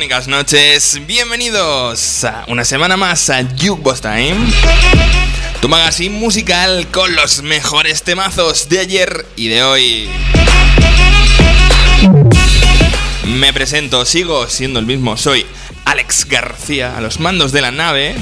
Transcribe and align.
radiofónicas 0.00 0.28
noches. 0.28 1.06
Bienvenidos 1.06 2.24
a 2.24 2.44
una 2.48 2.64
semana 2.64 2.96
más 2.96 3.28
a 3.28 3.42
Jukebox 3.42 4.00
Time. 4.00 4.36
Tu 5.60 5.68
magazine 5.68 6.18
musical 6.18 6.86
con 6.90 7.14
los 7.14 7.42
mejores 7.42 8.02
temazos 8.02 8.70
de 8.70 8.78
ayer 8.78 9.26
y 9.36 9.48
de 9.48 9.62
hoy. 9.62 10.08
Me 13.26 13.52
presento, 13.52 14.06
sigo 14.06 14.48
siendo 14.48 14.78
el 14.78 14.86
mismo, 14.86 15.18
soy 15.18 15.44
Alex 15.84 16.26
García 16.26 16.96
a 16.96 17.02
los 17.02 17.20
mandos 17.20 17.52
de 17.52 17.60
la 17.60 17.70
nave. 17.70 18.14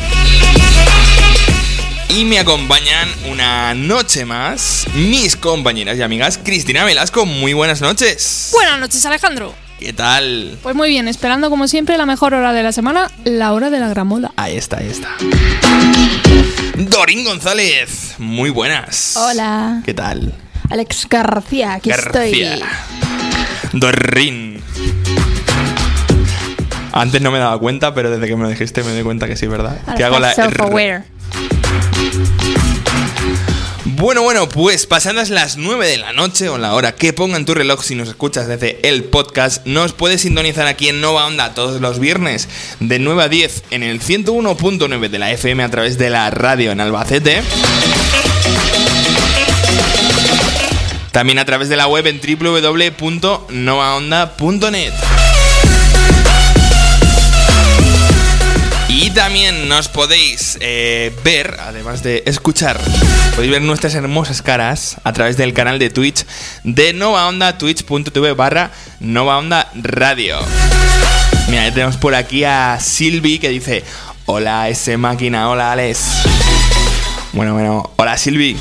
Y 2.09 2.25
me 2.25 2.41
acompañan 2.41 3.09
una 3.31 3.75
noche 3.75 4.25
más 4.25 4.87
mis 4.95 5.37
compañeras 5.37 5.97
y 5.97 6.03
amigas 6.03 6.41
Cristina 6.43 6.85
Velasco. 6.85 7.25
Muy 7.25 7.53
buenas 7.53 7.81
noches. 7.81 8.49
Buenas 8.53 8.81
noches, 8.81 9.05
Alejandro. 9.07 9.68
¿Qué 9.79 9.93
tal? 9.93 10.59
Pues 10.63 10.75
muy 10.75 10.89
bien, 10.89 11.07
esperando 11.07 11.51
como 11.51 11.69
siempre 11.69 11.97
la 11.97 12.05
mejor 12.05 12.35
hora 12.35 12.53
de 12.53 12.65
la 12.65 12.73
semana, 12.73 13.11
la 13.25 13.53
hora 13.53 13.71
de 13.71 13.79
la 13.79 13.89
gramola. 13.89 14.33
Ahí 14.37 14.57
está, 14.57 14.79
ahí 14.79 14.89
está. 14.89 15.09
Dorín 16.77 17.25
González, 17.25 18.17
muy 18.19 18.51
buenas. 18.51 19.17
Hola. 19.17 19.81
¿Qué 19.85 19.95
tal? 19.95 20.35
Alex 20.71 21.07
García, 21.09 21.75
aquí 21.75 21.91
García. 21.91 22.55
estoy. 22.55 22.65
Dorín. 23.73 24.61
Antes 26.93 27.23
no 27.23 27.31
me 27.31 27.39
daba 27.39 27.57
cuenta, 27.61 27.95
pero 27.95 28.11
desde 28.11 28.27
que 28.27 28.35
me 28.35 28.43
lo 28.43 28.49
dijiste 28.49 28.83
me 28.83 28.91
doy 28.93 29.05
cuenta 29.05 29.29
que 29.29 29.37
sí, 29.37 29.47
¿verdad? 29.47 29.79
Ahora 29.87 29.95
que 29.97 30.05
hago 30.05 30.19
la 30.19 30.35
self-aware. 30.35 31.05
Bueno, 33.99 34.23
bueno, 34.23 34.49
pues 34.49 34.87
pasadas 34.87 35.29
las 35.29 35.57
9 35.57 35.89
de 35.89 35.99
la 35.99 36.13
noche 36.13 36.49
o 36.49 36.57
la 36.57 36.75
hora 36.75 36.95
que 36.95 37.13
ponga 37.13 37.37
en 37.37 37.45
tu 37.45 37.53
reloj 37.53 37.83
si 37.83 37.97
nos 37.97 38.09
escuchas 38.09 38.47
desde 38.47 38.79
el 38.89 39.03
podcast, 39.03 39.67
nos 39.67 39.93
puedes 39.93 40.23
sintonizar 40.23 40.69
aquí 40.69 40.89
en 40.89 41.01
Nova 41.01 41.27
Onda 41.27 41.53
todos 41.53 41.81
los 41.81 41.99
viernes 41.99 42.49
de 42.79 43.01
9 43.01 43.25
a 43.25 43.29
10 43.29 43.65
en 43.73 43.83
el 43.83 44.01
101.9 44.01 45.09
de 45.09 45.19
la 45.19 45.33
FM 45.33 45.65
a 45.65 45.69
través 45.69 45.99
de 45.99 46.11
la 46.11 46.31
radio 46.31 46.71
en 46.71 46.81
Albacete. 46.81 47.43
También 51.11 51.41
a 51.41 51.45
través 51.45 51.69
de 51.69 51.75
la 51.75 51.89
web 51.89 52.07
en 52.07 52.21
www.novaonda.net. 52.21 54.93
Y 58.89 59.11
también 59.11 59.69
nos 59.69 59.89
podéis 59.89 60.57
eh, 60.61 61.13
ver, 61.25 61.57
además 61.61 62.05
de 62.05 62.23
escuchar, 62.27 62.79
podéis 63.39 63.53
ver 63.53 63.63
nuestras 63.63 63.95
hermosas 63.95 64.43
caras 64.43 64.97
a 65.05 65.13
través 65.13 65.37
del 65.37 65.55
canal 65.55 65.79
de 65.79 65.91
Twitch 65.91 66.27
de 66.65 66.93
Nova 66.93 67.29
Onda, 67.29 67.57
twitch.tv 67.57 68.33
barra 68.33 68.73
Nova 68.99 69.39
Onda 69.39 69.71
Radio. 69.77 70.39
Mira, 71.49 71.69
ya 71.69 71.73
tenemos 71.73 71.97
por 71.99 72.17
aquí 72.17 72.43
a 72.43 72.81
Silvi 72.81 73.39
que 73.39 73.49
dice, 73.49 73.85
hola 74.27 74.69
ese 74.69 74.97
máquina, 74.97 75.51
hola 75.51 75.71
Alex. 75.71 76.01
Bueno, 77.33 77.53
bueno, 77.53 77.93
hola 77.95 78.19
Silvi. 78.19 78.57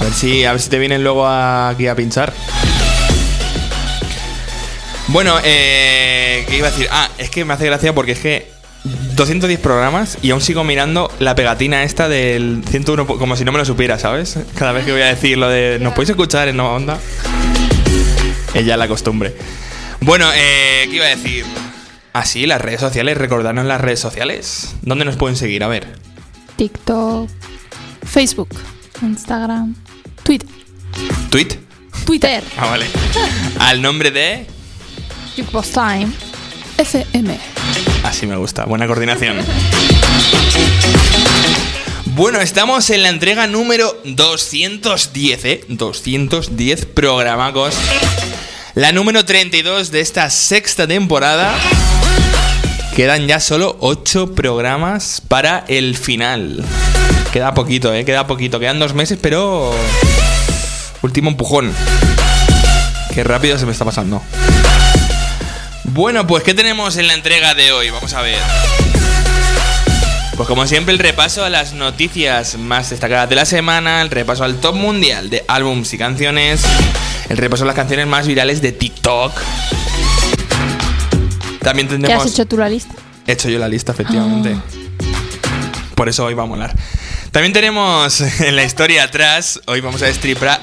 A 0.00 0.02
ver 0.02 0.12
si, 0.12 0.44
a 0.44 0.50
ver 0.50 0.60
si 0.60 0.68
te 0.68 0.80
vienen 0.80 1.04
luego 1.04 1.28
aquí 1.28 1.86
a 1.86 1.94
pinchar. 1.94 2.32
Bueno, 5.06 5.38
eh, 5.44 6.44
¿qué 6.48 6.56
iba 6.56 6.66
a 6.66 6.70
decir? 6.72 6.88
Ah, 6.90 7.08
es 7.18 7.30
que 7.30 7.44
me 7.44 7.54
hace 7.54 7.66
gracia 7.66 7.94
porque 7.94 8.12
es 8.12 8.18
que 8.18 8.59
210 9.20 9.60
programas 9.60 10.16
y 10.22 10.30
aún 10.30 10.40
sigo 10.40 10.64
mirando 10.64 11.12
la 11.18 11.34
pegatina 11.34 11.82
esta 11.82 12.08
del 12.08 12.62
101, 12.70 13.06
po- 13.06 13.18
como 13.18 13.36
si 13.36 13.44
no 13.44 13.52
me 13.52 13.58
lo 13.58 13.66
supiera, 13.66 13.98
¿sabes? 13.98 14.38
Cada 14.56 14.72
vez 14.72 14.86
que 14.86 14.92
voy 14.92 15.02
a 15.02 15.06
decir 15.08 15.36
lo 15.36 15.46
de 15.50 15.78
¿nos 15.78 15.92
podéis 15.92 16.08
escuchar 16.10 16.48
en 16.48 16.56
Nova 16.56 16.70
Onda? 16.70 16.98
Es 18.54 18.64
ya 18.64 18.78
la 18.78 18.88
costumbre. 18.88 19.36
Bueno, 20.00 20.26
eh, 20.34 20.86
¿qué 20.88 20.96
iba 20.96 21.04
a 21.04 21.08
decir? 21.10 21.44
Ah, 22.14 22.24
sí, 22.24 22.46
las 22.46 22.62
redes 22.62 22.80
sociales, 22.80 23.18
recordarnos 23.18 23.66
las 23.66 23.78
redes 23.80 24.00
sociales. 24.00 24.74
¿Dónde 24.80 25.04
nos 25.04 25.16
pueden 25.16 25.36
seguir? 25.36 25.62
A 25.64 25.68
ver. 25.68 25.86
TikTok, 26.56 27.28
Facebook, 28.10 28.48
Instagram, 29.02 29.74
Twitter, 30.22 30.48
¿Tweet? 31.28 31.48
Twitter, 32.06 32.42
Ah, 32.56 32.66
vale. 32.68 32.86
Al 33.58 33.82
nombre 33.82 34.10
de... 34.10 34.46
Jukebox 35.36 35.72
Time. 35.72 36.08
FM. 36.78 37.38
Así 38.02 38.26
me 38.26 38.36
gusta, 38.36 38.64
buena 38.64 38.86
coordinación. 38.86 39.36
Bueno, 42.06 42.40
estamos 42.40 42.90
en 42.90 43.02
la 43.02 43.08
entrega 43.08 43.46
número 43.46 43.98
210, 44.04 45.44
¿eh? 45.44 45.64
210 45.68 46.86
programacos. 46.86 47.74
La 48.74 48.92
número 48.92 49.24
32 49.24 49.90
de 49.90 50.00
esta 50.00 50.28
sexta 50.30 50.86
temporada. 50.86 51.54
Quedan 52.94 53.26
ya 53.26 53.40
solo 53.40 53.76
8 53.80 54.34
programas 54.34 55.22
para 55.26 55.64
el 55.68 55.96
final. 55.96 56.64
Queda 57.32 57.54
poquito, 57.54 57.94
¿eh? 57.94 58.04
Queda 58.04 58.26
poquito. 58.26 58.58
Quedan 58.60 58.78
dos 58.78 58.94
meses, 58.94 59.18
pero... 59.20 59.72
Último 61.02 61.30
empujón. 61.30 61.72
Qué 63.14 63.24
rápido 63.24 63.58
se 63.58 63.66
me 63.66 63.72
está 63.72 63.84
pasando. 63.84 64.22
Bueno, 65.92 66.24
pues 66.24 66.44
¿qué 66.44 66.54
tenemos 66.54 66.96
en 66.98 67.08
la 67.08 67.14
entrega 67.14 67.54
de 67.54 67.72
hoy? 67.72 67.90
Vamos 67.90 68.12
a 68.14 68.22
ver. 68.22 68.38
Pues 70.36 70.48
como 70.48 70.64
siempre 70.68 70.94
el 70.94 71.00
repaso 71.00 71.44
a 71.44 71.50
las 71.50 71.72
noticias 71.72 72.56
más 72.56 72.90
destacadas 72.90 73.28
de 73.28 73.34
la 73.34 73.44
semana, 73.44 74.00
el 74.00 74.08
repaso 74.08 74.44
al 74.44 74.60
top 74.60 74.76
mundial 74.76 75.30
de 75.30 75.44
álbums 75.48 75.92
y 75.92 75.98
canciones, 75.98 76.62
el 77.28 77.36
repaso 77.36 77.64
a 77.64 77.66
las 77.66 77.74
canciones 77.74 78.06
más 78.06 78.28
virales 78.28 78.62
de 78.62 78.70
TikTok. 78.70 79.32
También 81.60 81.88
¿Qué 81.88 81.94
tendremos... 81.94 82.24
has 82.24 82.32
hecho 82.32 82.46
tú 82.46 82.56
la 82.56 82.68
lista? 82.68 82.94
He 83.26 83.32
hecho 83.32 83.48
yo 83.48 83.58
la 83.58 83.68
lista, 83.68 83.90
efectivamente. 83.90 84.56
Por 85.96 86.08
eso 86.08 86.24
hoy 86.24 86.34
va 86.34 86.44
a 86.44 86.46
molar. 86.46 86.72
También 87.32 87.52
tenemos 87.52 88.20
en 88.40 88.54
la 88.54 88.62
historia 88.62 89.02
atrás, 89.02 89.60
hoy 89.66 89.80
vamos 89.80 90.00
a 90.02 90.06
destripar, 90.06 90.60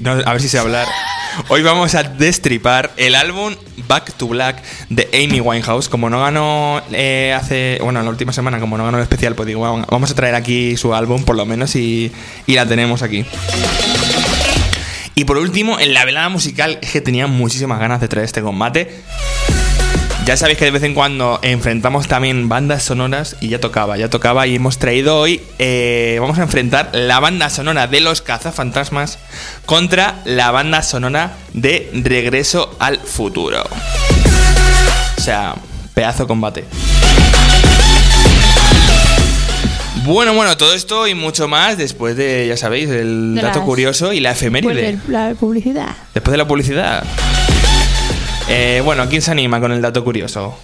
no, 0.00 0.12
a 0.12 0.32
ver 0.32 0.40
si 0.40 0.48
sé 0.48 0.58
hablar. 0.58 0.88
Hoy 1.48 1.62
vamos 1.62 1.94
a 1.94 2.02
destripar 2.02 2.92
el 2.96 3.14
álbum 3.14 3.54
Back 3.88 4.12
to 4.14 4.28
Black 4.28 4.62
de 4.90 5.08
Amy 5.14 5.40
Winehouse. 5.40 5.88
Como 5.88 6.10
no 6.10 6.20
ganó 6.20 6.82
eh, 6.92 7.34
hace, 7.34 7.78
bueno, 7.82 8.02
la 8.02 8.10
última 8.10 8.32
semana, 8.32 8.60
como 8.60 8.76
no 8.76 8.84
ganó 8.84 8.98
el 8.98 9.02
especial, 9.02 9.34
pues 9.34 9.46
digo, 9.46 9.60
vamos 9.60 10.10
a 10.10 10.14
traer 10.14 10.34
aquí 10.34 10.76
su 10.76 10.94
álbum 10.94 11.24
por 11.24 11.36
lo 11.36 11.46
menos 11.46 11.74
y, 11.76 12.12
y 12.46 12.54
la 12.54 12.66
tenemos 12.66 13.02
aquí. 13.02 13.24
Y 15.14 15.24
por 15.24 15.38
último, 15.38 15.78
en 15.78 15.94
la 15.94 16.04
velada 16.04 16.28
musical 16.28 16.78
es 16.80 16.90
que 16.90 17.00
tenía 17.00 17.26
muchísimas 17.26 17.78
ganas 17.78 18.00
de 18.00 18.08
traer 18.08 18.24
este 18.24 18.42
combate. 18.42 19.02
Ya 20.24 20.36
sabéis 20.36 20.56
que 20.56 20.66
de 20.66 20.70
vez 20.70 20.84
en 20.84 20.94
cuando 20.94 21.40
enfrentamos 21.42 22.06
también 22.06 22.48
bandas 22.48 22.84
sonoras 22.84 23.36
y 23.40 23.48
ya 23.48 23.58
tocaba, 23.58 23.96
ya 23.96 24.08
tocaba 24.08 24.46
y 24.46 24.54
hemos 24.54 24.78
traído 24.78 25.18
hoy, 25.18 25.42
eh, 25.58 26.16
vamos 26.20 26.38
a 26.38 26.42
enfrentar 26.42 26.90
la 26.92 27.18
banda 27.18 27.50
sonora 27.50 27.88
de 27.88 28.00
los 28.00 28.22
cazafantasmas 28.22 29.18
contra 29.66 30.20
la 30.24 30.52
banda 30.52 30.82
sonora 30.82 31.32
de 31.54 31.90
Regreso 31.92 32.76
al 32.78 32.98
Futuro. 32.98 33.64
O 35.18 35.20
sea, 35.20 35.56
pedazo 35.92 36.28
combate. 36.28 36.64
Bueno, 40.04 40.34
bueno, 40.34 40.56
todo 40.56 40.72
esto 40.74 41.08
y 41.08 41.14
mucho 41.14 41.48
más 41.48 41.76
después 41.76 42.16
de, 42.16 42.46
ya 42.46 42.56
sabéis, 42.56 42.90
el 42.90 43.34
De 43.34 43.42
dato 43.42 43.62
curioso 43.64 44.12
y 44.12 44.20
la 44.20 44.32
efeméride. 44.32 44.72
Vuelve 44.72 44.98
la 45.08 45.34
publicidad. 45.34 45.96
Después 46.14 46.30
de 46.30 46.38
la 46.38 46.46
publicidad. 46.46 47.04
Eh, 48.48 48.82
bueno, 48.84 49.08
¿quién 49.08 49.22
se 49.22 49.30
anima 49.30 49.60
con 49.60 49.72
el 49.72 49.80
dato 49.80 50.04
curioso? 50.04 50.54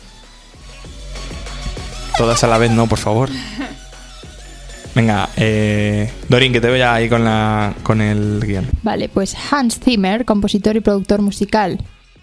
Todas 2.17 2.43
a 2.45 2.49
la 2.49 2.59
vez, 2.59 2.71
no, 2.71 2.87
por 2.87 2.99
favor. 2.99 3.31
Venga, 4.95 5.29
eh, 5.37 6.13
Dorin, 6.29 6.53
que 6.53 6.61
te 6.61 6.67
veo 6.67 6.77
ya 6.77 6.95
ahí 6.95 7.09
con, 7.09 7.25
la, 7.25 7.75
con 7.83 8.01
el 8.01 8.41
guion. 8.45 8.69
Vale, 8.83 9.09
pues 9.09 9.37
Hans 9.51 9.79
Zimmer, 9.79 10.25
compositor 10.25 10.77
y 10.77 10.81
productor 10.81 11.23
musical 11.23 11.79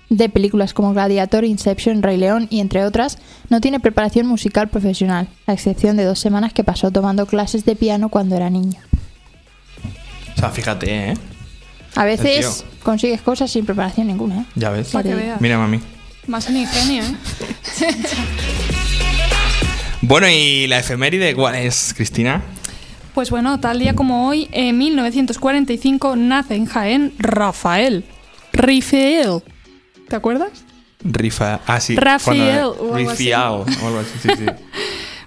de 0.10 0.30
películas 0.30 0.74
como 0.74 0.94
Gladiator, 0.94 1.46
Inception, 1.46 2.04
Rey 2.04 2.18
León 2.18 2.48
y 2.50 2.60
entre 2.60 2.84
otras, 2.84 3.18
no 3.50 3.62
tiene 3.62 3.80
preparación 3.80 4.28
musical 4.28 4.68
profesional, 4.70 5.28
a 5.48 5.54
excepción 5.54 5.98
de 5.98 6.04
dos 6.04 6.20
semanas 6.20 6.54
que 6.54 6.64
pasó 6.64 6.92
tomando 6.92 7.26
clases 7.26 7.66
de 7.66 7.76
piano 7.76 8.10
cuando 8.10 8.36
era 8.36 8.50
niño. 8.50 8.80
O 10.36 10.40
sea, 10.40 10.50
fíjate, 10.50 11.12
¿eh? 11.12 11.14
A 11.96 12.04
veces 12.06 12.66
consigues 12.84 13.22
cosas 13.22 13.50
sin 13.52 13.66
preparación 13.66 14.08
ninguna, 14.08 14.42
¿eh? 14.42 14.46
Ya 14.56 14.70
ves. 14.70 14.90
Para 14.90 15.08
que 15.10 15.16
veas. 15.16 15.42
Mira, 15.42 15.58
mami. 15.58 15.80
Más 16.28 16.48
en 16.50 16.58
ingenio, 16.58 17.04
¿eh? 17.04 17.16
Bueno, 20.02 20.28
¿y 20.30 20.68
la 20.68 20.80
efeméride 20.80 21.34
cuál 21.34 21.56
es, 21.56 21.94
Cristina? 21.96 22.44
Pues 23.16 23.32
bueno, 23.32 23.60
tal 23.60 23.80
día 23.80 23.96
como 23.96 24.28
hoy, 24.28 24.48
en 24.52 24.78
1945, 24.78 26.16
nace 26.16 26.56
en 26.56 26.66
Jaén 26.68 27.14
Rafael. 27.18 28.04
Rafael. 28.54 29.42
¿Te 30.08 30.16
acuerdas? 30.16 30.50
Rifa. 31.04 31.60
Ah, 31.66 31.80
sí. 31.80 31.96
Rafael, 31.96 32.38
cuando- 32.38 32.72
o 32.84 32.96
algo 32.96 33.10
así. 33.10 33.24
Rifiao, 33.24 33.62
o 33.62 33.88
algo 33.88 34.00
así, 34.00 34.12
sí, 34.22 34.30
sí. 34.38 34.46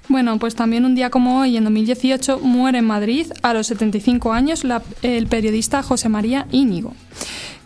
Bueno, 0.08 0.38
pues 0.38 0.54
también 0.54 0.84
un 0.86 0.94
día 0.94 1.10
como 1.10 1.40
hoy, 1.40 1.56
en 1.56 1.64
2018, 1.64 2.38
muere 2.40 2.78
en 2.78 2.86
Madrid 2.86 3.26
a 3.42 3.52
los 3.52 3.66
75 3.66 4.32
años 4.32 4.64
la- 4.64 4.82
el 5.02 5.26
periodista 5.26 5.82
José 5.82 6.08
María 6.08 6.46
Íñigo, 6.50 6.94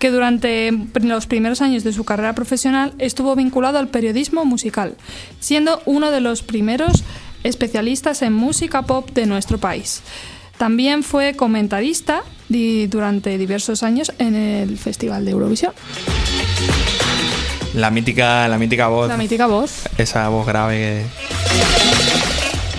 que 0.01 0.11
durante 0.11 0.73
los 1.03 1.27
primeros 1.27 1.61
años 1.63 1.85
de 1.85 1.93
su 1.93 2.03
carrera 2.05 2.35
profesional 2.35 2.95
estuvo 2.99 3.37
vinculado 3.37 3.79
al 3.79 3.89
periodismo 3.89 4.45
musical, 4.45 4.97
siendo 5.39 5.81
uno 5.87 6.11
de 6.11 6.21
los 6.21 6.43
primeros 6.43 7.05
especialistas 7.45 8.23
en 8.23 8.33
música 8.33 8.83
pop 8.83 9.09
de 9.13 9.27
nuestro 9.27 9.59
país. 9.59 10.03
También 10.59 11.03
fue 11.05 11.35
comentarista 11.35 12.23
durante 12.49 13.39
diversos 13.39 13.83
años 13.85 14.13
en 14.19 14.35
el 14.35 14.79
Festival 14.79 15.25
de 15.25 15.31
Eurovisión. 15.31 15.73
La 17.75 17.91
mítica, 17.91 18.47
la 18.49 18.59
mítica 18.59 18.89
voz. 18.89 19.09
La 19.09 19.17
mítica 19.17 19.47
voz. 19.47 19.85
Esa 19.97 20.29
voz 20.29 20.47
grave 20.47 20.77
que... 20.77 21.82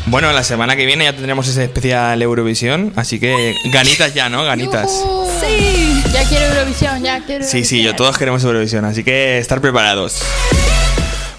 Bueno, 0.05 0.31
la 0.33 0.44
semana 0.44 0.75
que 0.75 0.85
viene 0.85 1.05
ya 1.05 1.13
tendremos 1.13 1.47
ese 1.47 1.63
especial 1.63 2.21
Eurovisión, 2.21 2.91
así 2.95 3.19
que 3.19 3.55
ganitas 3.71 4.13
ya, 4.13 4.29
¿no? 4.29 4.44
Ganitas. 4.44 4.91
Sí. 5.39 6.03
Ya 6.11 6.23
quiero 6.27 6.45
Eurovisión, 6.45 7.01
ya 7.01 7.25
quiero 7.25 7.45
Sí, 7.45 7.63
sí, 7.63 7.81
yo 7.81 7.95
todos 7.95 8.17
queremos 8.17 8.44
Eurovisión, 8.44 8.85
así 8.85 9.03
que 9.03 9.39
estar 9.39 9.61
preparados. 9.61 10.21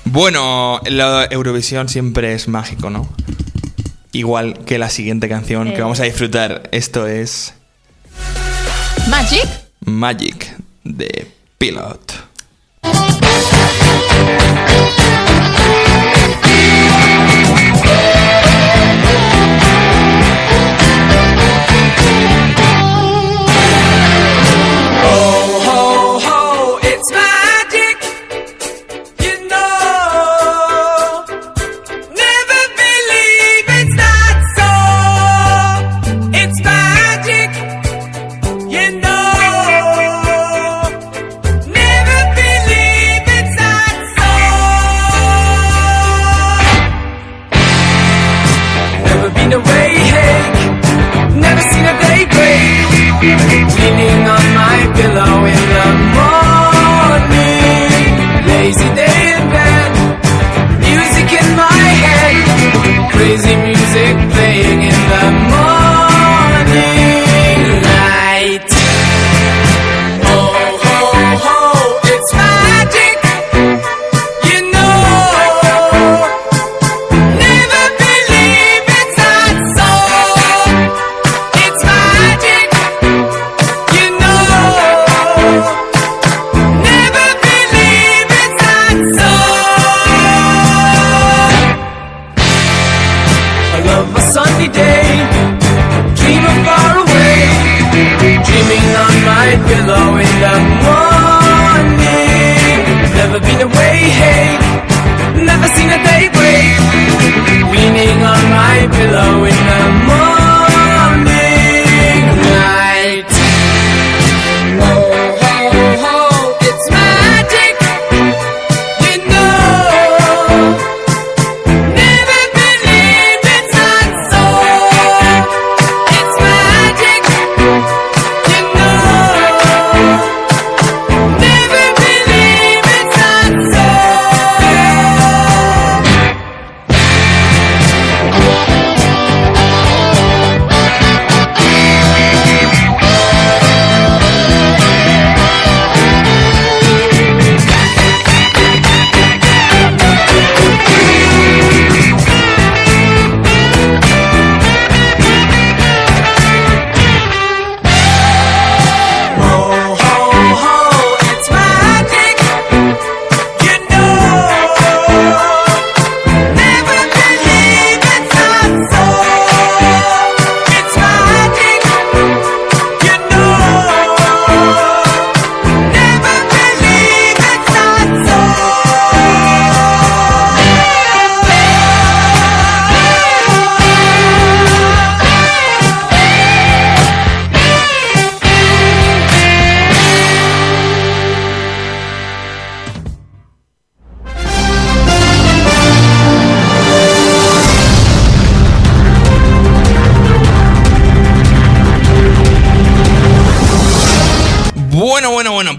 Bueno, 0.04 0.80
la 0.86 1.26
Eurovisión 1.30 1.88
siempre 1.88 2.34
es 2.34 2.48
mágico, 2.48 2.90
¿no? 2.90 3.08
Igual 4.12 4.64
que 4.64 4.78
la 4.78 4.90
siguiente 4.90 5.28
canción 5.28 5.72
que 5.72 5.82
vamos 5.82 6.00
a 6.00 6.04
disfrutar. 6.04 6.68
Esto 6.72 7.06
es 7.06 7.54
¿Magic? 9.08 9.46
Magic 9.80 10.56
de 10.84 11.30
Pilot. 11.58 12.33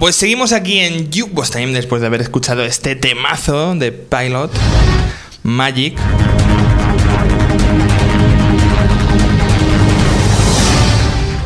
Pues 0.06 0.18
seguimos 0.18 0.54
aquí 0.54 0.82
en 0.82 1.06
Jukebox 1.06 1.50
Time 1.50 1.74
después 1.74 2.00
de 2.00 2.06
haber 2.06 2.22
escuchado 2.22 2.64
este 2.64 2.96
temazo 2.96 3.74
de 3.74 3.92
Pilot, 3.92 4.52
Magic. 5.42 5.98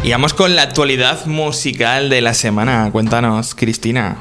Y 0.03 0.11
vamos 0.11 0.33
con 0.33 0.57
la 0.57 0.63
actualidad 0.63 1.25
musical 1.25 2.09
de 2.09 2.19
la 2.19 2.33
semana. 2.33 2.89
Cuéntanos, 2.91 3.55
Cristina. 3.55 4.17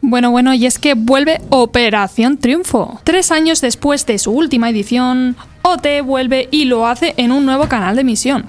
Bueno, 0.00 0.32
bueno, 0.32 0.52
y 0.52 0.66
es 0.66 0.80
que 0.80 0.94
vuelve 0.94 1.40
Operación 1.50 2.38
Triunfo. 2.38 3.00
Tres 3.04 3.30
años 3.30 3.60
después 3.60 4.04
de 4.06 4.18
su 4.18 4.32
última 4.32 4.68
edición, 4.68 5.36
OT 5.62 5.86
vuelve 6.04 6.48
y 6.50 6.64
lo 6.64 6.88
hace 6.88 7.14
en 7.16 7.30
un 7.30 7.46
nuevo 7.46 7.68
canal 7.68 7.94
de 7.94 8.00
emisión. 8.00 8.46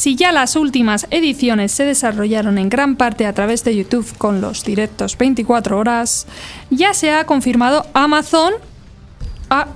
Si 0.00 0.16
ya 0.16 0.32
las 0.32 0.56
últimas 0.56 1.06
ediciones 1.10 1.72
se 1.72 1.84
desarrollaron 1.84 2.56
en 2.56 2.70
gran 2.70 2.96
parte 2.96 3.26
a 3.26 3.34
través 3.34 3.64
de 3.64 3.76
YouTube 3.76 4.16
con 4.16 4.40
los 4.40 4.64
directos 4.64 5.18
24 5.18 5.76
horas, 5.76 6.26
ya 6.70 6.94
se 6.94 7.12
ha 7.12 7.26
confirmado 7.26 7.84
Amazon. 7.92 8.54
ha- 9.50 9.66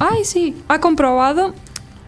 ay, 0.00 0.24
sí, 0.24 0.56
ha 0.66 0.80
comprobado. 0.80 1.54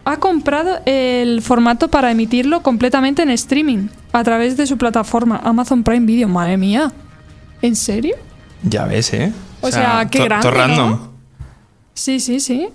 Ha 0.03 0.17
comprado 0.17 0.81
el 0.85 1.41
formato 1.41 1.87
para 1.87 2.11
emitirlo 2.11 2.61
completamente 2.63 3.21
en 3.21 3.29
streaming 3.29 3.87
a 4.11 4.25
través 4.25 4.57
de 4.57 4.67
su 4.67 4.77
plataforma 4.77 5.39
Amazon 5.41 5.83
Prime 5.83 6.05
Video. 6.05 6.27
Madre 6.27 6.57
mía. 6.57 6.91
¿En 7.61 7.77
serio? 7.77 8.17
Ya 8.63 8.83
ves, 8.83 9.13
¿eh? 9.13 9.31
O 9.61 9.71
sea, 9.71 10.09
qué 10.11 10.17
to- 10.19 10.25
grande, 10.25 10.49
todo 10.49 10.57
random. 10.57 10.89
¿no? 10.89 11.11
Sí, 11.93 12.19
sí, 12.19 12.41
sí. 12.41 12.67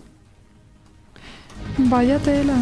Vaya 1.76 2.18
tela. 2.20 2.54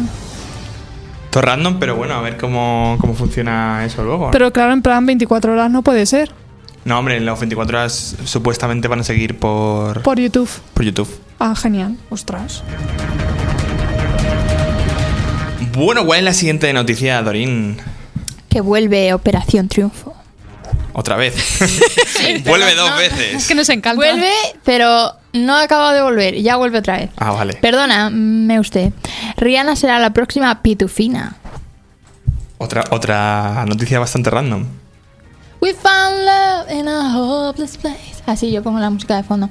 Todo 1.37 1.45
random, 1.45 1.77
pero 1.79 1.95
bueno, 1.95 2.15
a 2.15 2.21
ver 2.21 2.35
cómo, 2.35 2.97
cómo 2.99 3.13
funciona 3.13 3.85
eso 3.85 4.03
luego. 4.03 4.31
Pero 4.31 4.51
claro, 4.51 4.73
en 4.73 4.81
plan 4.81 5.05
24 5.05 5.53
horas 5.53 5.69
no 5.69 5.83
puede 5.83 6.07
ser. 6.07 6.31
no, 6.83 6.97
hombre, 6.97 7.17
en 7.17 7.27
las 7.27 7.39
24 7.39 7.77
horas 7.77 8.15
supuestamente 8.25 8.87
van 8.87 9.01
a 9.01 9.03
seguir 9.03 9.37
por, 9.37 10.01
Por 10.01 10.19
YouTube. 10.19 10.49
por 10.73 10.83
YouTube. 10.83 11.07
Ah, 11.37 11.53
genial. 11.55 11.95
Ostras. 12.09 12.63
Bueno, 15.73 16.07
¿cuál 16.07 16.17
es 16.17 16.25
la 16.25 16.33
siguiente 16.33 16.73
noticia, 16.73 17.21
Dorín? 17.21 17.77
Que 18.49 18.59
vuelve 18.61 19.13
Operación 19.13 19.67
Triunfo. 19.67 20.15
Otra 20.93 21.17
vez. 21.17 21.35
Vuelve 22.45 22.73
dos 22.73 22.89
no. 22.89 22.97
veces. 22.97 23.35
Es 23.35 23.47
que 23.47 23.53
nos 23.53 23.69
encanta. 23.69 23.97
Vuelve, 23.97 24.31
pero 24.63 25.11
no 25.37 25.55
ha 25.55 25.63
acabado 25.63 25.93
de 25.93 26.01
volver. 26.01 26.41
Ya 26.41 26.55
vuelve 26.55 26.79
otra 26.79 26.97
vez. 26.97 27.09
Ah, 27.17 27.31
vale. 27.31 27.53
Perdona, 27.53 28.09
me 28.09 28.59
usted. 28.59 28.91
Rihanna 29.37 29.75
será 29.75 29.99
la 29.99 30.11
próxima 30.11 30.61
pitufina. 30.61 31.35
Otra, 32.57 32.83
otra 32.91 33.65
noticia 33.67 33.99
bastante 33.99 34.29
random. 34.29 34.65
We 35.59 35.73
found 35.73 36.25
love 36.25 36.71
in 36.71 36.87
a 36.87 37.17
hopeless 37.17 37.77
place. 37.77 38.17
Así 38.27 38.51
yo 38.51 38.61
pongo 38.61 38.79
la 38.79 38.89
música 38.89 39.15
de 39.15 39.23
fondo. 39.23 39.49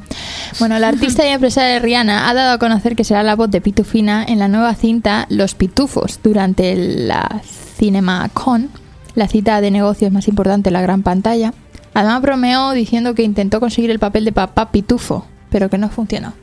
Bueno, 0.59 0.79
la 0.79 0.89
artista 0.89 1.27
y 1.27 1.31
empresaria 1.31 1.79
Rihanna 1.79 2.29
ha 2.29 2.35
dado 2.35 2.53
a 2.53 2.59
conocer 2.59 2.95
que 2.95 3.05
será 3.05 3.23
la 3.23 3.35
voz 3.35 3.51
de 3.51 3.61
Pitufina 3.61 4.25
en 4.29 4.39
la 4.39 4.49
nueva 4.49 4.75
cinta 4.75 5.27
Los 5.31 5.55
Pitufos 5.55 6.21
durante 6.23 6.77
la 6.77 7.41
CinemaCon, 7.79 8.71
la 9.15 9.29
cita 9.29 9.61
de 9.61 9.71
negocios 9.71 10.13
más 10.13 10.29
importante 10.29 10.69
en 10.69 10.75
la 10.75 10.83
gran 10.83 11.03
pantalla. 11.03 11.55
Además 11.95 12.21
bromeó 12.21 12.73
diciendo 12.73 13.15
que 13.15 13.23
intentó 13.23 13.61
conseguir 13.61 13.91
el 13.91 13.99
papel 13.99 14.27
de 14.27 14.33
papá 14.33 14.71
Pitufo, 14.71 15.27
pero 15.57 15.71
que 15.71 15.79
no 15.79 15.89
funcionó. 15.89 16.35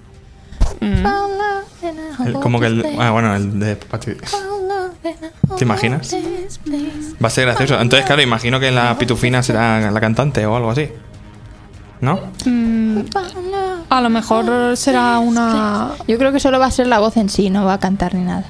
Mm. 0.82 1.05
El- 2.25 2.34
como 2.39 2.60
que 2.60 2.65
el. 2.65 2.84
Ah, 3.00 3.12
bueno, 3.12 3.36
el 3.36 3.60
de. 3.60 3.75
¿Te 3.75 5.63
imaginas? 5.63 6.15
Va 7.24 7.27
a 7.27 7.29
ser 7.29 7.46
gracioso. 7.46 7.79
Entonces, 7.79 8.08
claro, 8.08 8.24
imagino 8.24 8.60
que 8.60 8.72
la 8.72 8.98
pitufina 8.98 9.43
será 9.43 9.91
la 9.91 10.01
cantante 10.01 10.43
o 10.48 10.55
algo 10.55 10.72
así. 10.72 10.89
¿No? 12.01 12.20
Mm, 12.46 13.01
a 13.89 14.01
lo 14.01 14.10
mejor 14.10 14.75
será 14.75 15.20
una... 15.20 15.91
Yo 16.08 16.17
creo 16.17 16.32
que 16.34 16.39
solo 16.39 16.58
va 16.60 16.65
a 16.65 16.72
ser 16.72 16.88
la 16.88 16.98
voz 17.00 17.15
en 17.17 17.29
sí, 17.29 17.51
no 17.51 17.63
va 17.65 17.74
a 17.75 17.79
cantar 17.79 18.15
ni 18.15 18.24
nada. 18.24 18.46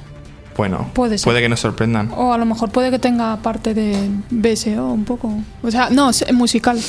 Bueno, 0.56 0.88
Puede 0.94 1.18
ser. 1.18 1.24
puede 1.26 1.40
que 1.42 1.48
nos 1.50 1.60
sorprendan. 1.60 2.10
O 2.16 2.32
a 2.32 2.38
lo 2.38 2.46
mejor 2.46 2.70
puede 2.70 2.90
que 2.90 2.98
tenga 2.98 3.36
parte 3.36 3.74
de 3.74 4.08
BSO 4.30 4.86
un 4.92 5.04
poco. 5.04 5.30
O 5.62 5.70
sea, 5.70 5.90
no, 5.90 6.08
es 6.08 6.32
musical. 6.32 6.80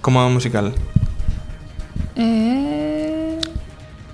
Como 0.00 0.30
musical. 0.30 0.74
Eh, 2.16 3.38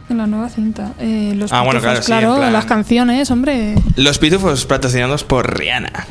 en 0.08 0.16
la 0.18 0.26
nueva 0.26 0.48
cinta. 0.48 0.92
Eh, 0.98 1.34
los 1.36 1.52
Ah, 1.52 1.62
bueno, 1.62 1.80
pitufos, 1.80 2.06
claro, 2.06 2.28
sí, 2.28 2.32
en 2.34 2.38
plan- 2.40 2.52
las 2.52 2.64
canciones, 2.64 3.30
hombre. 3.30 3.74
Los 3.96 4.18
pitufos 4.18 4.64
patrocinados 4.66 5.24
por 5.24 5.58
Rihanna. 5.58 6.06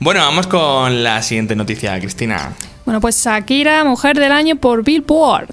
Bueno, 0.00 0.20
vamos 0.20 0.46
con 0.46 1.02
la 1.02 1.22
siguiente 1.22 1.56
noticia, 1.56 1.98
Cristina. 1.98 2.52
Bueno, 2.84 3.00
pues 3.00 3.22
Shakira, 3.22 3.84
mujer 3.84 4.18
del 4.18 4.32
año 4.32 4.56
por 4.56 4.82
Billboard. 4.84 5.48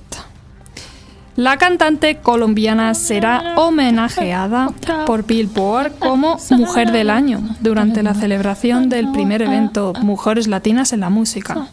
La 1.36 1.58
cantante 1.58 2.18
colombiana 2.18 2.94
será 2.94 3.56
homenajeada 3.58 4.70
por 5.06 5.26
Billboard 5.26 6.00
como 6.00 6.38
Mujer 6.52 6.94
del 6.94 7.10
Año 7.10 7.42
durante 7.60 8.04
la 8.04 8.14
celebración 8.14 8.88
del 8.88 9.12
primer 9.12 9.42
evento 9.42 9.92
Mujeres 10.02 10.48
Latinas 10.48 10.94
en 10.94 11.02
la 11.02 11.10
Música, 11.10 11.68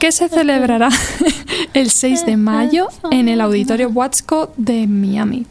que 0.00 0.12
se 0.12 0.28
celebrará 0.28 0.90
el 1.74 1.90
6 1.90 2.26
de 2.26 2.36
mayo 2.36 2.88
en 3.10 3.30
el 3.30 3.40
Auditorio 3.40 3.88
Watsco 3.88 4.52
de 4.58 4.86
Miami. 4.86 5.46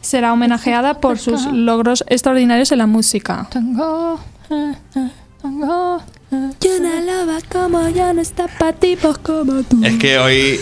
Será 0.00 0.32
homenajeada 0.32 1.00
por 1.00 1.18
sus 1.18 1.44
logros 1.46 2.04
extraordinarios 2.06 2.70
en 2.70 2.78
la 2.78 2.86
música. 2.86 3.48
Tango, 3.50 4.20
tango. 5.42 6.02
Yo 6.60 6.70
una 6.78 7.00
loba 7.00 7.38
como 7.50 7.88
yo 7.88 8.12
no 8.12 8.20
está 8.20 8.46
para 8.46 8.72
tipos 8.72 9.18
como 9.18 9.62
tú. 9.64 9.80
Es 9.82 9.98
que 9.98 10.18
hoy. 10.18 10.60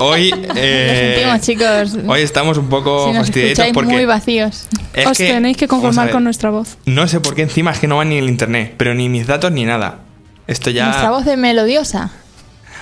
Hoy. 0.00 0.32
eh, 0.54 1.22
Lo 1.24 1.32
sentimos, 1.32 1.90
chicos. 1.92 2.04
Hoy 2.08 2.22
estamos 2.22 2.56
un 2.58 2.68
poco 2.68 3.12
si 3.24 3.38
escucháis 3.38 3.72
porque. 3.74 3.92
muy 3.92 4.04
vacíos. 4.04 4.68
es 4.94 5.06
Os 5.06 5.16
tenéis 5.18 5.56
que 5.56 5.66
conformar 5.68 6.10
con 6.10 6.24
nuestra 6.24 6.50
voz. 6.50 6.76
No 6.86 7.06
sé 7.08 7.20
por 7.20 7.34
qué 7.34 7.42
encima 7.42 7.72
es 7.72 7.78
que 7.78 7.86
no 7.88 7.96
va 7.96 8.04
ni 8.04 8.18
el 8.18 8.28
internet, 8.28 8.74
pero 8.76 8.94
ni 8.94 9.08
mis 9.08 9.26
datos 9.26 9.50
ni 9.52 9.64
nada. 9.64 10.00
Esto 10.46 10.70
ya. 10.70 10.86
Nuestra 10.86 11.10
voz 11.10 11.24
de 11.24 11.36
melodiosa. 11.36 12.10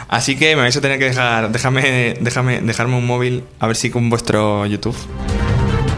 Así 0.08 0.37
que 0.37 0.54
me 0.54 0.62
vais 0.62 0.76
a 0.76 0.80
tener 0.80 0.99
que 0.99 1.06
dejar. 1.06 1.50
Déjame, 1.50 2.16
déjame, 2.20 2.61
dejarme 2.61 2.96
un 2.96 3.06
móvil 3.06 3.44
a 3.58 3.66
ver 3.66 3.76
si 3.76 3.90
con 3.90 4.08
vuestro 4.11 4.66
YouTube 4.66 4.96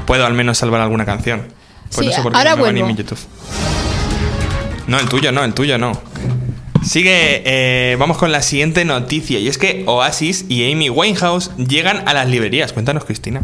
puedo 0.06 0.24
al 0.24 0.32
menos 0.32 0.56
salvar 0.58 0.80
alguna 0.80 1.04
canción. 1.04 1.42
Pues 1.94 1.98
Sí, 1.98 2.06
no 2.06 2.12
sé 2.12 2.22
por 2.22 2.32
qué 2.32 2.38
ahora 2.38 2.50
no 2.52 2.56
me 2.58 2.62
va 2.62 2.72
ni 2.72 2.80
vuelvo. 2.80 2.96
mi 2.96 3.02
YouTube. 3.02 3.18
No, 4.86 4.98
el 4.98 5.08
tuyo 5.08 5.32
no, 5.32 5.44
el 5.44 5.52
tuyo 5.52 5.76
no. 5.76 5.92
Sigue, 6.82 7.42
eh, 7.44 7.96
vamos 7.96 8.18
con 8.18 8.32
la 8.32 8.42
siguiente 8.42 8.84
noticia. 8.84 9.38
Y 9.38 9.48
es 9.48 9.58
que 9.58 9.84
Oasis 9.86 10.46
y 10.48 10.70
Amy 10.72 10.90
Winehouse 10.90 11.50
llegan 11.56 12.08
a 12.08 12.14
las 12.14 12.28
librerías. 12.28 12.72
Cuéntanos, 12.72 13.04
Cristina. 13.04 13.42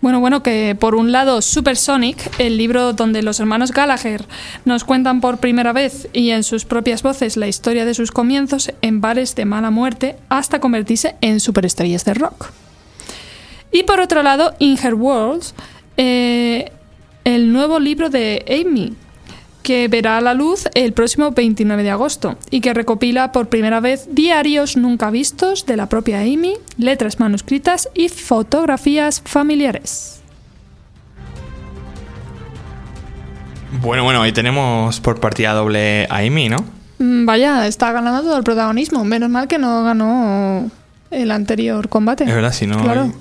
Bueno, 0.00 0.20
bueno, 0.20 0.42
que 0.42 0.76
por 0.78 0.94
un 0.94 1.12
lado 1.12 1.40
Supersonic, 1.40 2.30
el 2.38 2.58
libro 2.58 2.92
donde 2.92 3.22
los 3.22 3.40
hermanos 3.40 3.72
Gallagher 3.72 4.26
nos 4.66 4.84
cuentan 4.84 5.22
por 5.22 5.38
primera 5.38 5.72
vez 5.72 6.08
y 6.12 6.30
en 6.30 6.42
sus 6.42 6.66
propias 6.66 7.02
voces 7.02 7.38
la 7.38 7.48
historia 7.48 7.86
de 7.86 7.94
sus 7.94 8.12
comienzos 8.12 8.70
en 8.82 9.00
bares 9.00 9.34
de 9.34 9.46
mala 9.46 9.70
muerte 9.70 10.16
hasta 10.28 10.60
convertirse 10.60 11.16
en 11.22 11.40
superestrellas 11.40 12.04
de 12.04 12.12
rock. 12.12 12.50
Y 13.72 13.84
por 13.84 14.00
otro 14.00 14.22
lado, 14.22 14.54
In 14.58 14.76
Her 14.76 14.92
Worlds, 14.92 15.54
eh, 15.96 16.70
el 17.24 17.50
nuevo 17.50 17.80
libro 17.80 18.10
de 18.10 18.44
Amy, 18.46 18.94
que 19.64 19.88
verá 19.88 20.18
a 20.18 20.20
la 20.20 20.34
luz 20.34 20.68
el 20.74 20.92
próximo 20.92 21.32
29 21.32 21.82
de 21.82 21.90
agosto 21.90 22.36
y 22.50 22.60
que 22.60 22.72
recopila 22.72 23.32
por 23.32 23.48
primera 23.48 23.80
vez 23.80 24.06
diarios 24.12 24.76
nunca 24.76 25.10
vistos 25.10 25.66
de 25.66 25.76
la 25.76 25.88
propia 25.88 26.20
Amy, 26.20 26.54
letras 26.78 27.18
manuscritas 27.18 27.88
y 27.94 28.10
fotografías 28.10 29.22
familiares. 29.24 30.20
Bueno, 33.80 34.04
bueno, 34.04 34.22
ahí 34.22 34.32
tenemos 34.32 35.00
por 35.00 35.18
partida 35.18 35.52
doble 35.52 36.06
a 36.08 36.18
Amy, 36.18 36.48
¿no? 36.48 36.58
Mm, 36.98 37.24
Vaya, 37.26 37.66
está 37.66 37.90
ganando 37.90 38.22
todo 38.22 38.36
el 38.36 38.44
protagonismo. 38.44 39.04
Menos 39.04 39.30
mal 39.30 39.48
que 39.48 39.58
no 39.58 39.82
ganó 39.82 40.70
el 41.10 41.30
anterior 41.30 41.88
combate. 41.88 42.24
Es 42.24 42.34
verdad, 42.34 42.52
si 42.52 42.66
no. 42.66 42.80
Claro. 42.80 43.12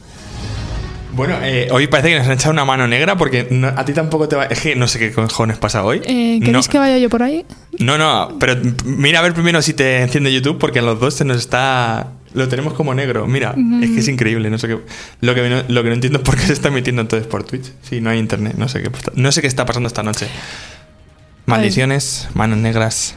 Bueno, 1.15 1.35
eh, 1.43 1.67
hoy 1.71 1.85
parece 1.87 2.09
que 2.09 2.17
nos 2.17 2.25
han 2.27 2.33
echado 2.33 2.51
una 2.53 2.65
mano 2.65 2.87
negra 2.87 3.15
porque 3.17 3.47
no- 3.51 3.67
a 3.67 3.85
ti 3.85 3.93
tampoco 3.93 4.27
te 4.27 4.35
va. 4.35 4.45
Es 4.45 4.59
que 4.61 4.75
no 4.75 4.87
sé 4.87 4.97
qué 4.99 5.11
cojones 5.11 5.57
pasa 5.57 5.83
hoy. 5.83 6.01
Eh, 6.05 6.39
no, 6.39 6.45
¿Queréis 6.47 6.67
que 6.67 6.79
vaya 6.79 6.97
yo 6.97 7.09
por 7.09 7.21
ahí? 7.21 7.45
no, 7.79 7.97
no, 7.97 8.35
pero 8.39 8.55
mira 8.85 9.19
a 9.19 9.21
ver 9.21 9.33
primero 9.33 9.61
si 9.61 9.73
te 9.73 10.01
enciende 10.01 10.33
YouTube 10.33 10.57
porque 10.57 10.79
a 10.79 10.81
los 10.81 10.99
dos 10.99 11.13
se 11.13 11.23
nos 11.25 11.37
está. 11.37 12.07
Lo 12.33 12.47
tenemos 12.47 12.73
como 12.73 12.95
negro. 12.95 13.27
Mira, 13.27 13.53
es 13.83 13.91
que 13.91 13.99
es 13.99 14.07
increíble. 14.07 14.49
No 14.49 14.57
sé 14.57 14.67
qué. 14.67 14.79
Lo 15.21 15.35
que, 15.35 15.47
no, 15.49 15.63
lo 15.67 15.83
que 15.83 15.89
no 15.89 15.93
entiendo 15.95 16.17
es 16.17 16.25
por 16.25 16.35
qué 16.35 16.41
se 16.47 16.53
está 16.53 16.69
emitiendo 16.69 17.03
entonces 17.03 17.27
por 17.27 17.43
Twitch. 17.43 17.71
Si 17.83 18.01
no 18.01 18.09
hay 18.09 18.17
internet. 18.17 18.55
No 18.57 18.67
sé 18.67 18.81
qué, 18.81 18.89
no 19.13 19.31
sé 19.31 19.41
qué 19.41 19.47
está 19.47 19.65
pasando 19.67 19.85
esta 19.85 20.01
noche. 20.01 20.27
Maldiciones, 21.45 22.27
manos 22.33 22.57
negras. 22.57 23.13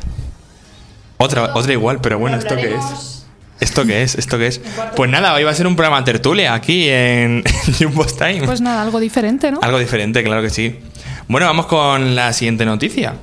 Otra, 1.17 1.55
otra 1.55 1.73
igual, 1.73 2.01
pero 2.03 2.19
bueno, 2.19 2.37
¿esto 2.37 2.57
qué 2.57 2.75
es? 2.75 3.16
¿Esto 3.61 3.87
qué 3.87 4.03
es? 4.03 4.15
¿Esto 4.17 4.39
qué 4.39 4.49
es? 4.49 4.61
Pues 4.95 5.11
nada, 5.11 5.33
hoy 5.35 5.45
va 5.45 5.51
a 5.51 5.55
ser 5.55 5.67
un 5.67 5.77
programa 5.77 6.05
tertulia 6.05 6.53
aquí 6.55 6.89
en 6.89 7.43
Jumbo's 7.79 8.17
Time. 8.17 8.43
Pues 8.45 8.61
nada, 8.61 8.83
algo 8.83 9.01
diferente, 9.01 9.51
¿no? 9.51 9.61
Algo 9.63 9.79
diferente, 9.79 10.23
claro 10.23 10.43
que 10.43 10.51
sí. 10.51 10.77
Bueno, 11.29 11.47
vamos 11.47 11.67
con 11.67 12.15
la 12.15 12.33
siguiente 12.33 12.67
noticia. 12.67 13.15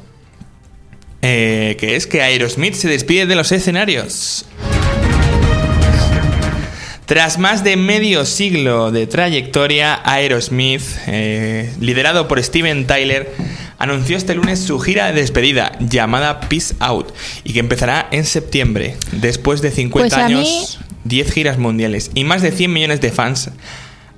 Eh, 1.21 1.77
que 1.79 1.95
es 1.95 2.07
que 2.07 2.21
Aerosmith 2.21 2.73
se 2.73 2.89
despide 2.89 3.25
de 3.25 3.35
los 3.35 3.51
escenarios. 3.51 4.45
Tras 7.05 7.37
más 7.37 7.63
de 7.63 7.77
medio 7.77 8.25
siglo 8.25 8.91
de 8.91 9.07
trayectoria, 9.07 10.01
Aerosmith, 10.03 10.81
eh, 11.07 11.71
liderado 11.79 12.27
por 12.27 12.41
Steven 12.41 12.87
Tyler, 12.87 13.33
anunció 13.83 14.17
este 14.17 14.33
lunes 14.35 14.59
su 14.59 14.79
gira 14.79 15.07
de 15.07 15.13
despedida 15.13 15.73
llamada 15.79 16.39
Peace 16.41 16.75
Out 16.79 17.13
y 17.43 17.53
que 17.53 17.59
empezará 17.59 18.07
en 18.11 18.25
septiembre. 18.25 18.97
Después 19.11 19.61
de 19.61 19.71
50 19.71 20.15
Pues 20.15 20.23
a 20.25 20.27
mí- 20.27 20.35
años, 20.35 20.79
10 21.03 21.31
giras 21.31 21.57
mundiales 21.57 22.09
y 22.15 22.23
más 22.23 22.41
de 22.41 22.51
100 22.51 22.71
millones 22.73 23.01
de 23.01 23.11
fans, 23.11 23.51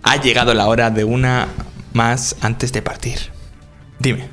ha 0.03 0.21
llegado 0.21 0.53
la 0.53 0.67
hora 0.67 0.89
de 0.91 1.03
una 1.03 1.47
más 1.93 2.35
antes 2.41 2.71
de 2.71 2.81
partir. 2.81 3.17
Dime, 3.99 4.27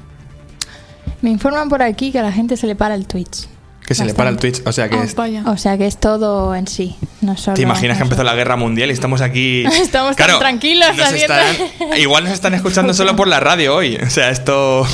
Me 1.22 1.30
informan 1.30 1.68
por 1.68 1.82
aquí 1.82 2.10
que 2.12 2.18
a 2.18 2.22
la 2.22 2.32
gente 2.32 2.56
se 2.56 2.66
le 2.66 2.74
para 2.74 2.94
el 2.94 3.06
Twitch. 3.06 3.48
que 3.86 3.94
se 3.96 4.04
le 4.04 4.14
para 4.14 4.30
el 4.30 4.36
Twitch, 4.36 4.60
o 4.66 4.72
sea 4.72 4.88
que 4.88 4.96
Ah, 4.96 5.02
es- 5.04 5.14
vaya. 5.14 5.42
O 5.46 5.56
sea 5.56 5.76
que 5.78 5.86
es 5.86 5.98
todo 5.98 6.54
en 6.54 6.66
sí. 6.68 6.96
No 7.20 7.36
solo, 7.36 7.56
¿Te 7.56 7.62
imaginas 7.62 7.96
que 7.96 8.04
empezó 8.04 8.22
la 8.22 8.34
guerra 8.34 8.56
mundial 8.56 8.90
y 8.90 8.92
estamos 8.92 9.20
aquí? 9.20 9.64
Estamos 9.82 10.14
tan 10.16 10.38
tranquilos 10.38 10.88
nos 10.96 11.98
igual 11.98 12.24
nos 12.24 12.32
están 12.32 12.54
escuchando 12.54 12.92
solo 12.94 13.16
por 13.16 13.28
la 13.28 13.40
radio 13.40 13.74
hoy. 13.74 13.96
O 13.96 14.10
sea, 14.10 14.30
esto. 14.30 14.86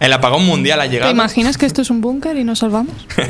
El 0.00 0.12
apagón 0.12 0.44
mundial 0.44 0.80
ha 0.80 0.84
¿Te 0.84 0.90
llegado. 0.90 1.10
imaginas 1.10 1.56
que 1.58 1.66
esto 1.66 1.82
es 1.82 1.90
un 1.90 2.00
búnker 2.00 2.36
y 2.36 2.44
nos 2.44 2.60
salvamos? 2.60 2.94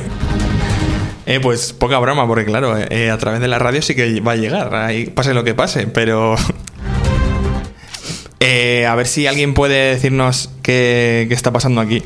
Eh, 1.30 1.40
pues 1.40 1.74
poca 1.74 1.98
broma, 1.98 2.26
porque 2.26 2.46
claro, 2.46 2.74
eh, 2.78 3.10
a 3.10 3.18
través 3.18 3.40
de 3.42 3.48
la 3.48 3.58
radio 3.58 3.82
sí 3.82 3.94
que 3.94 4.18
va 4.20 4.32
a 4.32 4.36
llegar, 4.36 4.74
ahí 4.74 5.04
pase 5.10 5.34
lo 5.34 5.44
que 5.44 5.54
pase, 5.54 5.86
pero... 5.86 6.36
Eh, 8.40 8.86
a 8.86 8.94
ver 8.94 9.06
si 9.08 9.26
alguien 9.26 9.52
puede 9.52 9.90
decirnos 9.94 10.48
qué, 10.62 11.26
qué 11.28 11.34
está 11.34 11.52
pasando 11.52 11.80
aquí. 11.80 12.02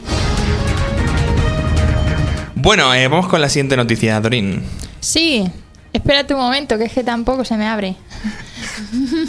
Bueno, 2.55 2.93
eh, 2.95 3.07
vamos 3.07 3.29
con 3.29 3.41
la 3.41 3.49
siguiente 3.49 3.77
noticia, 3.77 4.19
Dorín. 4.21 4.63
Sí, 5.01 5.45
espérate 5.93 6.33
un 6.33 6.41
momento, 6.41 6.79
que 6.79 6.85
es 6.85 6.93
que 6.93 7.05
tampoco 7.05 7.45
se 7.45 7.57
me 7.57 7.67
abre. 7.67 7.97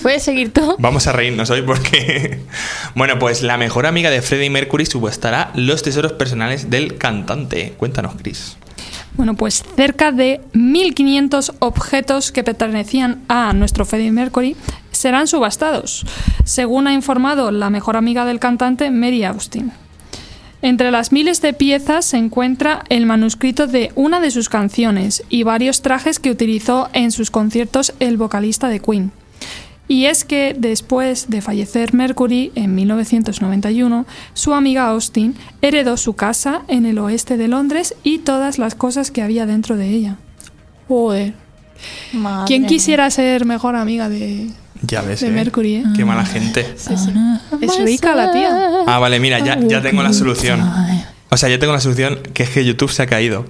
¿Puedes 0.02 0.24
seguir 0.24 0.54
tú? 0.54 0.76
Vamos 0.80 1.08
a 1.08 1.12
reírnos 1.12 1.50
hoy 1.50 1.62
porque... 1.62 2.40
Bueno, 2.96 3.18
pues 3.18 3.42
la 3.42 3.58
mejor 3.58 3.88
amiga 3.88 4.12
de 4.12 4.22
Freddie 4.22 4.52
Mercury 4.52 4.86
subestará 4.86 5.52
los 5.56 5.82
tesoros 5.82 6.14
personales 6.14 6.70
del 6.70 6.98
cantante. 6.98 7.74
Cuéntanos, 7.78 8.14
Chris. 8.22 8.56
Bueno, 9.16 9.36
pues 9.36 9.64
cerca 9.76 10.12
de 10.12 10.42
1.500 10.54 11.56
objetos 11.60 12.32
que 12.32 12.44
pertenecían 12.44 13.24
a 13.28 13.54
nuestro 13.54 13.86
Freddie 13.86 14.12
Mercury 14.12 14.56
serán 14.92 15.28
subastados, 15.28 16.06
según 16.46 16.88
ha 16.88 16.94
informado 16.94 17.52
la 17.52 17.70
mejor 17.70 17.96
amiga 17.98 18.26
del 18.26 18.40
cantante, 18.40 18.90
Mary 18.90 19.24
Austin. 19.24 19.72
Entre 20.64 20.92
las 20.92 21.12
miles 21.12 21.42
de 21.42 21.54
piezas 21.54 22.06
se 22.06 22.18
encuentra 22.18 22.84
el 22.90 23.06
manuscrito 23.06 23.68
de 23.68 23.92
una 23.96 24.20
de 24.20 24.32
sus 24.32 24.48
canciones 24.48 25.24
y 25.30 25.44
varios 25.44 25.82
trajes 25.82 26.20
que 26.20 26.32
utilizó 26.32 26.90
en 26.94 27.12
sus 27.12 27.32
conciertos 27.32 27.94
el 28.00 28.18
vocalista 28.18 28.70
de 28.70 28.80
Queen. 28.80 29.12
Y 29.88 30.06
es 30.06 30.24
que 30.24 30.56
después 30.58 31.30
de 31.30 31.42
fallecer 31.42 31.94
Mercury 31.94 32.52
en 32.56 32.74
1991, 32.74 34.06
su 34.34 34.54
amiga 34.54 34.88
Austin 34.88 35.36
heredó 35.62 35.98
su 35.98 36.14
casa 36.14 36.62
en 36.70 36.86
el 36.86 36.98
oeste 37.00 37.36
de 37.38 37.48
Londres 37.50 37.96
y 38.04 38.20
todas 38.20 38.58
las 38.58 38.76
cosas 38.76 39.12
que 39.12 39.22
había 39.22 39.46
dentro 39.46 39.76
de 39.76 39.90
ella. 39.90 40.16
Joder. 40.88 41.34
Madre 42.14 42.46
¿Quién 42.48 42.66
quisiera 42.66 43.10
ser 43.12 43.46
mejor 43.46 43.76
amiga 43.76 44.08
de, 44.08 44.48
Ya 44.84 45.02
ves, 45.02 45.20
de 45.20 45.28
eh. 45.28 45.32
Mercury? 45.32 45.76
eh? 45.76 45.84
Qué 45.96 46.06
mala 46.06 46.26
gente. 46.26 46.66
Sí, 46.78 46.96
sí. 46.98 47.12
Es 47.62 47.78
rica 47.84 48.16
la 48.16 48.32
tía. 48.32 48.50
Ah, 48.88 49.00
vale, 49.00 49.20
mira, 49.20 49.40
ya, 49.40 49.60
ya 49.60 49.82
tengo 49.82 50.02
la 50.02 50.14
solución. 50.14 50.62
O 51.30 51.36
sea, 51.38 51.50
ya 51.50 51.60
tengo 51.60 51.74
la 51.74 51.82
solución, 51.82 52.20
que 52.34 52.44
es 52.44 52.50
que 52.52 52.64
YouTube 52.64 52.92
se 52.92 53.04
ha 53.04 53.08
caído. 53.08 53.46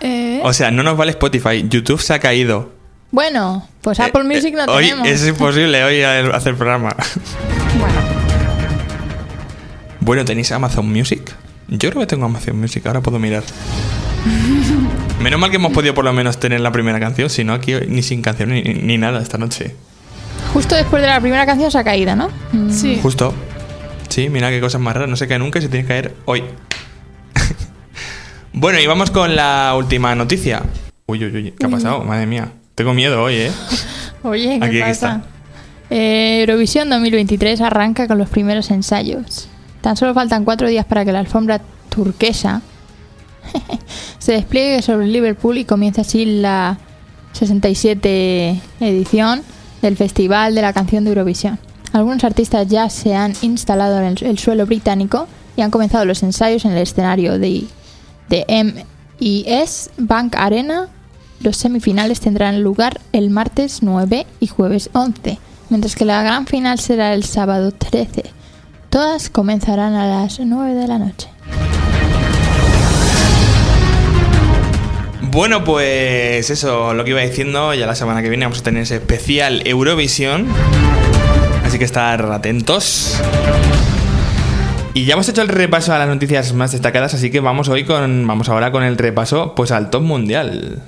Eh, 0.00 0.40
O 0.44 0.52
sea, 0.52 0.70
no 0.70 0.82
nos 0.82 0.96
vale 0.96 1.10
Spotify, 1.10 1.66
YouTube 1.68 2.00
se 2.00 2.14
ha 2.14 2.18
caído. 2.20 2.72
Bueno, 3.12 3.66
pues 3.82 3.98
Apple 4.00 4.20
Eh, 4.22 4.24
Music 4.24 4.54
no 4.54 4.60
eh, 4.64 4.66
hoy 4.68 4.84
tenemos. 4.90 5.08
es 5.08 5.26
imposible 5.26 5.82
hoy 5.84 6.02
hacer 6.02 6.54
programa. 6.56 6.94
Bueno, 7.78 7.94
Bueno, 10.00 10.24
¿tenéis 10.24 10.50
Amazon 10.52 10.90
Music? 10.90 11.22
Yo 11.68 11.90
creo 11.90 12.00
que 12.00 12.06
tengo 12.06 12.26
Amazon 12.26 12.58
Music, 12.60 12.86
ahora 12.86 13.00
puedo 13.00 13.18
mirar. 13.18 13.42
Menos 15.20 15.40
mal 15.40 15.50
que 15.50 15.56
hemos 15.56 15.72
podido 15.72 15.94
por 15.94 16.04
lo 16.04 16.12
menos 16.12 16.38
tener 16.38 16.60
la 16.60 16.72
primera 16.72 16.98
canción, 17.00 17.30
si 17.30 17.44
no 17.44 17.52
aquí 17.52 17.74
ni 17.88 18.02
sin 18.02 18.22
canción 18.22 18.50
ni, 18.50 18.62
ni 18.62 18.96
nada 18.98 19.20
esta 19.22 19.38
noche. 19.38 19.74
justo 20.52 20.74
después 20.74 21.02
de 21.02 21.08
la 21.08 21.20
primera 21.20 21.46
canción 21.46 21.70
se 21.70 21.78
ha 21.78 21.84
caído, 21.84 22.14
¿no? 22.16 22.28
Mm, 22.52 22.70
sí. 22.70 22.98
Justo. 23.02 23.34
Sí, 24.08 24.28
mira 24.28 24.50
qué 24.50 24.60
cosas 24.60 24.80
más 24.80 24.94
raras, 24.94 25.08
no 25.08 25.16
se 25.16 25.28
cae 25.28 25.38
nunca 25.38 25.58
y 25.58 25.62
se 25.62 25.68
tiene 25.68 25.84
que 25.84 25.88
caer 25.88 26.14
hoy. 26.24 26.42
bueno, 28.52 28.80
y 28.80 28.86
vamos 28.86 29.10
con 29.10 29.36
la 29.36 29.74
última 29.76 30.14
noticia. 30.14 30.62
Uy, 31.06 31.24
uy, 31.24 31.34
uy, 31.36 31.54
¿qué 31.58 31.66
ha 31.66 31.68
pasado? 31.68 32.02
Madre 32.04 32.26
mía. 32.26 32.52
Tengo 32.80 32.94
miedo 32.94 33.22
hoy, 33.22 33.34
¿eh? 33.34 33.52
Oye, 34.22 34.58
¿qué 34.58 34.64
Aquí, 34.64 34.64
aquí 34.64 34.80
pasa? 34.80 34.92
está. 34.92 35.22
Eh, 35.90 36.40
Eurovisión 36.40 36.88
2023 36.88 37.60
arranca 37.60 38.08
con 38.08 38.16
los 38.16 38.30
primeros 38.30 38.70
ensayos. 38.70 39.48
Tan 39.82 39.98
solo 39.98 40.14
faltan 40.14 40.46
cuatro 40.46 40.66
días 40.66 40.86
para 40.86 41.04
que 41.04 41.12
la 41.12 41.18
alfombra 41.18 41.60
turquesa 41.90 42.62
se 44.18 44.32
despliegue 44.32 44.80
sobre 44.80 45.08
Liverpool 45.08 45.58
y 45.58 45.66
comience 45.66 46.00
así 46.00 46.24
la 46.24 46.78
67 47.32 48.58
edición 48.80 49.42
del 49.82 49.98
Festival 49.98 50.54
de 50.54 50.62
la 50.62 50.72
Canción 50.72 51.04
de 51.04 51.10
Eurovisión. 51.10 51.58
Algunos 51.92 52.24
artistas 52.24 52.66
ya 52.66 52.88
se 52.88 53.14
han 53.14 53.34
instalado 53.42 53.98
en 53.98 54.06
el, 54.06 54.24
el 54.24 54.38
suelo 54.38 54.64
británico 54.64 55.28
y 55.54 55.60
han 55.60 55.70
comenzado 55.70 56.06
los 56.06 56.22
ensayos 56.22 56.64
en 56.64 56.70
el 56.70 56.78
escenario 56.78 57.38
de, 57.38 57.64
de 58.30 58.46
MIS 59.20 59.90
Bank 59.98 60.34
Arena. 60.38 60.88
Los 61.42 61.56
semifinales 61.56 62.20
tendrán 62.20 62.62
lugar 62.62 63.00
el 63.12 63.30
martes 63.30 63.78
9 63.82 64.26
y 64.40 64.46
jueves 64.46 64.90
11, 64.92 65.38
mientras 65.70 65.96
que 65.96 66.04
la 66.04 66.22
gran 66.22 66.46
final 66.46 66.78
será 66.78 67.14
el 67.14 67.24
sábado 67.24 67.72
13. 67.72 68.24
Todas 68.90 69.30
comenzarán 69.30 69.94
a 69.94 70.06
las 70.06 70.38
9 70.38 70.74
de 70.74 70.86
la 70.86 70.98
noche. 70.98 71.28
Bueno, 75.32 75.64
pues 75.64 76.50
eso, 76.50 76.92
lo 76.92 77.04
que 77.04 77.10
iba 77.12 77.22
diciendo, 77.22 77.72
ya 77.72 77.86
la 77.86 77.94
semana 77.94 78.20
que 78.20 78.28
viene 78.28 78.44
vamos 78.44 78.58
a 78.58 78.62
tener 78.62 78.82
ese 78.82 78.96
especial 78.96 79.66
Eurovisión. 79.66 80.46
Así 81.64 81.78
que 81.78 81.86
estar 81.86 82.22
atentos. 82.32 83.18
Y 84.92 85.06
ya 85.06 85.14
hemos 85.14 85.26
hecho 85.30 85.40
el 85.40 85.48
repaso 85.48 85.94
a 85.94 85.98
las 85.98 86.08
noticias 86.08 86.52
más 86.52 86.72
destacadas, 86.72 87.14
así 87.14 87.30
que 87.30 87.40
vamos 87.40 87.70
hoy 87.70 87.84
con. 87.84 88.26
Vamos 88.26 88.50
ahora 88.50 88.70
con 88.72 88.82
el 88.82 88.98
repaso 88.98 89.54
pues 89.54 89.70
al 89.70 89.88
top 89.88 90.02
mundial. 90.02 90.82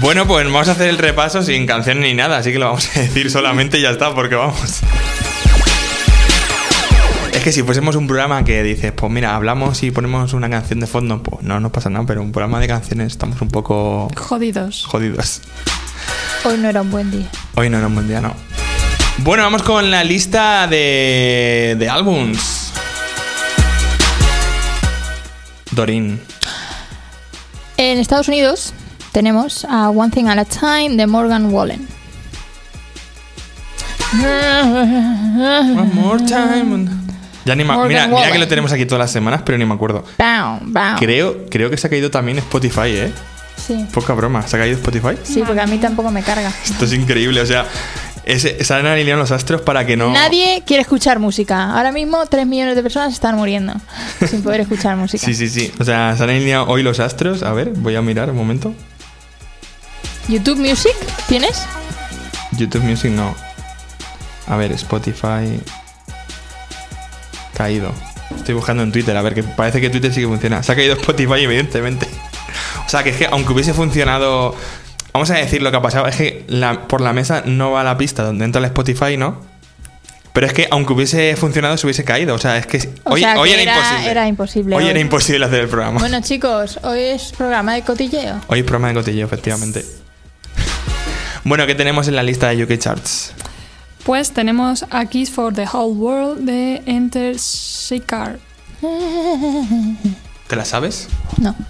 Bueno, 0.00 0.26
pues 0.26 0.46
vamos 0.46 0.66
a 0.68 0.72
hacer 0.72 0.88
el 0.88 0.96
repaso 0.96 1.42
sin 1.42 1.66
canción 1.66 2.00
ni 2.00 2.14
nada, 2.14 2.38
así 2.38 2.52
que 2.52 2.58
lo 2.58 2.66
vamos 2.68 2.88
a 2.96 3.00
decir 3.00 3.30
solamente 3.30 3.78
y 3.78 3.82
ya 3.82 3.90
está, 3.90 4.14
porque 4.14 4.34
vamos. 4.34 4.80
Es 7.34 7.42
que 7.44 7.52
si 7.52 7.62
fuésemos 7.62 7.96
un 7.96 8.06
programa 8.06 8.42
que 8.42 8.62
dices, 8.62 8.92
pues 8.92 9.12
mira, 9.12 9.36
hablamos 9.36 9.82
y 9.82 9.90
ponemos 9.90 10.32
una 10.32 10.48
canción 10.48 10.80
de 10.80 10.86
fondo, 10.86 11.22
pues 11.22 11.42
no 11.42 11.60
nos 11.60 11.70
pasa 11.70 11.90
nada, 11.90 12.06
pero 12.06 12.22
un 12.22 12.32
programa 12.32 12.60
de 12.60 12.68
canciones 12.68 13.08
estamos 13.08 13.42
un 13.42 13.48
poco 13.48 14.08
Jodidos. 14.16 14.86
jodidos. 14.86 15.42
Hoy 16.44 16.56
no 16.56 16.70
era 16.70 16.80
un 16.80 16.90
buen 16.90 17.10
día. 17.10 17.28
Hoy 17.56 17.68
no 17.68 17.76
era 17.76 17.86
un 17.86 17.94
buen 17.94 18.08
día, 18.08 18.22
no. 18.22 18.34
Bueno, 19.18 19.42
vamos 19.42 19.62
con 19.62 19.90
la 19.90 20.02
lista 20.02 20.66
de, 20.66 21.76
de 21.78 21.88
álbums. 21.90 22.72
Dorin. 25.72 26.20
En 27.76 27.98
Estados 27.98 28.28
Unidos 28.28 28.72
tenemos 29.12 29.64
a 29.68 29.90
One 29.90 30.10
Thing 30.10 30.26
at 30.26 30.38
a 30.38 30.44
Time 30.44 30.96
de 30.96 31.06
Morgan 31.06 31.52
Wallen. 31.52 31.86
One 34.12 35.90
more 35.94 36.18
time. 36.24 36.88
Ya 37.44 37.54
ni 37.54 37.64
Morgan 37.64 37.88
mira, 37.88 38.06
mira 38.08 38.32
que 38.32 38.38
lo 38.38 38.48
tenemos 38.48 38.72
aquí 38.72 38.84
todas 38.84 39.00
las 39.00 39.10
semanas, 39.12 39.42
pero 39.44 39.56
ni 39.58 39.64
me 39.64 39.74
acuerdo. 39.74 40.04
Bam, 40.18 40.72
bam. 40.72 40.98
Creo, 40.98 41.46
creo 41.48 41.70
que 41.70 41.76
se 41.76 41.86
ha 41.86 41.90
caído 41.90 42.10
también 42.10 42.38
Spotify, 42.38 42.88
¿eh? 42.88 43.12
Sí. 43.56 43.86
Poca 43.92 44.12
broma. 44.14 44.46
¿Se 44.46 44.56
ha 44.56 44.58
caído 44.58 44.76
Spotify? 44.76 45.16
sí, 45.22 45.42
porque 45.46 45.60
a 45.60 45.66
mí 45.66 45.78
tampoco 45.78 46.10
me 46.10 46.22
carga. 46.22 46.52
Esto 46.64 46.84
es 46.84 46.92
increíble. 46.92 47.40
O 47.40 47.46
sea, 47.46 47.66
ese- 48.24 48.62
se 48.64 48.74
han 48.74 48.86
alineado 48.86 49.20
los 49.20 49.30
astros 49.30 49.60
para 49.62 49.86
que 49.86 49.96
no... 49.96 50.12
Nadie 50.12 50.62
quiere 50.66 50.82
escuchar 50.82 51.18
música. 51.18 51.72
Ahora 51.76 51.92
mismo 51.92 52.24
3 52.26 52.46
millones 52.46 52.74
de 52.76 52.82
personas 52.82 53.12
están 53.12 53.36
muriendo 53.36 53.74
sin 54.28 54.42
poder 54.42 54.60
escuchar 54.62 54.96
música. 54.96 55.24
Sí, 55.24 55.34
sí, 55.34 55.48
sí. 55.48 55.72
O 55.78 55.84
sea, 55.84 56.14
se 56.16 56.22
han 56.24 56.30
alineado 56.30 56.66
hoy 56.68 56.82
los 56.82 57.00
astros. 57.00 57.42
A 57.42 57.52
ver, 57.52 57.70
voy 57.70 57.96
a 57.96 58.02
mirar 58.02 58.30
un 58.30 58.36
momento. 58.36 58.74
YouTube 60.30 60.58
Music, 60.58 60.94
¿tienes? 61.28 61.62
YouTube 62.52 62.82
Music 62.82 63.10
no. 63.10 63.34
A 64.46 64.56
ver, 64.56 64.72
Spotify... 64.72 65.60
Caído. 67.54 67.92
Estoy 68.36 68.54
buscando 68.54 68.82
en 68.82 68.92
Twitter, 68.92 69.16
a 69.16 69.22
ver, 69.22 69.34
que 69.34 69.42
parece 69.42 69.80
que 69.80 69.90
Twitter 69.90 70.12
sí 70.14 70.20
que 70.22 70.26
funciona. 70.26 70.62
Se 70.62 70.72
ha 70.72 70.76
caído 70.76 70.94
Spotify, 70.94 71.34
evidentemente. 71.42 72.06
O 72.86 72.88
sea, 72.88 73.02
que 73.02 73.10
es 73.10 73.16
que 73.16 73.26
aunque 73.26 73.52
hubiese 73.52 73.74
funcionado... 73.74 74.54
Vamos 75.12 75.28
a 75.30 75.34
decir 75.34 75.60
lo 75.60 75.70
que 75.72 75.76
ha 75.76 75.82
pasado. 75.82 76.06
Es 76.06 76.14
que 76.16 76.44
la- 76.48 76.86
por 76.86 77.00
la 77.00 77.12
mesa 77.12 77.42
no 77.44 77.72
va 77.72 77.82
la 77.82 77.98
pista 77.98 78.22
donde 78.22 78.44
entra 78.44 78.60
el 78.60 78.66
Spotify, 78.66 79.16
¿no? 79.16 79.40
Pero 80.32 80.46
es 80.46 80.52
que 80.52 80.68
aunque 80.70 80.92
hubiese 80.92 81.34
funcionado, 81.36 81.76
se 81.76 81.86
hubiese 81.86 82.04
caído. 82.04 82.34
O 82.36 82.38
sea, 82.38 82.56
es 82.56 82.66
que 82.66 82.78
O 83.04 83.14
hoy, 83.14 83.20
sea, 83.20 83.38
hoy 83.40 83.50
que 83.50 83.62
era, 83.62 83.72
era- 83.72 83.74
imposible. 83.80 84.10
era 84.10 84.26
imposible 84.28 84.76
Hoy 84.76 84.84
hoy. 84.84 84.90
era 84.90 85.00
imposible 85.00 85.44
hacer 85.46 85.60
el 85.62 85.68
programa. 85.68 85.98
Bueno, 85.98 86.20
chicos, 86.20 86.78
hoy 86.84 87.00
es 87.00 87.32
programa 87.36 87.74
de 87.74 87.82
cotilleo. 87.82 88.40
Hoy 88.46 88.60
es 88.60 88.64
programa 88.64 88.88
de 88.88 88.94
cotilleo, 88.94 89.26
efectivamente. 89.26 89.84
Bueno, 91.44 91.66
¿qué 91.66 91.74
tenemos 91.74 92.08
en 92.08 92.16
la 92.16 92.22
lista 92.22 92.48
de 92.48 92.62
UK 92.64 92.78
Charts? 92.78 93.32
Pues 94.04 94.32
tenemos 94.32 94.84
a 94.90 95.06
Kiss 95.06 95.30
for 95.30 95.52
the 95.54 95.66
Whole 95.70 95.94
World 95.94 96.44
de 96.44 96.82
Enter 96.86 97.36
Shikar. 97.36 98.38
¿Te 100.48 100.56
la 100.56 100.64
sabes? 100.64 101.08
No. 101.38 101.54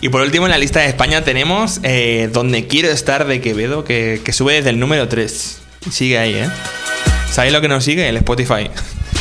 Y 0.00 0.08
por 0.08 0.20
último, 0.22 0.46
en 0.46 0.50
la 0.50 0.58
lista 0.58 0.80
de 0.80 0.86
España 0.88 1.22
tenemos 1.22 1.78
eh, 1.84 2.28
Donde 2.32 2.66
Quiero 2.66 2.88
Estar 2.88 3.24
de 3.26 3.40
Quevedo, 3.40 3.84
que, 3.84 4.20
que 4.24 4.32
sube 4.32 4.54
desde 4.54 4.70
el 4.70 4.80
número 4.80 5.06
3. 5.06 5.60
Sigue 5.90 6.18
ahí, 6.18 6.34
¿eh? 6.34 6.48
¿Sabéis 7.30 7.52
lo 7.52 7.60
que 7.60 7.68
nos 7.68 7.84
sigue? 7.84 8.08
El 8.08 8.16
Spotify. 8.16 8.68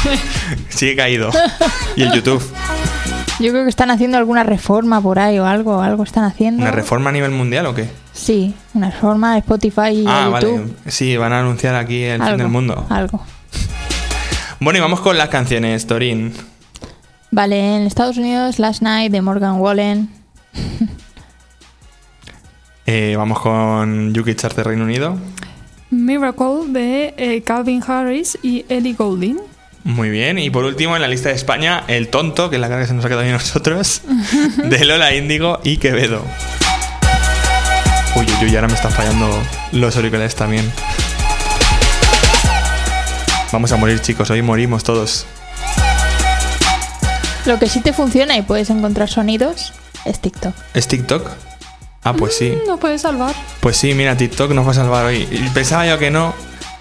Sigue 0.70 0.96
caído. 0.96 1.30
Y 1.96 2.04
el 2.04 2.12
YouTube. 2.12 2.42
Yo 3.42 3.52
creo 3.52 3.64
que 3.64 3.70
están 3.70 3.90
haciendo 3.90 4.18
alguna 4.20 4.44
reforma 4.44 5.02
por 5.02 5.18
ahí 5.18 5.40
o 5.40 5.46
algo, 5.46 5.82
algo 5.82 6.04
están 6.04 6.26
haciendo. 6.26 6.62
¿Una 6.62 6.72
reforma 6.72 7.10
a 7.10 7.14
nivel 7.14 7.32
mundial 7.32 7.66
o 7.66 7.74
qué? 7.74 7.90
Sí, 8.14 8.54
una 8.76 8.92
reforma 8.92 9.34
de 9.34 9.40
Spotify 9.40 9.90
y 9.94 10.06
ah, 10.08 10.30
YouTube. 10.32 10.60
vale. 10.60 10.92
Sí, 10.92 11.18
van 11.18 11.34
a 11.34 11.40
anunciar 11.40 11.74
aquí 11.74 12.04
el 12.04 12.22
fin 12.22 12.38
del 12.38 12.50
mundo. 12.50 12.86
Algo. 12.90 13.24
Bueno, 14.60 14.78
y 14.78 14.82
vamos 14.82 15.02
con 15.02 15.18
las 15.18 15.30
canciones, 15.30 15.88
Torín. 15.88 16.34
Vale, 17.32 17.78
en 17.78 17.88
Estados 17.88 18.18
Unidos, 18.18 18.60
Last 18.60 18.84
Night 18.84 19.12
de 19.12 19.22
Morgan 19.22 19.60
Wallen. 19.60 20.10
Eh, 22.88 23.14
vamos 23.16 23.40
con 23.40 24.14
Yuki 24.14 24.36
Chart 24.36 24.54
de 24.56 24.64
Reino 24.64 24.84
Unido. 24.84 25.16
Miracle 25.92 26.68
de 26.70 27.14
eh, 27.16 27.42
Calvin 27.44 27.82
Harris 27.88 28.38
y 28.42 28.66
Ellie 28.68 28.94
Goulding. 28.94 29.38
Muy 29.84 30.10
bien. 30.10 30.38
Y 30.38 30.50
por 30.50 30.66
último, 30.66 30.96
en 30.96 31.02
la 31.02 31.08
lista 31.08 31.30
de 31.30 31.36
España, 31.36 31.84
El 31.88 32.10
Tonto, 32.10 32.50
que 32.50 32.58
es 32.58 32.62
la 32.62 32.70
cara 32.70 32.82
que 32.82 32.88
se 32.88 32.94
nos 32.94 33.04
ha 33.06 33.10
quedado 33.10 33.28
a 33.28 33.32
nosotros, 33.32 34.02
de 34.58 34.86
Lola 34.86 35.14
Índigo 35.14 35.60
y 35.64 35.78
Quevedo. 35.78 36.24
Uy, 38.16 38.26
uy, 38.26 38.48
uy, 38.48 38.56
ahora 38.56 38.68
me 38.68 38.74
están 38.74 38.92
fallando 38.92 39.30
los 39.72 39.96
auriculares 39.96 40.36
también. 40.36 40.72
Vamos 43.52 43.72
a 43.72 43.78
morir, 43.78 44.02
chicos. 44.02 44.30
Hoy 44.30 44.42
morimos 44.42 44.84
todos. 44.84 45.26
Lo 47.46 47.58
que 47.58 47.68
sí 47.68 47.82
te 47.82 47.92
funciona 47.92 48.38
y 48.38 48.44
puedes 48.44 48.70
encontrar 48.70 49.10
sonidos 49.10 49.74
es 50.06 50.20
TikTok. 50.20 50.54
¿Es 50.74 50.88
TikTok? 50.88 51.28
Ah, 52.04 52.14
pues 52.14 52.36
sí. 52.36 52.54
No 52.68 52.78
puedes 52.78 53.02
salvar. 53.02 53.36
Pues 53.60 53.78
sí, 53.78 53.94
mira, 53.94 54.16
TikTok 54.16 54.52
nos 54.52 54.66
va 54.66 54.72
a 54.72 54.76
salvar 54.76 55.06
hoy. 55.06 55.26
Pensaba 55.54 55.86
yo 55.86 55.98
que 55.98 56.12
no, 56.12 56.34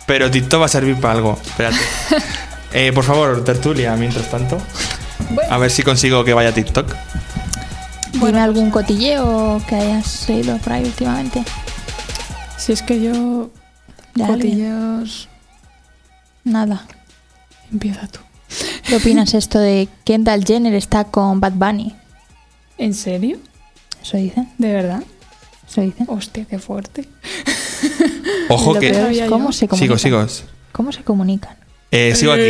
pero 0.07 0.31
TikTok 0.31 0.63
va 0.63 0.67
a 0.67 0.69
servir 0.69 0.97
para 0.97 1.15
algo. 1.15 1.39
Espérate. 1.43 1.79
Eh, 2.73 2.93
por 2.93 3.05
favor, 3.05 3.45
tertulia, 3.45 3.97
mientras 3.97 4.31
tanto. 4.31 4.59
A 5.49 5.59
ver 5.59 5.71
si 5.71 5.83
consigo 5.83 6.25
que 6.25 6.35
vaya 6.35 6.51
a 6.51 6.55
TikTok. 6.55 6.95
Dime 8.13 8.41
algún 8.41 8.71
cotilleo 8.71 9.61
que 9.69 9.75
hayas 9.77 10.29
leído 10.29 10.57
por 10.59 10.73
ahí 10.75 10.85
últimamente. 10.85 11.45
Si 12.57 12.73
es 12.73 12.83
que 12.83 13.01
yo. 13.01 13.51
De 14.15 14.25
alguien. 14.25 14.37
Cotilleos. 14.59 15.29
Nada. 16.45 16.87
Empieza 17.73 18.07
tú. 18.09 18.19
¿Qué 18.87 18.97
opinas 18.97 19.35
esto 19.35 19.59
de 19.61 19.89
Kendall 20.05 20.45
Jenner 20.45 20.75
está 20.75 21.05
con 21.05 21.39
Bad 21.41 21.53
Bunny? 21.53 21.95
¿En 22.79 22.95
serio? 22.95 23.39
Eso 24.03 24.17
dicen, 24.17 24.49
¿De 24.59 24.73
verdad? 24.73 25.03
eso 25.69 25.81
dicen. 25.83 26.07
Hostia, 26.09 26.45
qué 26.47 26.59
fuerte. 26.59 27.09
Ojo 28.49 28.75
que. 28.81 28.93
cómo 29.29 29.47
yo. 29.47 29.53
se 29.53 29.69
comunican. 29.69 29.99
Sigo, 29.99 30.27
sigo. 30.27 30.49
¿Cómo 30.73 30.91
se 30.93 31.05
comunican? 31.05 31.57
Eh, 31.90 32.14
sigo 32.14 32.33
aquí. 32.33 32.44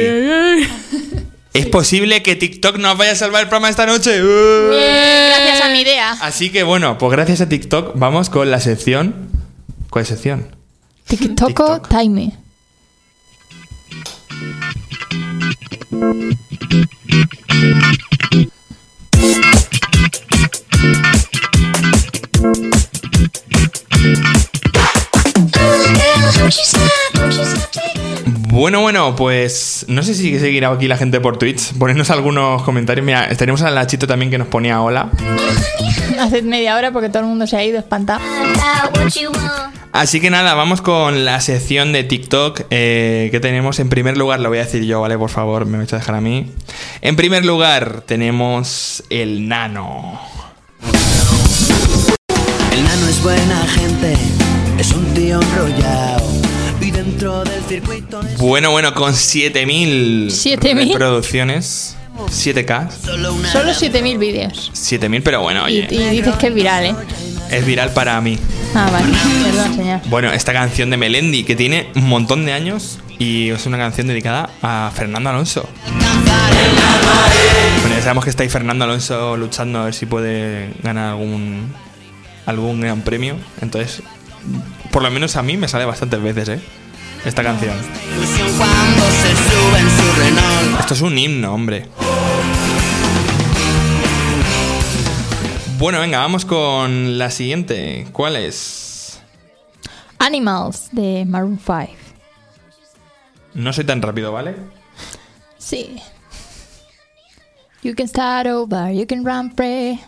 ¿Es 1.53 1.67
posible 1.67 2.23
que 2.23 2.37
TikTok 2.37 2.79
nos 2.79 2.97
vaya 2.97 3.13
a 3.13 3.17
salvar 3.17 3.43
el 3.43 3.49
programa 3.49 3.69
esta 3.69 3.87
noche? 3.87 4.23
¡Uh! 4.23 4.71
Gracias 4.71 5.61
a 5.63 5.69
mi 5.71 5.81
idea. 5.81 6.13
Así 6.21 6.51
que 6.51 6.63
bueno, 6.63 6.97
pues 6.99 7.11
gracias 7.13 7.41
a 7.41 7.49
TikTok 7.49 7.93
vamos 7.97 8.31
con 8.31 8.51
la 8.51 8.61
sección. 8.61 9.31
¿Cuál 9.91 10.07
sección? 10.07 10.55
TikToko 11.07 11.81
TikTok. 11.81 11.89
Time. 11.89 12.33
Bueno, 28.61 28.83
bueno, 28.83 29.17
pues 29.17 29.87
no 29.89 30.03
sé 30.03 30.15
si 30.15 30.39
seguirá 30.39 30.69
aquí 30.69 30.87
la 30.87 30.99
gente 30.99 31.19
por 31.19 31.39
Twitch. 31.39 31.73
Ponernos 31.79 32.11
algunos 32.11 32.63
comentarios. 32.63 33.07
Mira, 33.07 33.27
tenemos 33.35 33.63
a 33.63 33.71
Lachito 33.71 34.07
también 34.07 34.31
que 34.31 34.37
nos 34.37 34.49
ponía 34.49 34.83
hola. 34.83 35.09
Hace 36.21 36.43
media 36.43 36.77
hora 36.77 36.93
porque 36.93 37.09
todo 37.09 37.21
el 37.21 37.29
mundo 37.31 37.47
se 37.47 37.57
ha 37.57 37.65
ido 37.65 37.79
espantado. 37.79 38.21
Así 39.93 40.21
que 40.21 40.29
nada, 40.29 40.53
vamos 40.53 40.83
con 40.83 41.25
la 41.25 41.41
sección 41.41 41.95
de 41.95 42.05
TikTok 42.05 42.65
eh, 42.69 43.31
que 43.31 43.41
tenemos. 43.41 43.79
En 43.79 43.89
primer 43.89 44.19
lugar, 44.19 44.41
lo 44.41 44.51
voy 44.51 44.59
a 44.59 44.65
decir 44.67 44.85
yo, 44.85 45.01
¿vale? 45.01 45.17
Por 45.17 45.31
favor, 45.31 45.65
me 45.65 45.79
vais 45.79 45.91
a 45.95 45.97
dejar 45.97 46.17
a 46.17 46.21
mí. 46.21 46.53
En 47.01 47.17
primer 47.17 47.47
lugar, 47.47 48.03
tenemos 48.03 49.03
el 49.09 49.49
nano. 49.49 50.21
El 52.73 52.85
nano 52.85 53.09
es 53.09 53.23
buena 53.23 53.67
gente, 53.69 54.17
es 54.77 54.93
un 54.93 55.15
tío 55.15 55.41
enrollado. 55.41 56.40
Dentro 57.05 57.43
del 57.45 57.63
circuito 57.65 58.21
Bueno, 58.37 58.71
bueno, 58.73 58.93
con 58.93 59.15
7000 59.15 60.29
¿7.000? 60.31 60.89
reproducciones. 60.93 61.97
7K. 62.29 62.91
solo 62.91 63.33
una. 63.33 63.51
Solo 63.51 63.73
7000 63.73 64.19
vídeos. 64.19 64.71
7000, 64.75 65.23
pero 65.23 65.41
bueno, 65.41 65.67
Y, 65.67 65.79
oye, 65.79 65.89
y 65.91 66.11
dices 66.11 66.35
que 66.37 66.49
es 66.49 66.55
viral, 66.55 66.85
¿eh? 66.85 66.95
es 67.51 67.65
viral 67.65 67.95
para 67.95 68.21
mí. 68.21 68.39
Ah, 68.75 68.91
vale. 68.93 69.07
Perdón, 69.45 69.75
señor. 69.77 70.01
Bueno, 70.11 70.31
esta 70.31 70.53
canción 70.53 70.91
de 70.91 70.99
Melendi, 70.99 71.45
que 71.45 71.57
tiene 71.57 71.89
un 71.97 72.07
montón 72.07 72.45
de 72.45 72.53
años 72.53 72.99
y 73.19 73.49
es 73.49 73.65
una 73.65 73.79
canción 73.79 74.07
dedicada 74.07 74.51
a 74.61 74.93
Fernando 74.95 75.31
Alonso. 75.31 75.67
Bueno, 77.81 77.97
ya 77.97 78.03
sabemos 78.03 78.25
que 78.25 78.31
está 78.31 78.43
ahí 78.43 78.51
Fernando 78.51 78.85
Alonso 78.85 79.39
luchando 79.39 79.79
a 79.81 79.85
ver 79.87 79.95
si 79.95 80.05
puede 80.05 80.75
ganar 80.83 81.13
algún, 81.13 81.73
algún 82.45 82.83
gran 82.83 83.01
premio. 83.01 83.37
Entonces, 83.63 84.03
por 84.91 85.03
lo 85.03 85.11
menos 85.11 85.37
a 85.37 85.43
mí 85.43 85.57
me 85.57 85.67
sale 85.69 85.87
bastantes 85.87 86.21
veces, 86.23 86.49
¿eh? 86.51 86.61
Esta 87.25 87.43
canción. 87.43 87.77
Ilusión 88.17 88.49
cuando 88.57 89.05
se 89.11 89.37
sube 89.37 89.79
en 89.79 89.91
su 89.91 90.21
Renault. 90.21 90.81
Esto 90.81 90.95
es 90.95 91.01
un 91.03 91.19
himno, 91.19 91.55
hombre. 91.55 91.87
Bueno, 95.79 96.01
venga, 96.01 96.19
vamos 96.19 96.45
con 96.45 97.19
la 97.19 97.31
siguiente. 97.31 98.07
¿Cuál 98.13 98.37
es? 98.37 99.21
Animals 100.19 100.89
de 100.93 101.25
Maroon 101.27 101.59
5. 101.59 101.93
No 103.55 103.73
soy 103.73 103.85
tan 103.85 104.03
rápido, 104.03 104.33
¿vale? 104.33 104.57
Sí. 105.59 105.97
You 107.83 107.95
can 107.95 108.09
start 108.09 108.47
over, 108.47 108.93
you 108.93 109.07
can 109.07 109.25
run 109.25 109.51
free. 109.55 110.01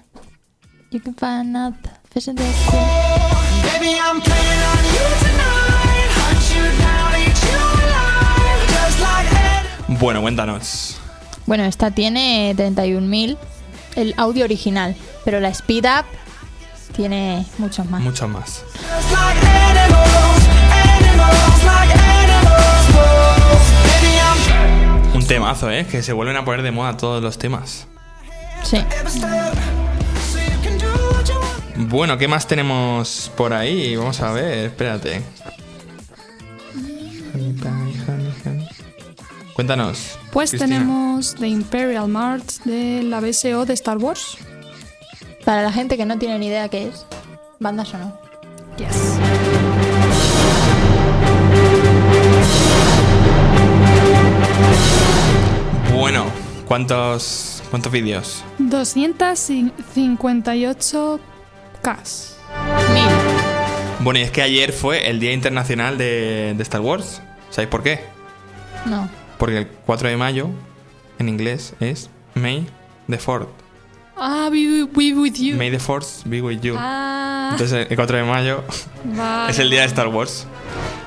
You 0.90 1.00
can 1.00 1.14
find 1.14 1.56
out 1.56 1.74
the 1.82 1.90
fish 2.12 2.28
in 2.28 2.36
the 2.36 2.42
sea. 2.42 2.78
Baby, 3.62 3.98
I'm 3.98 4.20
playing 4.20 4.62
on 4.76 4.81
Bueno, 10.02 10.20
cuéntanos. 10.20 10.96
Bueno, 11.46 11.62
esta 11.62 11.92
tiene 11.92 12.56
31.000. 12.56 13.38
El 13.94 14.14
audio 14.16 14.44
original. 14.44 14.96
Pero 15.24 15.38
la 15.38 15.48
speed 15.50 15.84
up 15.84 16.04
tiene 16.96 17.46
muchos 17.58 17.88
más. 17.88 18.02
Mucho 18.02 18.26
más. 18.26 18.64
Un 25.14 25.24
temazo, 25.24 25.70
¿eh? 25.70 25.86
Que 25.86 26.02
se 26.02 26.12
vuelven 26.12 26.34
a 26.34 26.44
poner 26.44 26.62
de 26.62 26.72
moda 26.72 26.96
todos 26.96 27.22
los 27.22 27.38
temas. 27.38 27.86
Sí. 28.64 28.78
Bueno, 31.76 32.18
¿qué 32.18 32.26
más 32.26 32.48
tenemos 32.48 33.30
por 33.36 33.52
ahí? 33.52 33.94
Vamos 33.94 34.20
a 34.20 34.32
ver, 34.32 34.66
espérate. 34.66 35.22
Cuéntanos. 39.54 40.18
Pues 40.32 40.50
Cristina. 40.50 40.78
tenemos 40.78 41.34
The 41.34 41.48
Imperial 41.48 42.08
March 42.08 42.60
de 42.64 43.02
la 43.02 43.20
BSO 43.20 43.66
de 43.66 43.74
Star 43.74 43.98
Wars. 43.98 44.38
Para 45.44 45.62
la 45.62 45.72
gente 45.72 45.96
que 45.96 46.04
no 46.06 46.16
tiene 46.18 46.38
ni 46.38 46.46
idea 46.46 46.68
qué 46.68 46.86
es, 46.88 47.04
banda 47.58 47.84
sonora. 47.84 48.14
Yes. 48.78 49.18
Bueno, 55.94 56.24
¿cuántos, 56.66 57.62
cuántos 57.70 57.92
vídeos? 57.92 58.42
258 58.58 61.20
K. 61.82 61.98
Mil. 62.94 63.04
Bueno, 64.00 64.20
y 64.20 64.22
es 64.22 64.30
que 64.30 64.40
ayer 64.42 64.72
fue 64.72 65.10
el 65.10 65.20
Día 65.20 65.32
Internacional 65.32 65.98
de, 65.98 66.54
de 66.56 66.62
Star 66.62 66.80
Wars. 66.80 67.20
¿Sabéis 67.50 67.68
por 67.68 67.82
qué? 67.82 68.00
No. 68.86 69.10
Porque 69.42 69.58
el 69.58 69.66
4 69.66 70.08
de 70.08 70.16
mayo, 70.16 70.50
en 71.18 71.28
inglés, 71.28 71.74
es 71.80 72.10
May 72.36 72.64
the 73.10 73.18
4th. 73.18 73.48
Ah, 74.16 74.48
be, 74.52 74.84
be 74.94 75.12
with 75.18 75.32
you. 75.34 75.56
May 75.56 75.68
the 75.68 75.80
Force 75.80 76.22
be 76.24 76.40
with 76.40 76.60
you. 76.60 76.76
Ah, 76.78 77.48
Entonces, 77.50 77.88
el 77.90 77.96
4 77.96 78.18
de 78.18 78.22
mayo 78.22 78.62
vale. 79.02 79.50
es 79.50 79.58
el 79.58 79.68
día 79.68 79.80
de 79.80 79.86
Star 79.88 80.06
Wars. 80.06 80.46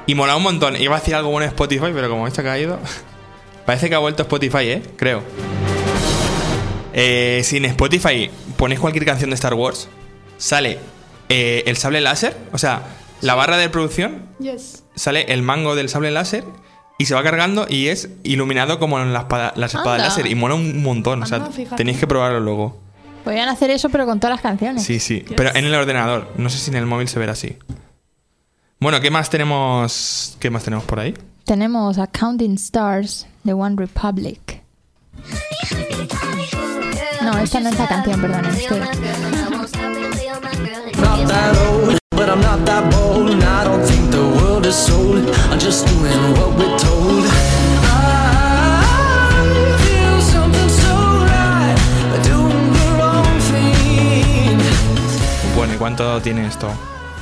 Y 0.06 0.16
mola 0.16 0.36
un 0.36 0.44
montón. 0.44 0.76
Iba 0.76 0.98
a 0.98 1.00
decir 1.00 1.16
algo 1.16 1.30
bueno 1.30 1.46
en 1.46 1.52
Spotify, 1.52 1.92
pero 1.94 2.10
como 2.10 2.28
esto 2.28 2.42
ha 2.42 2.44
caído. 2.44 2.78
Parece 3.66 3.88
que 3.88 3.96
ha 3.96 4.00
vuelto 4.00 4.24
Spotify, 4.24 4.68
¿eh? 4.70 4.84
Creo. 4.98 5.24
Eh, 6.92 7.40
si 7.46 7.56
en 7.56 7.64
Spotify 7.64 8.30
ponéis 8.58 8.82
cualquier 8.82 9.06
canción 9.06 9.30
de 9.30 9.36
Star 9.36 9.54
Wars, 9.54 9.88
sale 10.38 10.80
eh, 11.30 11.64
el 11.68 11.78
sable 11.78 12.02
láser, 12.02 12.36
o 12.52 12.58
sea, 12.58 12.84
la 13.22 13.34
barra 13.36 13.56
de 13.56 13.70
producción, 13.70 14.26
Yes. 14.42 14.84
sale 14.94 15.32
el 15.32 15.42
mango 15.42 15.76
del 15.78 15.88
sable 15.88 16.12
láser 16.12 16.44
y 16.98 17.06
se 17.06 17.14
va 17.14 17.24
cargando 17.24 17.66
y 17.70 17.88
es 17.88 18.10
iluminado 18.24 18.80
como 18.80 19.00
en 19.00 19.12
la 19.14 19.20
espada, 19.22 19.54
las 19.56 19.74
espadas 19.74 20.02
Anda. 20.02 20.10
láser 20.10 20.28
y 20.28 20.36
mola 20.36 20.56
un 20.56 20.82
montón. 20.82 21.24
o 21.24 21.26
sea, 21.26 21.38
Anda, 21.38 21.52
fíjate. 21.52 21.76
tenéis 21.76 22.00
que 22.00 22.08
probarlo 22.08 22.40
luego. 22.40 22.80
Podrían 23.24 23.50
hacer 23.50 23.72
eso, 23.72 23.90
pero 23.90 24.06
con 24.06 24.20
todas 24.20 24.36
las 24.36 24.42
canciones. 24.42 24.84
Sí, 24.84 25.00
sí. 25.00 25.26
Pero 25.36 25.50
en 25.56 25.66
el 25.66 25.74
ordenador. 25.74 26.32
No 26.38 26.50
sé 26.50 26.60
si 26.60 26.70
en 26.72 26.78
el 26.78 26.86
móvil 26.86 27.08
se 27.08 27.18
verá 27.20 27.32
así. 27.32 27.58
Bueno, 28.80 29.00
¿qué 29.02 29.10
más 29.10 29.30
tenemos? 29.32 30.38
¿Qué 30.40 30.50
más 30.52 30.64
tenemos 30.64 30.86
por 30.86 31.00
ahí? 31.00 31.14
Tenemos 31.44 31.98
a 31.98 32.08
Counting 32.08 32.54
Stars 32.56 33.26
de 33.44 33.54
One 33.54 33.76
Republic. 33.78 34.62
No, 37.22 37.38
esta 37.40 37.60
no 37.60 37.70
es 37.70 37.80
la 37.80 37.88
canción, 37.88 38.22
perdón. 38.22 38.46
Este. 38.46 38.80
Not 41.00 41.28
that 41.28 41.58
old, 41.68 41.98
but 42.12 42.30
I'm 42.30 42.42
not 42.42 42.64
that 42.66 42.84
bold. 42.92 43.32
And 43.32 43.44
I 43.44 43.64
don't 43.64 43.84
think 43.86 44.12
the 44.66 44.72
sold. 44.72 45.30
I'm 45.52 45.60
just 45.60 45.86
doing 45.86 46.22
what 46.38 46.58
we're 46.58 46.78
told. 46.80 47.24
I 47.86 48.82
feel 49.86 50.18
something 50.22 50.70
so 50.82 50.96
right. 51.30 51.78
Doing 52.24 52.74
the 52.74 52.88
wrong 52.98 53.40
thing. 53.52 54.58
Bueno, 55.56 55.76
¿y 55.76 55.78
cuánto 55.78 56.20
tiene 56.22 56.48
esto? 56.48 56.68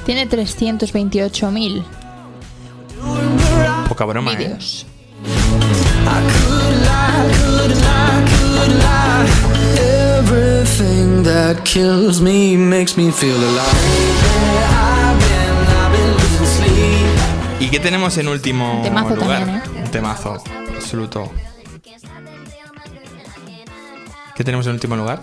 Tiene 0.05 0.29
328.000 0.29 1.83
Poca 3.89 4.05
broma, 4.05 4.31
¿eh? 4.33 4.37
vídeos. 4.37 4.85
I 5.25 6.21
could 6.31 6.77
lie, 6.87 7.27
could 7.43 7.75
lie, 7.75 8.23
could 8.31 8.73
lie. 8.79 9.27
Everything 10.17 11.23
that 11.23 11.65
kills 11.65 12.21
me 12.21 12.55
makes 12.55 12.95
me 12.95 13.11
feel 13.11 13.35
alive. 13.35 14.92
¿Y 17.63 17.69
qué 17.69 17.79
tenemos 17.79 18.17
en 18.17 18.27
último 18.27 18.81
Temazo 18.83 19.15
lugar? 19.15 19.39
también, 19.45 19.61
¿eh? 19.77 19.81
Un 19.85 19.89
temazo, 19.91 20.43
absoluto. 20.75 21.31
¿Qué 24.35 24.43
tenemos 24.43 24.65
en 24.67 24.73
último 24.73 24.97
lugar? 24.97 25.21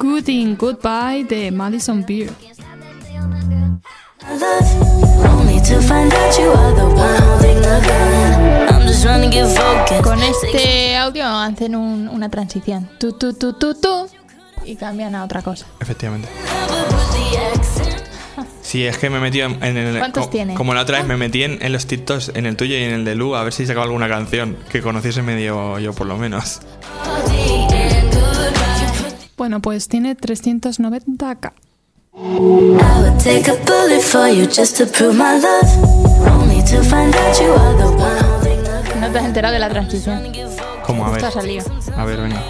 Good 0.00 0.26
in 0.28 0.56
Goodbye 0.56 1.24
de 1.24 1.50
Madison 1.50 2.02
Beer. 2.06 2.30
Con 10.02 10.22
este 10.22 10.96
audio 10.96 11.26
hacen 11.26 11.74
un- 11.76 12.08
una 12.08 12.28
transición. 12.28 12.88
Tu, 12.98 13.12
tu, 13.12 13.32
tu, 13.34 13.52
tu, 13.54 13.74
tu. 13.74 14.08
Y 14.64 14.76
cambian 14.76 15.14
a 15.14 15.24
otra 15.24 15.42
cosa. 15.42 15.66
Efectivamente. 15.80 16.28
Sí, 18.62 18.84
es 18.86 18.98
que 18.98 19.08
me 19.10 19.18
he 19.18 19.20
metido 19.20 19.46
en, 19.46 19.62
en 19.62 19.76
el. 19.76 19.98
¿Cuántos 19.98 20.24
co- 20.24 20.30
tiene? 20.30 20.54
Como 20.54 20.74
la 20.74 20.82
otra 20.82 20.98
vez 20.98 21.06
me 21.06 21.16
metí 21.16 21.42
en, 21.42 21.58
en 21.62 21.72
los 21.72 21.86
TikToks, 21.86 22.32
en 22.34 22.46
el 22.46 22.56
tuyo 22.56 22.76
y 22.76 22.82
en 22.82 22.92
el 22.92 23.04
de 23.04 23.14
Lu, 23.14 23.34
a 23.36 23.42
ver 23.44 23.52
si 23.52 23.66
sacaba 23.66 23.84
alguna 23.86 24.08
canción 24.08 24.56
que 24.70 24.82
conociese 24.82 25.22
medio 25.22 25.78
yo, 25.78 25.92
por 25.92 26.06
lo 26.06 26.16
menos. 26.16 26.60
Bueno, 29.36 29.60
pues 29.60 29.88
tiene 29.88 30.16
390k. 30.16 31.52
I 32.14 32.18
would 32.18 33.18
take 33.22 33.50
a 33.50 33.54
bullet 33.66 34.00
for 34.00 34.28
you 34.28 34.46
just 34.46 34.78
to 34.78 34.86
prove 34.86 35.14
my 35.14 35.38
love. 35.38 36.26
Only 36.26 36.62
to 36.64 36.82
find 36.82 37.14
out 37.14 37.38
you 37.38 37.52
are 37.52 37.76
the 37.76 37.84
one 37.84 38.24
holding 38.24 38.62
the 38.64 38.90
gun. 38.90 39.00
No 39.02 39.10
te 39.12 39.18
has 39.18 39.24
enterado 39.26 39.52
de 39.52 39.60
la 39.60 39.68
transición. 39.68 40.22
¿Cómo? 40.86 41.04
A 41.04 41.10
ver. 41.10 41.20
Justo 41.22 41.38
ha 41.38 41.42
salido. 41.42 41.64
A 41.96 42.04
ver, 42.06 42.20
venga. 42.22 42.42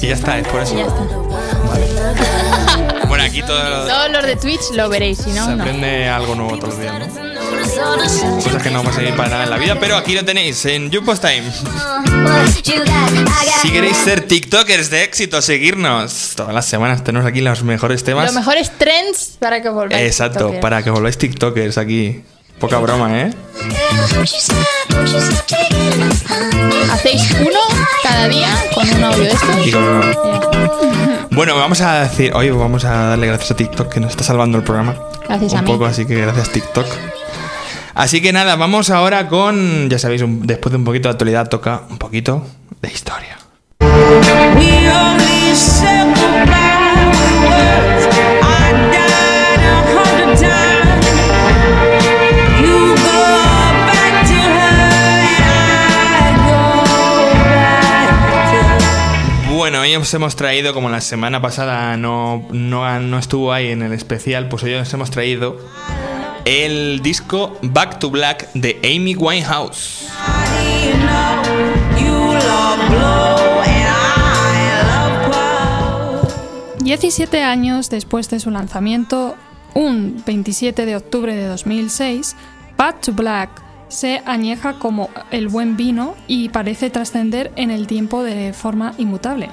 Y 0.00 0.06
ya 0.06 0.14
está, 0.14 0.38
es 0.38 0.48
por 0.48 0.62
eso. 0.62 0.74
Y 0.74 0.78
ya 0.78 0.86
está. 0.86 1.04
Bueno, 3.06 3.24
aquí 3.24 3.42
todo 3.42 3.86
Todos 3.86 4.10
los 4.10 4.24
de 4.24 4.36
Twitch 4.36 4.70
lo 4.72 4.88
veréis, 4.88 5.18
si 5.18 5.30
no, 5.30 5.44
se 5.44 5.54
no. 5.56 5.62
aprende 5.62 6.08
algo 6.08 6.34
nuevo 6.34 6.56
todos 6.58 6.74
los 6.74 6.80
días, 6.80 6.94
Cosas 8.42 8.62
que 8.62 8.70
no 8.70 8.78
vamos 8.78 8.96
a 8.96 9.02
ir 9.02 9.14
para 9.14 9.28
nada 9.28 9.44
en 9.44 9.50
la 9.50 9.58
vida, 9.58 9.76
pero 9.78 9.96
aquí 9.96 10.14
lo 10.14 10.24
tenéis 10.24 10.64
en 10.64 10.90
YouPost 10.90 11.22
Time. 11.22 11.42
got 11.42 12.54
Si 13.62 13.70
queréis 13.70 13.96
ser 13.98 14.26
TikTokers 14.26 14.88
de 14.88 15.02
éxito, 15.04 15.42
seguirnos. 15.42 16.32
Todas 16.36 16.54
las 16.54 16.64
semanas 16.64 17.04
tenemos 17.04 17.26
aquí 17.26 17.42
los 17.42 17.62
mejores 17.62 18.04
temas. 18.04 18.24
Los 18.24 18.34
mejores 18.34 18.70
trends 18.78 19.36
para 19.38 19.60
que 19.60 19.68
volváis. 19.68 20.02
Exacto, 20.02 20.38
tiktokers. 20.38 20.62
para 20.62 20.82
que 20.82 20.90
volváis 20.90 21.18
TikTokers 21.18 21.76
aquí. 21.76 22.22
Poca 22.58 22.78
broma, 22.78 23.20
¿eh? 23.20 23.34
Hacéis 26.92 27.30
uno 27.40 27.58
cada 28.02 28.28
día 28.28 28.48
con 28.74 28.88
un 28.90 29.04
audio 29.04 29.24
de 29.24 29.30
esto. 29.30 29.46
Y 29.64 29.70
con- 29.72 30.02
Ya. 30.02 31.26
Bueno, 31.30 31.56
vamos 31.56 31.80
a 31.80 32.00
decir, 32.00 32.32
hoy 32.34 32.50
vamos 32.50 32.84
a 32.84 32.90
darle 33.08 33.26
gracias 33.26 33.50
a 33.50 33.56
TikTok 33.56 33.92
que 33.92 34.00
nos 34.00 34.10
está 34.10 34.24
salvando 34.24 34.56
el 34.58 34.64
programa. 34.64 34.94
Gracias 35.28 35.52
un 35.52 35.58
a 35.58 35.62
mí. 35.62 35.70
poco, 35.72 35.84
así 35.86 36.06
que 36.06 36.20
gracias 36.20 36.50
TikTok. 36.50 36.86
Así 37.94 38.22
que 38.22 38.32
nada, 38.32 38.56
vamos 38.56 38.90
ahora 38.90 39.28
con, 39.28 39.88
ya 39.90 39.98
sabéis, 39.98 40.22
un- 40.22 40.46
después 40.46 40.70
de 40.72 40.78
un 40.78 40.84
poquito 40.84 41.08
de 41.08 41.12
actualidad 41.12 41.48
toca 41.48 41.82
un 41.90 41.98
poquito 41.98 42.46
de 42.80 42.88
historia. 42.90 43.36
We 43.80 44.88
only 44.90 45.54
Bueno, 59.64 59.80
hoy 59.80 59.96
os 59.96 60.12
hemos 60.12 60.36
traído, 60.36 60.74
como 60.74 60.90
la 60.90 61.00
semana 61.00 61.40
pasada 61.40 61.96
no, 61.96 62.46
no, 62.50 63.00
no 63.00 63.18
estuvo 63.18 63.50
ahí 63.50 63.70
en 63.70 63.80
el 63.80 63.94
especial, 63.94 64.50
pues 64.50 64.62
hoy 64.62 64.74
os 64.74 64.92
hemos 64.92 65.10
traído 65.10 65.56
el 66.44 67.00
disco 67.00 67.58
Back 67.62 67.98
to 67.98 68.10
Black 68.10 68.52
de 68.52 68.78
Amy 68.84 69.16
Winehouse. 69.16 70.06
17 76.80 77.42
años 77.42 77.88
después 77.88 78.28
de 78.28 78.40
su 78.40 78.50
lanzamiento, 78.50 79.34
un 79.72 80.22
27 80.26 80.84
de 80.84 80.94
octubre 80.94 81.34
de 81.34 81.46
2006, 81.46 82.36
Bad 82.76 82.96
to 82.96 83.14
Black 83.14 83.63
se 83.94 84.22
añeja 84.26 84.78
como 84.78 85.08
el 85.30 85.48
buen 85.48 85.76
vino 85.76 86.14
y 86.26 86.48
parece 86.48 86.90
trascender 86.90 87.52
en 87.56 87.70
el 87.70 87.86
tiempo 87.86 88.22
de 88.22 88.52
forma 88.52 88.92
inmutable. 88.98 89.50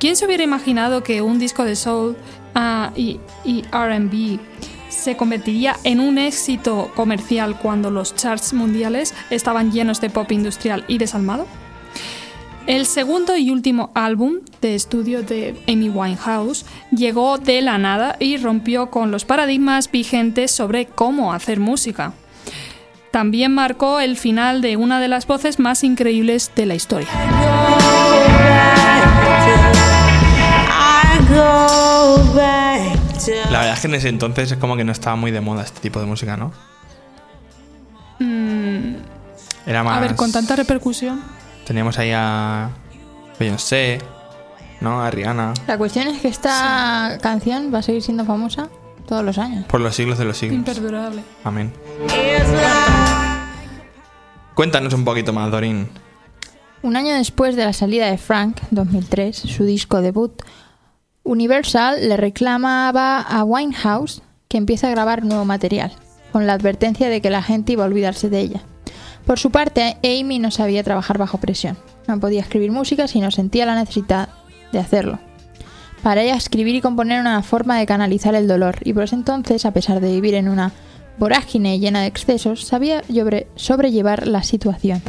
¿Quién 0.00 0.16
se 0.16 0.26
hubiera 0.26 0.42
imaginado 0.42 1.02
que 1.02 1.22
un 1.22 1.38
disco 1.38 1.64
de 1.64 1.76
soul 1.76 2.16
y, 2.96 3.20
y 3.44 3.62
RB 3.70 4.38
se 4.88 5.16
convertiría 5.16 5.76
en 5.84 6.00
un 6.00 6.18
éxito 6.18 6.90
comercial 6.94 7.58
cuando 7.58 7.90
los 7.90 8.14
charts 8.14 8.54
mundiales 8.54 9.14
estaban 9.30 9.72
llenos 9.72 10.00
de 10.00 10.10
pop 10.10 10.32
industrial 10.32 10.84
y 10.88 10.98
desalmado? 10.98 11.46
El 12.66 12.86
segundo 12.86 13.36
y 13.36 13.50
último 13.50 13.90
álbum 13.94 14.36
de 14.62 14.74
estudio 14.74 15.22
de 15.22 15.54
Amy 15.68 15.90
Winehouse 15.90 16.64
llegó 16.90 17.36
de 17.36 17.60
la 17.60 17.76
nada 17.76 18.16
y 18.18 18.38
rompió 18.38 18.90
con 18.90 19.10
los 19.10 19.26
paradigmas 19.26 19.90
vigentes 19.90 20.50
sobre 20.50 20.86
cómo 20.86 21.34
hacer 21.34 21.60
música. 21.60 22.14
También 23.14 23.54
marcó 23.54 24.00
el 24.00 24.16
final 24.16 24.60
de 24.60 24.76
una 24.76 24.98
de 24.98 25.06
las 25.06 25.28
voces 25.28 25.60
más 25.60 25.84
increíbles 25.84 26.50
de 26.56 26.66
la 26.66 26.74
historia. 26.74 27.06
La 33.52 33.58
verdad 33.60 33.74
es 33.74 33.80
que 33.80 33.86
en 33.86 33.94
ese 33.94 34.08
entonces 34.08 34.50
es 34.50 34.58
como 34.58 34.76
que 34.76 34.82
no 34.82 34.90
estaba 34.90 35.14
muy 35.14 35.30
de 35.30 35.40
moda 35.40 35.62
este 35.62 35.78
tipo 35.78 36.00
de 36.00 36.06
música, 36.06 36.36
¿no? 36.36 36.50
Era 39.64 39.84
más... 39.84 39.94
Mm, 39.94 39.98
A 39.98 40.00
ver, 40.00 40.16
con 40.16 40.32
tanta 40.32 40.56
repercusión. 40.56 41.22
Teníamos 41.64 41.96
ahí 42.00 42.10
a 42.12 42.70
Beyoncé, 43.38 44.00
¿no? 44.80 45.00
A 45.00 45.12
Rihanna. 45.12 45.54
La 45.68 45.78
cuestión 45.78 46.08
es 46.08 46.20
que 46.20 46.26
esta 46.26 47.16
canción 47.22 47.72
va 47.72 47.78
a 47.78 47.82
seguir 47.82 48.02
siendo 48.02 48.24
famosa 48.24 48.70
todos 49.04 49.24
los 49.24 49.38
años. 49.38 49.64
Por 49.66 49.80
los 49.80 49.94
siglos 49.94 50.18
de 50.18 50.24
los 50.24 50.36
siglos. 50.36 50.58
Imperdurable. 50.58 51.22
Amén. 51.44 51.72
Cuéntanos 54.54 54.92
un 54.94 55.04
poquito 55.04 55.32
más, 55.32 55.50
Dorin. 55.50 55.88
Un 56.82 56.96
año 56.96 57.14
después 57.14 57.56
de 57.56 57.64
la 57.64 57.72
salida 57.72 58.10
de 58.10 58.18
Frank, 58.18 58.58
2003, 58.70 59.36
su 59.36 59.64
disco 59.64 60.00
debut, 60.00 60.42
Universal 61.22 62.08
le 62.08 62.16
reclamaba 62.16 63.20
a 63.20 63.42
Winehouse 63.44 64.22
que 64.48 64.58
empiece 64.58 64.86
a 64.86 64.90
grabar 64.90 65.24
nuevo 65.24 65.44
material, 65.44 65.92
con 66.30 66.46
la 66.46 66.52
advertencia 66.52 67.08
de 67.08 67.22
que 67.22 67.30
la 67.30 67.42
gente 67.42 67.72
iba 67.72 67.84
a 67.84 67.86
olvidarse 67.86 68.28
de 68.28 68.40
ella. 68.40 68.60
Por 69.26 69.38
su 69.38 69.50
parte, 69.50 69.96
Amy 70.04 70.38
no 70.38 70.50
sabía 70.50 70.84
trabajar 70.84 71.16
bajo 71.16 71.38
presión. 71.38 71.78
No 72.06 72.20
podía 72.20 72.42
escribir 72.42 72.70
música 72.70 73.08
si 73.08 73.20
no 73.20 73.30
sentía 73.30 73.64
la 73.64 73.74
necesidad 73.74 74.28
de 74.70 74.78
hacerlo. 74.78 75.18
Para 76.04 76.20
ella, 76.20 76.36
escribir 76.36 76.74
y 76.74 76.82
componer 76.82 77.14
era 77.14 77.20
una 77.22 77.42
forma 77.42 77.78
de 77.78 77.86
canalizar 77.86 78.34
el 78.34 78.46
dolor, 78.46 78.76
y 78.84 78.92
por 78.92 79.04
ese 79.04 79.14
entonces, 79.14 79.64
a 79.64 79.72
pesar 79.72 80.00
de 80.00 80.12
vivir 80.12 80.34
en 80.34 80.50
una 80.50 80.70
vorágine 81.18 81.78
llena 81.78 82.02
de 82.02 82.08
excesos, 82.08 82.62
sabía 82.66 83.02
sobre- 83.08 83.46
sobrellevar 83.56 84.28
la 84.28 84.42
situación. 84.42 85.00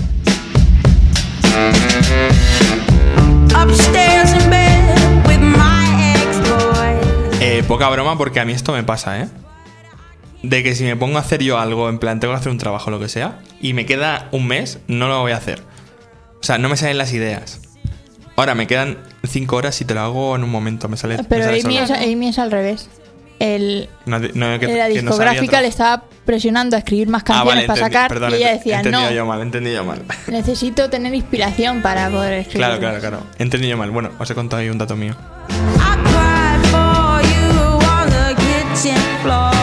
Eh, 7.41 7.63
poca 7.67 7.89
broma 7.89 8.17
porque 8.17 8.39
a 8.39 8.45
mí 8.45 8.53
esto 8.53 8.71
me 8.71 8.83
pasa, 8.83 9.19
¿eh? 9.21 9.27
de 10.43 10.63
que 10.63 10.75
si 10.75 10.83
me 10.83 10.95
pongo 10.95 11.17
a 11.17 11.21
hacer 11.21 11.41
yo 11.41 11.57
algo, 11.59 11.89
en 11.89 11.97
plan, 11.99 12.19
tengo 12.19 12.33
que 12.33 12.39
hacer 12.39 12.51
un 12.51 12.57
trabajo, 12.59 12.91
lo 12.91 12.99
que 12.99 13.09
sea, 13.09 13.39
y 13.59 13.73
me 13.73 13.85
queda 13.85 14.29
un 14.31 14.47
mes, 14.47 14.79
no 14.87 15.07
lo 15.07 15.19
voy 15.21 15.31
a 15.31 15.37
hacer. 15.37 15.61
O 16.39 16.43
sea, 16.43 16.57
no 16.59 16.69
me 16.69 16.77
salen 16.77 16.99
las 16.99 17.13
ideas. 17.13 17.61
Ahora 18.37 18.53
me 18.55 18.67
quedan 18.67 18.97
cinco 19.23 19.55
horas 19.55 19.79
y 19.81 19.85
te 19.85 19.93
lo 19.93 20.01
hago 20.01 20.35
en 20.35 20.43
un 20.43 20.49
momento, 20.49 20.87
me 20.89 20.97
sale. 20.97 21.17
me 21.17 21.23
Pero 21.23 21.45
sale 21.45 21.61
Amy 21.63 21.77
es, 21.77 21.91
Amy 21.91 22.27
es 22.27 22.39
al 22.39 22.51
revés. 22.51 22.89
El, 23.39 23.89
No, 24.05 24.17
no, 24.19 24.27
que- 24.27 24.33
la 24.33 24.59
que 24.59 24.61
no 24.61 24.67
sabía 24.69 24.87
discográfica 24.87 25.61
le 25.61 25.67
estaba 25.67 26.03
presionando 26.25 26.75
a 26.77 26.79
escribir 26.79 27.09
más 27.09 27.21
Ah, 27.23 27.25
canciones 27.25 27.47
vale, 27.55 27.67
para 27.67 27.79
entendí, 27.79 27.93
sacar 27.93 28.09
perdón, 28.09 28.31
y 28.31 28.35
ella 28.35 28.51
decía, 28.53 28.77
entendí 28.77 28.97
no, 29.01 29.11
yo 29.11 29.25
mal, 29.25 29.41
entendí 29.41 29.73
yo 29.73 29.83
mal. 29.83 30.01
necesito 30.27 30.89
tener 30.89 31.13
inspiración 31.13 31.81
para 31.81 32.09
poder 32.09 32.33
escribir. 32.33 32.59
Claro, 32.59 32.79
claro, 32.79 32.99
claro. 32.99 33.19
Entendí 33.37 33.67
yo 33.67 33.77
mal. 33.77 33.91
Bueno, 33.91 34.11
os 34.19 34.29
he 34.29 34.35
contado 34.35 34.61
ahí 34.61 34.69
un 34.69 34.77
dato 34.77 34.95
mío. 34.95 35.15
I 35.49 35.97
cried 36.03 36.65
for 36.71 37.21
you 37.23 37.87
on 37.87 38.09
the 38.09 38.35
kitchen 38.35 38.95
floor. 39.21 39.54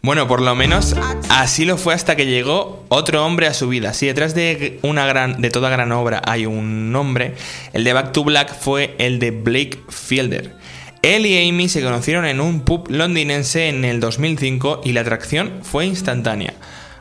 Bueno, 0.00 0.28
por 0.28 0.40
lo 0.40 0.54
menos 0.54 0.94
así 1.28 1.64
lo 1.64 1.76
fue 1.76 1.92
hasta 1.92 2.14
que 2.14 2.26
llegó 2.26 2.84
otro 2.88 3.26
hombre 3.26 3.48
a 3.48 3.54
su 3.54 3.68
vida. 3.68 3.92
Si 3.92 4.06
detrás 4.06 4.34
de 4.34 4.78
una 4.82 5.06
gran, 5.06 5.40
de 5.40 5.50
toda 5.50 5.70
gran 5.70 5.90
obra 5.90 6.22
hay 6.24 6.46
un 6.46 6.92
nombre, 6.92 7.34
el 7.72 7.82
de 7.82 7.92
Back 7.92 8.12
to 8.12 8.22
Black 8.22 8.54
fue 8.54 8.94
el 8.98 9.18
de 9.18 9.32
Blake 9.32 9.80
Fielder. 9.88 10.54
Él 11.02 11.26
y 11.26 11.48
Amy 11.48 11.68
se 11.68 11.82
conocieron 11.82 12.26
en 12.26 12.40
un 12.40 12.60
pub 12.60 12.88
londinense 12.88 13.68
en 13.68 13.84
el 13.84 13.98
2005 13.98 14.82
y 14.84 14.92
la 14.92 15.00
atracción 15.00 15.60
fue 15.62 15.86
instantánea. 15.86 16.54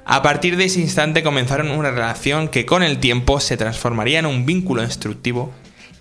A 0.06 0.22
partir 0.22 0.58
de 0.58 0.66
ese 0.66 0.80
instante 0.80 1.22
comenzaron 1.22 1.70
una 1.70 1.92
relación 1.92 2.48
que 2.48 2.66
con 2.66 2.82
el 2.82 3.00
tiempo 3.00 3.40
se 3.40 3.58
transformaría 3.58 4.20
en 4.20 4.26
un 4.26 4.46
vínculo 4.46 4.84
instructivo 4.84 5.52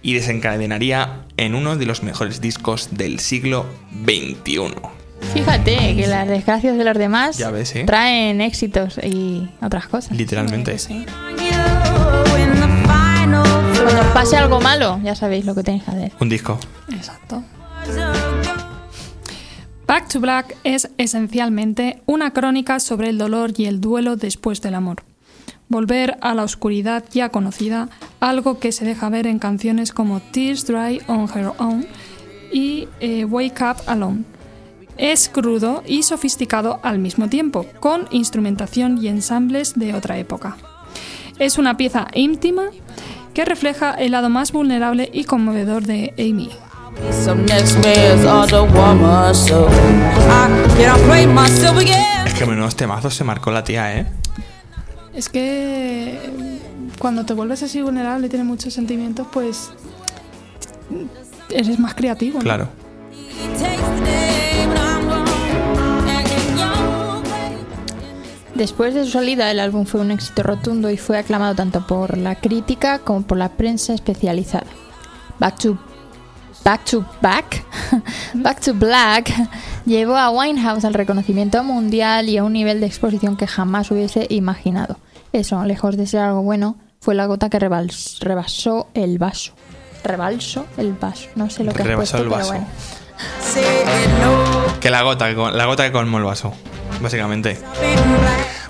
y 0.01 0.15
desencadenaría 0.15 1.25
en 1.37 1.55
uno 1.55 1.77
de 1.77 1.87
los 1.87 2.03
mejores 2.03 2.41
discos 2.41 2.91
del 2.93 3.19
siglo 3.19 3.67
XXI. 4.05 5.06
Fíjate 5.33 5.97
que 5.97 6.07
las 6.07 6.27
desgracias 6.29 6.77
de 6.77 6.85
los 6.85 6.97
demás 6.97 7.37
Ya 7.37 7.51
ves, 7.51 7.75
¿eh? 7.77 7.85
traen 7.85 8.41
éxitos 8.41 8.99
y 9.03 9.49
otras 9.63 9.87
cosas. 9.87 10.17
Literalmente. 10.17 10.79
Sí. 10.79 11.05
Cuando 12.87 14.01
os 14.01 14.07
pase 14.13 14.37
algo 14.37 14.61
malo, 14.61 14.99
ya 15.03 15.15
sabéis 15.15 15.45
lo 15.45 15.55
que 15.55 15.63
tenéis 15.63 15.85
que 15.85 15.91
hacer. 15.91 16.13
Un 16.21 16.29
disco. 16.29 16.59
Exacto. 16.93 17.43
Back 19.87 20.09
to 20.09 20.21
Black 20.21 20.57
es 20.65 20.89
esencialmente 20.99 22.03
una 22.07 22.33
crónica 22.33 22.81
sobre 22.81 23.09
el 23.11 23.19
dolor 23.19 23.53
y 23.57 23.67
el 23.67 23.81
duelo 23.81 24.17
después 24.17 24.61
del 24.61 24.75
amor. 24.75 25.05
Volver 25.69 26.17
a 26.21 26.35
la 26.35 26.43
oscuridad 26.43 27.05
ya 27.13 27.29
conocida, 27.29 27.89
algo 28.19 28.59
que 28.59 28.73
se 28.73 28.85
deja 28.85 29.09
ver 29.09 29.27
en 29.27 29.39
canciones 29.39 29.93
como 29.93 30.21
Tears 30.21 30.67
Dry 30.67 31.01
on 31.07 31.29
Her 31.33 31.53
Own 31.59 31.87
y 32.53 32.89
eh, 33.01 33.25
Wake 33.25 33.63
Up 33.63 33.77
Alone. 33.87 34.25
Es 34.97 35.29
crudo 35.29 35.83
y 35.87 36.03
sofisticado 36.03 36.81
al 36.83 36.99
mismo 36.99 37.29
tiempo, 37.29 37.67
con 37.81 38.09
instrumentación 38.11 38.99
y 39.03 39.09
ensambles 39.09 39.75
de 39.75 39.95
otra 39.95 40.19
época. 40.19 40.57
Es 41.39 41.59
una 41.59 41.77
pieza 41.77 42.07
íntima 42.15 42.71
que 43.35 43.45
refleja 43.45 43.93
el 43.93 44.13
lado 44.13 44.31
más 44.31 44.53
vulnerable 44.53 45.11
y 45.13 45.25
conmovedor 45.25 45.85
de 45.85 46.15
Amy. 46.19 46.51
Es 52.27 52.35
que 52.35 52.47
menudos 52.47 52.77
temazos 52.77 53.15
se 53.15 53.25
marcó 53.25 53.51
la 53.51 53.63
tía, 53.63 53.99
¿eh? 53.99 54.07
Es 55.13 55.29
que 55.29 56.19
cuando 56.99 57.27
te 57.27 57.35
vuelves 57.35 57.63
así 57.63 57.83
vulnerable 57.83 58.27
y 58.27 58.31
tienes 58.31 58.47
muchos 58.47 58.73
sentimientos, 58.73 59.27
pues 59.31 59.71
eres 61.51 61.79
más 61.79 61.95
creativo. 61.95 62.39
¿no? 62.39 62.43
Claro. 62.45 62.69
Después 68.57 68.95
de 68.95 69.05
su 69.05 69.11
salida, 69.13 69.51
el 69.51 69.61
álbum 69.61 69.85
fue 69.85 70.01
un 70.01 70.11
éxito 70.11 70.43
rotundo 70.43 70.91
y 70.91 70.97
fue 70.97 71.19
aclamado 71.19 71.55
tanto 71.55 71.87
por 71.87 72.17
la 72.17 72.37
crítica 72.37 73.01
como 73.01 73.23
por 73.23 73.37
la 73.39 73.51
prensa 73.51 73.93
especializada. 73.93 74.67
Back 75.39 75.59
to 75.59 75.79
Back 76.65 76.85
to 76.87 77.05
Back, 77.21 77.65
Back 78.35 78.61
to 78.61 78.75
Black 78.75 79.33
llevó 79.85 80.17
a 80.17 80.31
Winehouse 80.31 80.85
al 80.85 80.95
reconocimiento 80.95 81.63
mundial 81.63 82.29
y 82.29 82.39
a 82.39 82.45
un 82.45 82.55
nivel 82.55 82.81
de 82.81 82.87
exposición 82.87 83.37
que 83.37 83.47
jamás 83.47 83.91
hubiese 83.91 84.27
imaginado. 84.31 84.97
Eso, 85.33 85.63
lejos 85.65 85.97
de 85.97 86.07
ser 86.07 86.21
algo 86.21 86.43
bueno, 86.43 86.77
fue 87.01 87.15
la 87.15 87.27
gota 87.27 87.51
que 87.51 87.59
rebals- 87.61 88.19
rebasó 88.21 88.89
el 88.95 89.19
vaso. 89.19 89.53
Rebalsó 90.03 90.67
el 90.79 90.93
vaso. 90.95 91.29
No 91.37 91.51
sé 91.51 91.63
lo 91.63 91.73
que 91.73 91.83
has 91.83 91.89
Rebasó 91.89 92.17
puesto, 92.17 92.17
el 92.17 92.23
pero 92.25 92.37
vaso. 92.37 92.53
bueno. 92.53 92.67
Que 94.81 94.91
la 94.91 95.03
gota, 95.03 95.31
la 95.31 95.67
gota 95.67 95.85
que 95.85 95.93
colmó 95.93 96.19
el 96.19 96.25
vaso, 96.25 96.53
básicamente. 97.01 97.59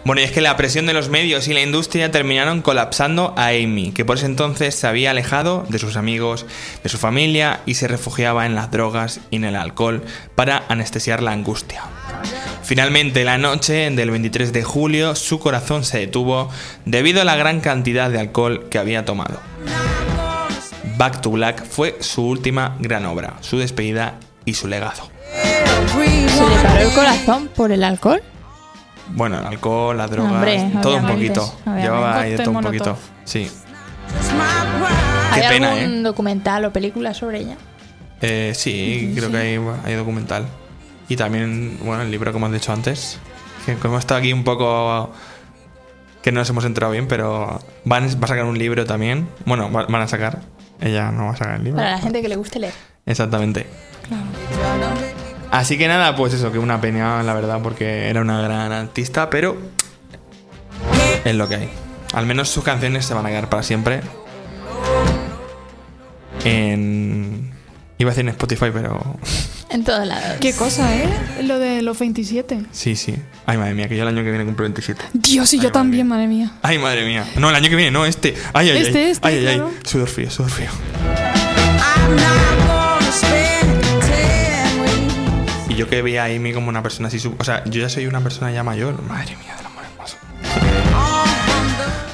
Bueno, 0.05 0.21
y 0.21 0.25
es 0.25 0.31
que 0.31 0.41
la 0.41 0.57
presión 0.57 0.87
de 0.87 0.93
los 0.93 1.09
medios 1.09 1.49
y 1.49 1.53
la 1.53 1.63
industria 1.63 2.13
terminaron 2.13 2.63
colapsando 2.63 3.35
a 3.37 3.49
Amy, 3.49 3.91
que 3.91 4.05
por 4.05 4.19
ese 4.19 4.27
entonces 4.27 4.75
se 4.77 4.87
había 4.87 5.11
alejado 5.11 5.67
de 5.69 5.81
sus 5.81 5.97
amigos, 5.97 6.47
de 6.85 6.89
su 6.89 6.97
familia 6.97 7.61
y 7.67 7.75
se 7.75 7.89
refugiaba 7.89 8.47
en 8.47 8.55
las 8.55 8.71
drogas 8.71 9.19
y 9.33 9.37
en 9.37 9.45
el 9.45 9.57
alcohol 9.57 10.05
para 10.37 10.63
anestesiar 10.69 11.25
la 11.25 11.33
angustia. 11.33 11.83
Finalmente, 12.63 13.25
la 13.25 13.37
noche 13.37 13.91
del 13.91 14.11
23 14.13 14.53
de 14.53 14.63
julio, 14.63 15.17
su 15.17 15.41
corazón 15.41 15.85
se 15.85 15.99
detuvo 15.99 16.51
debido 16.85 17.21
a 17.21 17.25
la 17.25 17.35
gran 17.35 17.61
cantidad 17.61 18.09
de 18.09 18.21
alcohol 18.21 18.69
que 18.69 18.79
había 18.79 19.05
tomado. 19.05 19.41
Back 20.97 21.21
to 21.21 21.31
Black 21.31 21.65
fue 21.67 21.97
su 22.01 22.27
última 22.27 22.77
gran 22.79 23.07
obra, 23.07 23.35
su 23.41 23.59
despedida 23.59 24.21
y 24.45 24.55
su 24.55 24.69
legado. 24.69 25.16
¿Se 25.89 26.49
le 26.49 26.57
paró 26.63 26.81
el 26.81 26.93
corazón 26.95 27.49
por 27.55 27.73
el 27.73 27.85
alcohol? 27.85 28.23
Bueno, 29.11 29.39
el 29.39 29.47
alcohol, 29.47 29.97
las 29.97 30.11
drogas, 30.11 30.33
Hombre, 30.33 30.71
todo 30.83 30.97
un 30.97 31.07
poquito. 31.07 31.43
obviamente. 31.63 31.83
Llevaba 31.83 32.21
ahí 32.21 32.31
de 32.33 32.39
todo 32.39 32.51
un 32.51 32.61
poquito. 32.63 32.99
Sí. 33.25 33.51
¿Hay 35.31 35.43
Qué 35.43 35.49
pena, 35.49 35.73
algún 35.73 35.99
¿eh? 35.99 36.03
documental 36.03 36.65
o 36.65 36.73
película 36.73 37.15
sobre 37.15 37.41
ella? 37.41 37.57
Eh, 38.21 38.53
sí, 38.57 39.13
creo 39.17 39.31
que 39.31 39.37
hay, 39.37 39.61
hay 39.85 39.95
documental. 39.95 40.47
Y 41.09 41.17
también, 41.17 41.79
bueno, 41.83 42.03
el 42.03 42.11
libro, 42.11 42.33
como 42.33 42.47
has 42.47 42.53
dicho 42.53 42.73
antes. 42.73 43.19
Que 43.65 43.75
como 43.77 43.99
está 43.99 44.17
aquí 44.17 44.33
un 44.33 44.45
poco. 44.45 45.13
que 46.23 46.33
no 46.33 46.41
nos 46.41 46.51
hemos 46.51 46.65
enterado 46.65 46.93
bien, 46.93 47.07
pero 47.07 47.61
van, 47.85 48.09
va 48.09 48.25
a 48.25 48.27
sacar 48.29 48.45
un 48.45 48.59
libro 48.59 48.85
también. 48.87 49.29
Bueno, 49.45 49.71
va- 49.71 49.87
van 49.87 50.03
a 50.03 50.09
sacar. 50.09 50.41
Ella 50.81 51.11
no 51.13 51.27
va 51.27 51.33
a 51.33 51.37
sacar 51.37 51.55
el 51.57 51.65
libro. 51.65 51.79
Para 51.79 51.93
la 51.93 51.99
gente 51.99 52.23
que 52.23 52.29
le 52.29 52.37
guste 52.37 52.59
leer. 52.59 52.75
Exactamente. 53.07 53.67
Así 55.51 55.79
que 55.79 55.89
nada, 55.89 56.15
pues 56.17 56.35
eso, 56.35 56.51
que 56.53 56.59
una 56.59 56.81
pena, 56.81 57.23
la 57.23 57.33
verdad, 57.35 57.61
porque 57.63 58.09
era 58.09 58.21
una 58.21 58.41
gran 58.43 58.73
artista, 58.73 59.31
pero 59.31 59.57
es 61.25 61.35
lo 61.35 61.49
que 61.49 61.55
hay. 61.57 61.69
Al 62.13 62.27
menos 62.27 62.49
sus 62.49 62.65
canciones 62.65 63.05
se 63.07 63.15
van 63.15 63.27
a 63.27 63.29
quedar 63.31 63.49
para 63.49 63.63
siempre. 63.63 64.01
En. 66.45 67.53
Iba 67.99 68.11
a 68.11 68.13
decir 68.13 68.23
en 68.25 68.29
Spotify, 68.31 68.67
pero. 68.73 69.17
En 69.69 69.83
todos 69.83 70.07
lados. 70.07 70.37
¿Qué 70.41 70.53
cosa, 70.55 70.95
eh? 70.97 71.09
Lo 71.43 71.59
de 71.59 71.83
los 71.83 71.99
27. 71.99 72.67
Sí, 72.71 72.95
sí. 72.95 73.17
Ay, 73.47 73.59
madre 73.59 73.75
mía, 73.75 73.89
que 73.89 73.97
yo 73.97 74.03
el 74.05 74.09
año 74.09 74.23
que 74.23 74.31
viene 74.31 74.45
cumplo 74.45 74.63
27. 74.63 75.05
Dios, 75.13 75.53
y 75.53 75.57
Ay, 75.57 75.63
yo 75.63 75.69
madre 75.69 75.73
también, 75.73 76.07
mía. 76.07 76.15
madre 76.17 76.29
mía. 76.29 76.53
Ay, 76.63 76.79
madre 76.79 77.05
mía. 77.05 77.27
No, 77.37 77.51
el 77.51 77.57
año 77.57 77.69
que 77.69 77.75
viene, 77.75 77.91
no, 77.91 78.07
este. 78.07 78.35
Ay, 78.53 78.71
ay, 78.71 78.79
Este, 78.79 78.99
ay. 79.07 79.11
este, 79.11 79.27
ay, 79.29 79.35
ay, 79.39 79.43
claro. 79.57 79.71
ay. 79.75 79.79
Sudor 79.85 80.09
frío, 80.09 80.31
sudor 80.31 80.51
frío. 80.53 80.71
Y 85.77 85.81
yo 85.81 85.91
que 85.91 86.01
veía 86.01 86.23
a 86.25 86.27
Amy 86.29 86.55
como 86.55 86.71
una 86.71 86.83
persona 86.83 87.09
así. 87.09 87.21
O 87.39 87.45
sea, 87.45 87.63
yo 87.67 87.83
ya 87.83 87.91
soy 87.91 88.07
una 88.07 88.23
persona 88.23 88.51
ya 88.51 88.63
mayor. 88.63 89.03
Madre 89.03 89.37
mía, 89.37 89.55
del 89.59 89.67
amor 89.67 89.85
hermoso. 89.85 90.17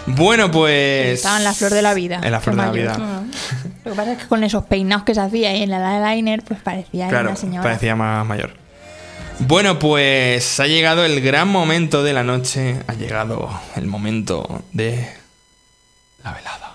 Bueno, 0.06 0.50
pues. 0.50 1.14
Estaba 1.18 1.38
en 1.38 1.44
la 1.44 1.54
flor 1.54 1.70
de 1.72 1.80
la 1.80 1.94
vida. 1.94 2.20
En 2.24 2.32
la 2.32 2.40
flor 2.40 2.56
de 2.56 2.62
la 2.62 2.72
vida. 2.72 3.22
Lo 3.84 3.92
que 3.92 3.96
pasa 3.96 4.12
es 4.14 4.18
que 4.18 4.26
con 4.26 4.42
esos 4.42 4.64
peinados 4.64 5.04
que 5.04 5.14
se 5.14 5.20
hacía 5.20 5.54
y 5.56 5.62
en 5.62 5.72
el 5.72 5.80
eyeliner, 5.80 6.42
pues 6.42 6.60
parecía 6.60 7.06
Claro, 7.08 7.28
una 7.28 7.36
señora. 7.36 7.62
parecía 7.62 7.94
más 7.94 8.26
mayor. 8.26 8.54
Bueno, 9.38 9.78
pues 9.78 10.58
ha 10.58 10.66
llegado 10.66 11.04
el 11.04 11.20
gran 11.20 11.46
momento 11.46 12.02
de 12.02 12.14
la 12.14 12.24
noche. 12.24 12.80
Ha 12.88 12.94
llegado 12.94 13.48
el 13.76 13.86
momento 13.86 14.64
de 14.72 15.08
la 16.24 16.32
velada. 16.32 16.72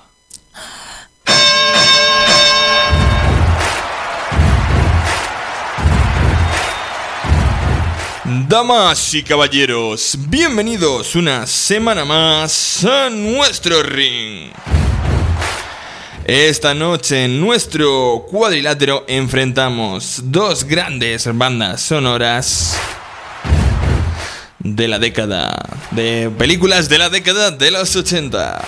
Damas 8.29 9.13
y 9.13 9.23
caballeros, 9.23 10.17
bienvenidos 10.27 11.15
una 11.15 11.47
semana 11.47 12.03
más 12.03 12.83
a 12.83 13.09
nuestro 13.09 13.81
ring. 13.81 14.51
Esta 16.25 16.73
noche 16.73 17.23
en 17.23 17.39
nuestro 17.39 18.25
cuadrilátero 18.29 19.05
enfrentamos 19.07 20.19
dos 20.25 20.65
grandes 20.65 21.33
bandas 21.37 21.81
sonoras 21.81 22.77
de 24.59 24.89
la 24.89 24.99
década, 24.99 25.57
de 25.91 26.29
películas 26.37 26.89
de 26.89 26.97
la 26.97 27.09
década 27.09 27.51
de 27.51 27.71
los 27.71 27.95
80. 27.95 28.61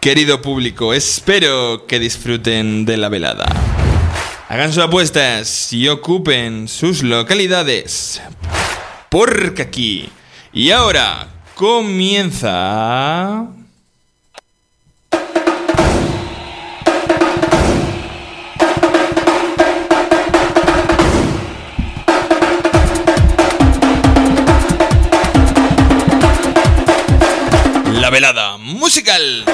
Querido 0.00 0.42
público, 0.42 0.92
espero 0.92 1.86
que 1.86 1.98
disfruten 1.98 2.84
de 2.84 2.98
la 2.98 3.08
velada. 3.08 3.71
Hagan 4.52 4.70
sus 4.70 4.84
apuestas 4.84 5.72
y 5.72 5.88
ocupen 5.88 6.68
sus 6.68 7.02
localidades. 7.02 8.20
Porque 9.08 9.62
aquí. 9.62 10.10
Y 10.52 10.70
ahora 10.72 11.26
comienza. 11.54 13.46
La 27.90 28.10
velada 28.10 28.58
musical. 28.58 29.46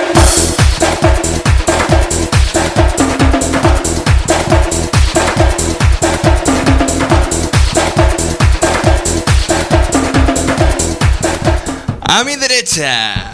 A 12.11 12.25
mi 12.25 12.37
derecha, 12.37 13.33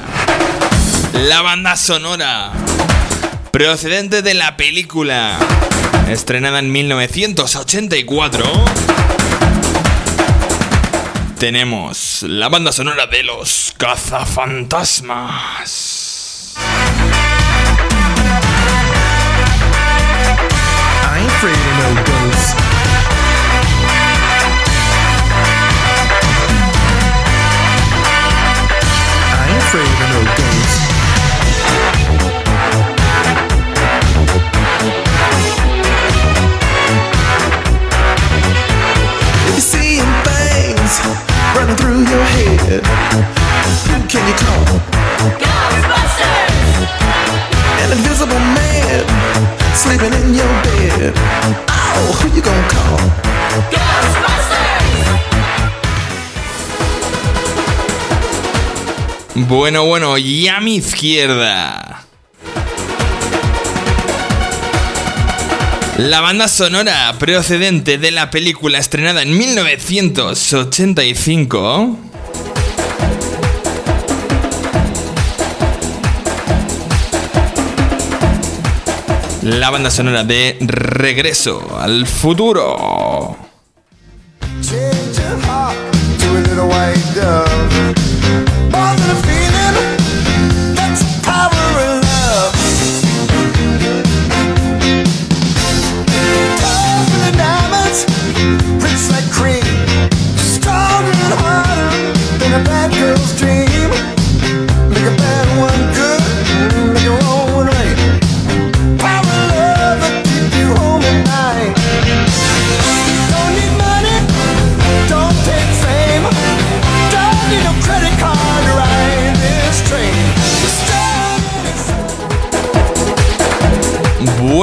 la 1.13 1.43
banda 1.43 1.77
sonora 1.77 2.51
procedente 3.53 4.21
de 4.21 4.35
la 4.35 4.57
película 4.57 5.39
estrenada 6.09 6.59
en 6.59 6.73
1984. 6.73 8.45
Tenemos 11.39 12.25
la 12.25 12.49
banda 12.49 12.73
sonora 12.73 13.07
de 13.07 13.23
los 13.23 13.73
cazafantasmas. 13.79 16.55
Sleeping 49.85 50.13
in 50.13 50.35
your 50.35 50.47
bed. 50.63 51.13
Oh, 51.69 52.19
who 52.21 52.35
you 52.35 52.43
gonna 52.43 52.69
call? 52.69 53.84
Bueno, 59.37 59.85
bueno, 59.85 60.17
y 60.17 60.47
a 60.47 60.61
mi 60.61 60.77
izquierda. 60.77 62.05
La 65.99 66.21
banda 66.21 66.47
sonora 66.47 67.13
procedente 67.19 67.99
de 67.99 68.13
la 68.13 68.31
película 68.31 68.79
estrenada 68.79 69.23
en 69.23 69.37
1985. 69.37 71.99
La 79.43 79.71
banda 79.71 79.91
sonora 79.91 80.23
de 80.23 80.59
Regreso 80.61 81.77
al 81.77 82.07
futuro. 82.07 83.37
More 88.75 88.97
than 88.97 89.31
a 89.31 89.34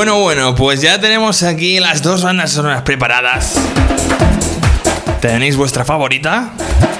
Bueno, 0.01 0.17
bueno, 0.19 0.55
pues 0.55 0.81
ya 0.81 0.99
tenemos 0.99 1.43
aquí 1.43 1.79
las 1.79 2.01
dos 2.01 2.23
bandas 2.23 2.53
sonoras 2.53 2.81
preparadas. 2.81 3.53
¿Tenéis 5.21 5.55
vuestra 5.55 5.85
favorita? 5.85 6.53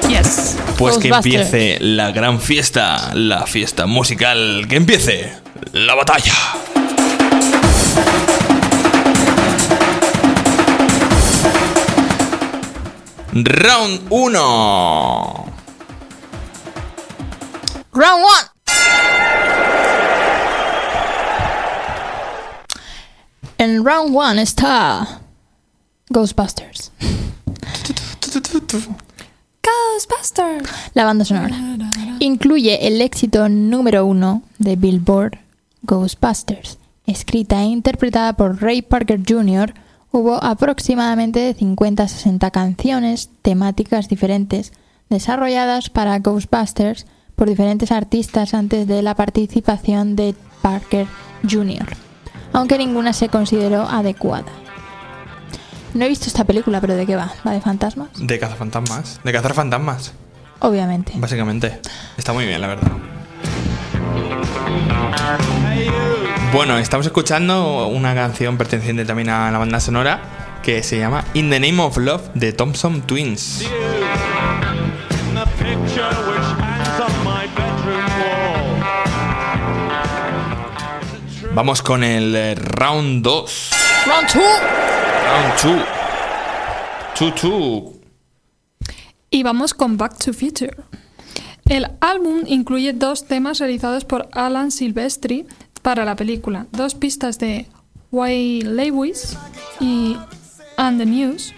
Yes. 0.08 0.56
Pues 0.78 0.99
que 0.99 1.08
empiece 1.08 1.80
la 1.80 2.12
gran 2.12 2.39
fiesta, 2.39 3.10
la 3.16 3.47
fiesta 3.47 3.88
musical, 3.88 4.68
que 4.70 4.76
empiece 4.76 5.34
la 5.72 5.95
batalla. 5.95 6.36
Round 13.34 14.02
1. 14.12 15.45
Round 17.93 18.24
one. 18.24 18.51
En 23.62 23.86
round 23.86 24.16
one 24.16 24.41
está 24.41 25.22
Ghostbusters, 26.09 26.91
Ghostbusters. 29.62 30.68
la 30.95 31.05
banda 31.05 31.26
sonora. 31.26 31.55
Incluye 32.18 32.88
el 32.88 32.99
éxito 33.01 33.49
número 33.49 34.07
uno 34.07 34.41
de 34.57 34.76
Billboard, 34.78 35.38
Ghostbusters. 35.84 36.80
Escrita 37.05 37.62
e 37.62 37.66
interpretada 37.66 38.34
por 38.34 38.64
Ray 38.64 38.82
Parker 38.82 39.20
Jr., 39.20 39.76
hubo 40.12 40.43
aproximadamente 40.43 41.55
50-60 41.55 42.49
canciones 42.49 43.30
temáticas 43.43 44.09
diferentes 44.09 44.74
desarrolladas 45.12 45.91
para 45.91 46.18
Ghostbusters 46.18 47.05
por 47.36 47.47
diferentes 47.47 47.91
artistas 47.91 48.55
antes 48.55 48.88
de 48.88 49.03
la 49.03 49.14
participación 49.14 50.16
de 50.16 50.34
Parker 50.64 51.05
Jr., 51.47 52.11
aunque 52.54 52.78
ninguna 52.78 53.14
se 53.14 53.30
consideró 53.30 53.84
adecuada. 53.88 54.52
No 55.93 56.06
he 56.06 56.08
visto 56.08 56.28
esta 56.28 56.45
película, 56.45 56.80
pero 56.80 56.95
¿de 56.95 57.06
qué 57.06 57.16
va? 57.16 57.34
¿Va 57.45 57.52
de 57.52 57.62
fantasmas? 57.62 58.10
De 58.16 58.39
cazafantasmas. 58.39 59.20
De 59.24 59.32
cazar 59.34 59.54
fantasmas, 59.54 60.14
Obviamente. 60.60 61.14
básicamente. 61.16 61.82
Está 62.18 62.32
muy 62.34 62.45
bien, 62.45 62.62
la 62.62 62.68
verdad. 62.68 62.91
Bueno, 66.54 66.78
estamos 66.78 67.06
escuchando 67.06 67.88
una 67.88 68.14
canción 68.14 68.58
perteneciente 68.58 69.06
también 69.06 69.30
a 69.30 69.52
la 69.52 69.58
banda 69.58 69.80
sonora 69.80 70.60
que 70.64 70.84
se 70.84 70.97
llama 70.99 71.24
In 71.34 71.49
the 71.49 71.60
Name 71.60 71.82
of 71.82 71.97
Love 71.97 72.30
de 72.36 72.54
Thompson 72.54 73.02
Twins. 73.02 73.66
Vamos 81.54 81.82
con 81.82 82.02
el 82.02 82.34
eh, 82.34 82.56
round 82.56 83.24
2. 83.24 83.72
Round 84.08 84.28
two. 84.30 84.39
Round 85.28 85.86
2. 87.18 87.32
2-2. 87.34 87.93
Y 89.30 89.43
vamos 89.43 89.74
con 89.74 89.97
Back 89.97 90.18
to 90.18 90.32
Future. 90.32 90.78
El 91.66 91.88
álbum 91.99 92.43
incluye 92.47 92.93
dos 92.93 93.26
temas 93.26 93.60
realizados 93.60 94.06
por 94.06 94.30
Alan 94.32 94.72
Silvestri 94.72 95.45
para 95.82 96.06
la 96.06 96.16
película, 96.16 96.68
dos 96.72 96.95
pistas 96.95 97.38
de 97.38 97.68
Why 98.12 98.62
Lewis 98.62 99.38
y 99.82 100.16
And 100.78 100.99
the 100.99 101.06
News, 101.06 101.54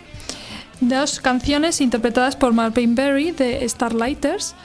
dos 0.82 1.20
canciones 1.20 1.82
interpretadas 1.82 2.36
por 2.36 2.52
Marvin 2.52 2.96
Berry 2.96 3.32
de 3.32 3.68
Starlighters, 3.70 4.56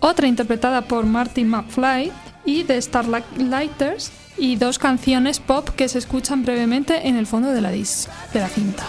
otra 0.00 0.26
interpretada 0.26 0.82
por 0.82 1.06
Martin 1.06 1.48
McFly 1.48 2.12
y 2.44 2.62
de 2.62 2.80
Starlighters 2.80 4.12
y 4.38 4.56
dos 4.56 4.78
canciones 4.78 5.40
pop 5.40 5.68
que 5.70 5.88
se 5.88 5.98
escuchan 5.98 6.44
brevemente 6.44 7.08
en 7.08 7.16
el 7.16 7.26
fondo 7.26 7.52
de 7.52 7.60
la, 7.60 7.70
dis 7.70 8.08
de 8.32 8.40
la 8.40 8.48
cinta. 8.48 8.84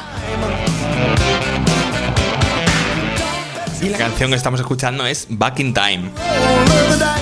Y 3.81 3.89
la 3.89 3.97
canción 3.97 4.29
que 4.31 4.35
estamos 4.35 4.59
escuchando 4.59 5.05
es 5.05 5.27
Back 5.29 5.59
in 5.59 5.73
Time. 5.73 6.09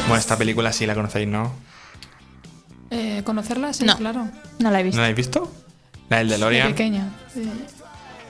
Bueno, 0.08 0.16
esta 0.18 0.38
película 0.38 0.72
sí 0.72 0.86
la 0.86 0.96
conocéis, 0.96 1.28
¿no? 1.28 1.52
Eh, 2.92 3.22
¿Conocerla? 3.26 3.74
Sí, 3.74 3.84
No. 3.84 3.98
claro. 3.98 4.28
No 4.60 4.72
la 4.72 4.80
he 4.80 4.84
¿No 4.84 4.86
visto. 4.86 4.98
la 5.00 5.04
habéis 5.08 5.18
visto? 5.18 5.52
La 6.10 6.18
del 6.20 6.28
De 6.30 6.34
DeLorean. 6.36 6.68
pequeña. 6.70 7.10
sí. 7.34 7.50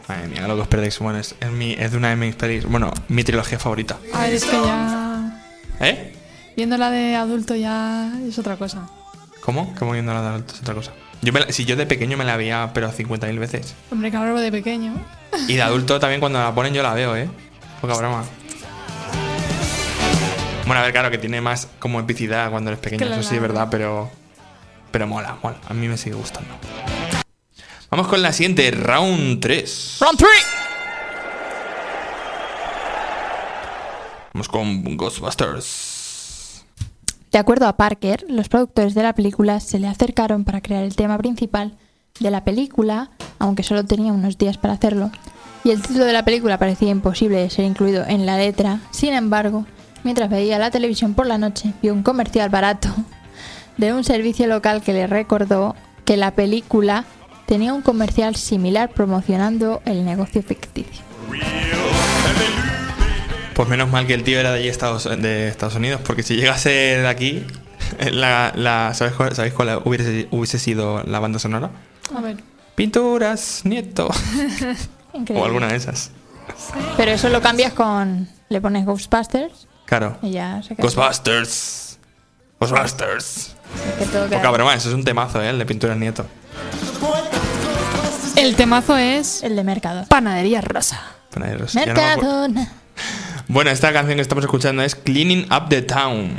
Madre 0.07 0.27
mía, 0.27 0.47
lo 0.47 0.55
que 0.55 0.61
os 0.61 0.67
perdéis. 0.67 0.99
Bueno, 0.99 1.17
es, 1.19 1.33
es 1.39 1.49
mi, 1.51 1.73
es 1.73 1.91
de 1.91 1.97
una 1.97 2.09
de 2.09 2.15
mis 2.15 2.35
pelis. 2.35 2.65
Bueno, 2.65 2.93
mi 3.07 3.23
trilogía 3.23 3.57
favorita. 3.57 3.97
A 4.13 4.21
ver, 4.21 4.33
es 4.35 4.45
que 4.45 4.51
ya. 4.51 5.41
¿Eh? 5.79 6.13
Viéndola 6.55 6.91
de 6.91 7.15
adulto 7.15 7.55
ya 7.55 8.11
es 8.27 8.37
otra 8.37 8.55
cosa. 8.55 8.87
¿Cómo? 9.45 9.73
¿Cómo 9.77 9.91
viendo 9.91 10.13
la 10.13 10.21
de 10.21 10.27
adultos? 10.29 10.59
Otra 10.61 10.73
cosa. 10.73 10.91
Yo 11.21 11.31
me 11.31 11.39
la- 11.39 11.51
si 11.51 11.65
yo 11.65 11.75
de 11.75 11.85
pequeño 11.85 12.17
me 12.17 12.25
la 12.25 12.35
veía, 12.35 12.71
pero 12.73 12.91
50.000 12.91 13.37
veces. 13.39 13.75
Hombre, 13.91 14.09
claro, 14.09 14.39
de 14.39 14.51
pequeño. 14.51 14.93
Y 15.47 15.53
de 15.55 15.61
adulto 15.61 15.99
también 15.99 16.19
cuando 16.19 16.39
la 16.39 16.53
ponen 16.53 16.73
yo 16.73 16.81
la 16.83 16.93
veo, 16.93 17.15
¿eh? 17.15 17.29
Poca 17.81 17.95
broma. 17.95 18.23
Bueno, 20.65 20.81
a 20.81 20.83
ver, 20.83 20.91
claro 20.93 21.11
que 21.11 21.19
tiene 21.19 21.41
más 21.41 21.67
como 21.79 21.99
epicidad 21.99 22.49
cuando 22.49 22.71
eres 22.71 22.79
pequeño, 22.81 23.05
eso 23.05 23.15
sí 23.15 23.19
es 23.21 23.27
Claro. 23.29 23.41
verdad, 23.43 23.67
pero. 23.69 24.09
Pero 24.91 25.05
mola, 25.07 25.37
mola. 25.43 25.57
A 25.69 25.73
mí 25.73 25.87
me 25.87 25.97
sigue 25.97 26.15
gustando. 26.15 26.49
Vamos 27.91 28.07
con 28.07 28.21
la 28.21 28.33
siguiente, 28.33 28.71
round 28.71 29.39
3. 29.41 29.97
Round 30.01 30.17
3. 30.17 30.29
Vamos 34.33 34.49
con 34.49 34.97
Ghostbusters. 34.97 35.94
De 37.35 37.39
acuerdo 37.39 37.67
a 37.67 37.75
Parker, 37.75 38.23
los 38.29 38.47
productores 38.47 38.95
de 38.95 39.03
la 39.03 39.11
película 39.11 39.59
se 39.59 39.77
le 39.77 39.89
acercaron 39.89 40.45
para 40.45 40.61
crear 40.61 40.85
el 40.85 40.95
tema 40.95 41.17
principal 41.17 41.73
de 42.21 42.31
la 42.31 42.45
película, 42.45 43.11
aunque 43.39 43.61
solo 43.61 43.83
tenía 43.83 44.13
unos 44.13 44.37
días 44.37 44.57
para 44.57 44.75
hacerlo, 44.75 45.11
y 45.65 45.71
el 45.71 45.81
título 45.81 46.05
de 46.05 46.13
la 46.13 46.23
película 46.23 46.57
parecía 46.57 46.91
imposible 46.91 47.35
de 47.35 47.49
ser 47.49 47.65
incluido 47.65 48.05
en 48.07 48.25
la 48.25 48.37
letra. 48.37 48.79
Sin 48.91 49.13
embargo, 49.13 49.65
mientras 50.05 50.29
veía 50.29 50.57
la 50.59 50.71
televisión 50.71 51.13
por 51.13 51.27
la 51.27 51.37
noche, 51.37 51.73
vio 51.81 51.91
un 51.91 52.03
comercial 52.03 52.49
barato 52.49 52.87
de 53.75 53.91
un 53.91 54.05
servicio 54.05 54.47
local 54.47 54.81
que 54.81 54.93
le 54.93 55.05
recordó 55.05 55.75
que 56.05 56.15
la 56.15 56.31
película 56.31 57.03
tenía 57.47 57.73
un 57.73 57.81
comercial 57.81 58.37
similar 58.37 58.91
promocionando 58.91 59.81
el 59.83 60.05
negocio 60.05 60.41
ficticio. 60.41 61.03
Pues 63.55 63.69
menos 63.69 63.89
mal 63.89 64.05
que 64.05 64.13
el 64.13 64.23
tío 64.23 64.39
era 64.39 64.51
de 64.51 64.59
allí 64.59 64.67
Estados, 64.67 65.05
de 65.05 65.47
Estados 65.47 65.75
Unidos, 65.75 66.01
porque 66.05 66.23
si 66.23 66.35
llegase 66.35 66.69
de 66.69 67.07
aquí, 67.07 67.45
la, 68.11 68.51
la- 68.55 68.93
¿sabéis, 68.93 69.15
cuál, 69.15 69.35
sabéis 69.35 69.53
cuál 69.53 69.81
hubiese, 69.85 70.27
hubiese 70.31 70.59
sido 70.59 71.01
la 71.03 71.19
banda 71.19 71.39
sonora? 71.39 71.71
A 72.15 72.21
ver. 72.21 72.37
Pinturas, 72.75 73.61
nieto. 73.63 74.09
Increíble. 75.13 75.41
o 75.41 75.45
alguna 75.45 75.67
de 75.69 75.77
esas. 75.77 76.11
Pero 76.97 77.11
eso 77.11 77.29
lo 77.29 77.41
cambias 77.41 77.71
con... 77.73 78.27
Le 78.49 78.59
pones 78.61 78.85
Ghostbusters 78.85 79.67
Claro. 79.85 80.17
y 80.21 80.31
ya 80.31 80.61
se 80.61 80.75
queda. 80.75 80.83
Ghostbusters. 80.83 81.97
Ghostbusters. 82.59 83.55
Que 83.97 84.05
queda- 84.05 84.27
Poca 84.29 84.51
broma, 84.51 84.75
eso 84.75 84.89
es 84.89 84.95
un 84.95 85.03
temazo, 85.05 85.41
¿eh? 85.41 85.49
El 85.49 85.57
de 85.59 85.65
Pinturas 85.65 85.97
Nieto. 85.97 86.25
El 88.35 88.55
temazo 88.55 88.97
es 88.97 89.41
El 89.43 89.55
de 89.55 89.63
Mercado. 89.63 90.05
Panadería 90.09 90.59
Rosa. 90.61 91.01
Me 91.37 91.45
acuerdo. 91.45 91.67
Mercadona. 91.73 92.71
Bueno, 93.47 93.69
esta 93.69 93.93
canción 93.93 94.15
que 94.15 94.21
estamos 94.23 94.43
escuchando 94.43 94.81
es 94.81 94.95
Cleaning 94.95 95.47
Up 95.51 95.69
the 95.69 95.83
Town. 95.83 96.35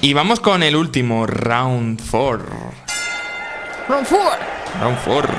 Y 0.00 0.12
vamos 0.12 0.40
con 0.40 0.64
el 0.64 0.74
último, 0.74 1.26
Round 1.26 2.02
4. 2.10 2.46
Round 3.88 4.06
4. 4.08 4.30
Round 4.80 4.98
4. 5.04 5.34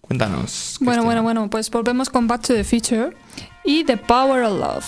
Cuéntanos. 0.00 0.78
Bueno, 0.80 1.04
bueno, 1.04 1.22
bueno, 1.22 1.50
pues 1.50 1.70
volvemos 1.70 2.08
con 2.08 2.26
Back 2.26 2.46
to 2.46 2.54
the 2.54 2.64
Future 2.64 3.14
y 3.62 3.84
The 3.84 3.98
Power 3.98 4.44
of 4.44 4.58
Love. 4.58 4.86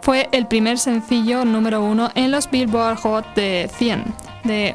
Fue 0.00 0.28
el 0.32 0.46
primer 0.46 0.78
sencillo 0.78 1.44
número 1.44 1.82
uno 1.82 2.10
en 2.14 2.30
los 2.30 2.50
Billboard 2.50 2.96
Hot 2.98 3.34
de 3.34 3.70
100 3.76 4.04
de 4.44 4.74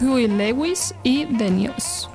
Huey 0.00 0.28
Lewis 0.28 0.94
y 1.02 1.26
The 1.26 1.50
News. 1.50 2.08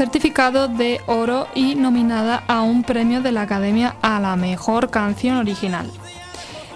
Certificado 0.00 0.66
de 0.66 1.02
oro 1.04 1.46
y 1.54 1.74
nominada 1.74 2.42
a 2.48 2.62
un 2.62 2.84
premio 2.84 3.20
de 3.20 3.32
la 3.32 3.42
Academia 3.42 3.96
a 4.00 4.18
la 4.18 4.34
mejor 4.34 4.88
canción 4.88 5.36
original. 5.36 5.90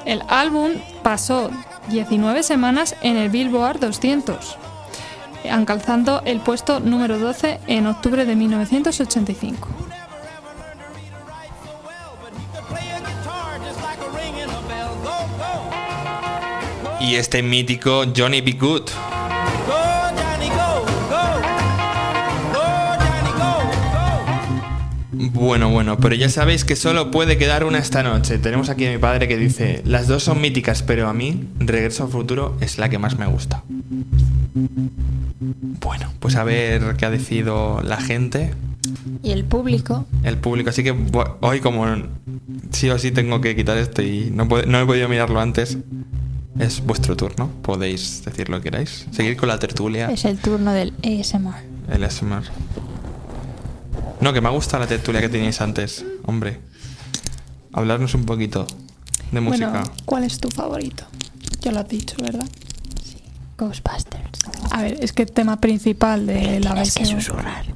El 0.04 0.20
álbum 0.28 0.72
pasó 1.02 1.50
19 1.88 2.42
semanas 2.42 2.94
en 3.00 3.16
el 3.16 3.30
Billboard 3.30 3.80
200, 3.80 4.58
alcanzando 5.50 6.20
el 6.26 6.40
puesto 6.40 6.80
número 6.80 7.18
12 7.18 7.60
en 7.66 7.86
octubre 7.86 8.26
de 8.26 8.36
1985. 8.36 9.68
Y 17.00 17.14
este 17.14 17.42
mítico 17.42 18.04
Johnny 18.14 18.42
B. 18.42 18.52
Good. 18.52 18.90
Bueno, 25.32 25.70
bueno, 25.70 25.96
pero 25.98 26.14
ya 26.14 26.28
sabéis 26.28 26.64
que 26.64 26.76
solo 26.76 27.10
puede 27.10 27.38
quedar 27.38 27.64
una 27.64 27.78
esta 27.78 28.02
noche. 28.02 28.38
Tenemos 28.38 28.68
aquí 28.68 28.86
a 28.86 28.90
mi 28.92 28.98
padre 28.98 29.28
que 29.28 29.36
dice, 29.36 29.82
las 29.84 30.06
dos 30.08 30.22
son 30.24 30.40
míticas, 30.40 30.82
pero 30.82 31.08
a 31.08 31.14
mí 31.14 31.48
Regreso 31.58 32.04
al 32.04 32.10
Futuro 32.10 32.56
es 32.60 32.78
la 32.78 32.88
que 32.88 32.98
más 32.98 33.18
me 33.18 33.26
gusta. 33.26 33.62
Bueno, 35.80 36.12
pues 36.20 36.36
a 36.36 36.44
ver 36.44 36.96
qué 36.96 37.06
ha 37.06 37.10
decidido 37.10 37.80
la 37.82 37.96
gente, 37.98 38.52
Y 39.22 39.30
el 39.30 39.44
público. 39.44 40.06
el 40.22 40.36
público. 40.38 40.70
Así 40.70 40.82
que 40.82 40.94
hoy 41.40 41.60
como 41.60 41.86
sí 42.70 42.90
o 42.90 42.98
sí 42.98 43.10
tengo 43.10 43.40
que 43.40 43.56
quitar 43.56 43.78
esto 43.78 44.02
y 44.02 44.30
no 44.30 44.44
he 44.44 44.86
podido 44.86 45.08
mirarlo 45.08 45.40
antes, 45.40 45.78
es 46.58 46.84
vuestro 46.84 47.16
turno. 47.16 47.50
Podéis 47.62 48.24
decir 48.24 48.48
lo 48.48 48.58
que 48.58 48.64
queráis. 48.70 49.06
Seguir 49.10 49.36
con 49.36 49.48
la 49.48 49.58
tertulia. 49.58 50.10
Es 50.10 50.24
el 50.24 50.38
turno 50.38 50.72
del 50.72 50.92
ASMR. 51.02 51.54
El 51.92 52.04
ASMR. 52.04 52.44
No, 54.24 54.32
que 54.32 54.40
me 54.40 54.48
gusta 54.48 54.78
la 54.78 54.86
tertulia 54.86 55.20
que 55.20 55.28
teníais 55.28 55.60
antes. 55.60 56.02
Hombre, 56.24 56.58
hablarnos 57.74 58.14
un 58.14 58.24
poquito 58.24 58.66
de 59.30 59.40
música. 59.42 59.68
Bueno, 59.68 59.90
¿cuál 60.06 60.24
es 60.24 60.40
tu 60.40 60.48
favorito? 60.48 61.04
Ya 61.60 61.72
lo 61.72 61.80
has 61.80 61.88
dicho, 61.88 62.16
¿verdad? 62.22 62.46
Ghostbusters. 63.58 64.38
A 64.70 64.80
ver, 64.80 64.96
es 65.04 65.12
que 65.12 65.24
el 65.24 65.30
tema 65.30 65.60
principal 65.60 66.26
de 66.26 66.58
la 66.60 66.72
Tienes 66.72 66.94
que 66.94 67.00
versión... 67.00 67.20
susurrar. 67.20 67.73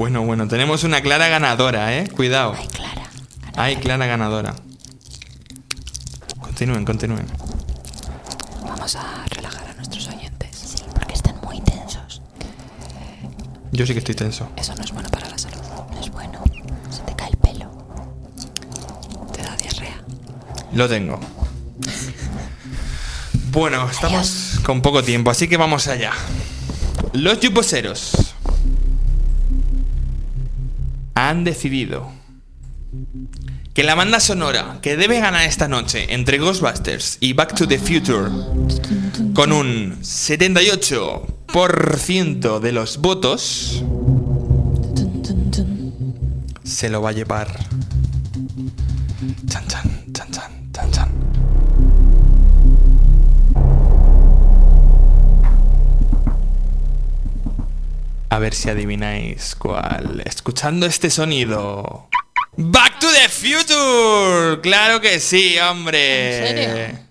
Bueno, 0.00 0.22
bueno, 0.22 0.48
tenemos 0.48 0.82
una 0.84 1.02
clara 1.02 1.28
ganadora, 1.28 1.94
¿eh? 1.94 2.08
Cuidado. 2.08 2.54
Ay, 2.56 2.66
Clara. 2.68 3.02
Hay 3.54 3.76
clara 3.76 4.06
ganadora. 4.06 4.54
Continúen, 6.40 6.86
continúen. 6.86 7.26
Vamos 8.64 8.96
a 8.96 9.26
relajar 9.28 9.68
a 9.68 9.74
nuestros 9.74 10.08
oyentes. 10.08 10.56
Sí, 10.56 10.82
porque 10.94 11.12
están 11.12 11.38
muy 11.42 11.60
tensos. 11.60 12.22
Yo 13.72 13.84
sí 13.84 13.92
que 13.92 13.98
estoy 13.98 14.14
tenso. 14.14 14.48
Eso 14.56 14.74
no 14.74 14.84
es 14.84 14.90
bueno 14.90 15.10
para 15.10 15.28
la 15.28 15.36
salud. 15.36 15.60
No 15.92 16.00
es 16.00 16.10
bueno. 16.10 16.42
Se 16.90 17.02
te 17.02 17.14
cae 17.14 17.28
el 17.28 17.36
pelo. 17.36 17.70
Te 19.34 19.42
da 19.42 19.54
diarrea. 19.54 20.02
Lo 20.72 20.88
tengo. 20.88 21.20
Bueno, 23.52 23.86
estamos 23.90 24.60
con 24.64 24.80
poco 24.80 25.02
tiempo, 25.02 25.30
así 25.30 25.46
que 25.46 25.58
vamos 25.58 25.88
allá. 25.88 26.12
Los 27.12 27.38
yuposeros 27.40 28.12
han 31.30 31.44
decidido 31.44 32.10
que 33.72 33.84
la 33.84 33.94
banda 33.94 34.18
sonora 34.18 34.80
que 34.82 34.96
debe 34.96 35.20
ganar 35.20 35.46
esta 35.46 35.68
noche 35.68 36.12
entre 36.12 36.38
Ghostbusters 36.38 37.18
y 37.20 37.34
Back 37.34 37.54
to 37.54 37.68
the 37.68 37.78
Future 37.78 38.28
con 39.32 39.52
un 39.52 40.00
78% 40.02 42.58
de 42.58 42.72
los 42.72 42.98
votos 42.98 43.84
se 46.64 46.90
lo 46.90 47.00
va 47.00 47.10
a 47.10 47.12
llevar. 47.12 47.56
A 58.30 58.38
ver 58.38 58.54
si 58.54 58.70
adivináis 58.70 59.56
cuál. 59.56 60.22
Escuchando 60.24 60.86
este 60.86 61.10
sonido. 61.10 62.08
¡Back 62.56 63.00
to 63.00 63.08
the 63.10 63.28
Future! 63.28 64.60
¡Claro 64.62 65.00
que 65.00 65.18
sí, 65.18 65.58
hombre! 65.58 66.38
¿En 66.38 66.86
serio? 66.86 67.09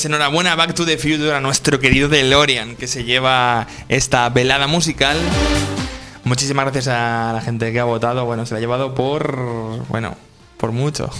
Pues 0.00 0.06
enhorabuena 0.06 0.54
Back 0.54 0.72
to 0.72 0.86
the 0.86 0.96
Future 0.96 1.34
a 1.34 1.40
nuestro 1.40 1.78
querido 1.78 2.08
DeLorean 2.08 2.74
que 2.74 2.86
se 2.86 3.04
lleva 3.04 3.66
esta 3.90 4.30
velada 4.30 4.66
musical. 4.66 5.18
Muchísimas 6.24 6.64
gracias 6.64 6.88
a 6.88 7.32
la 7.34 7.42
gente 7.42 7.70
que 7.70 7.80
ha 7.80 7.84
votado. 7.84 8.24
Bueno, 8.24 8.46
se 8.46 8.54
la 8.54 8.58
ha 8.58 8.60
llevado 8.60 8.94
por. 8.94 9.84
Bueno, 9.88 10.16
por 10.56 10.72
mucho. 10.72 11.10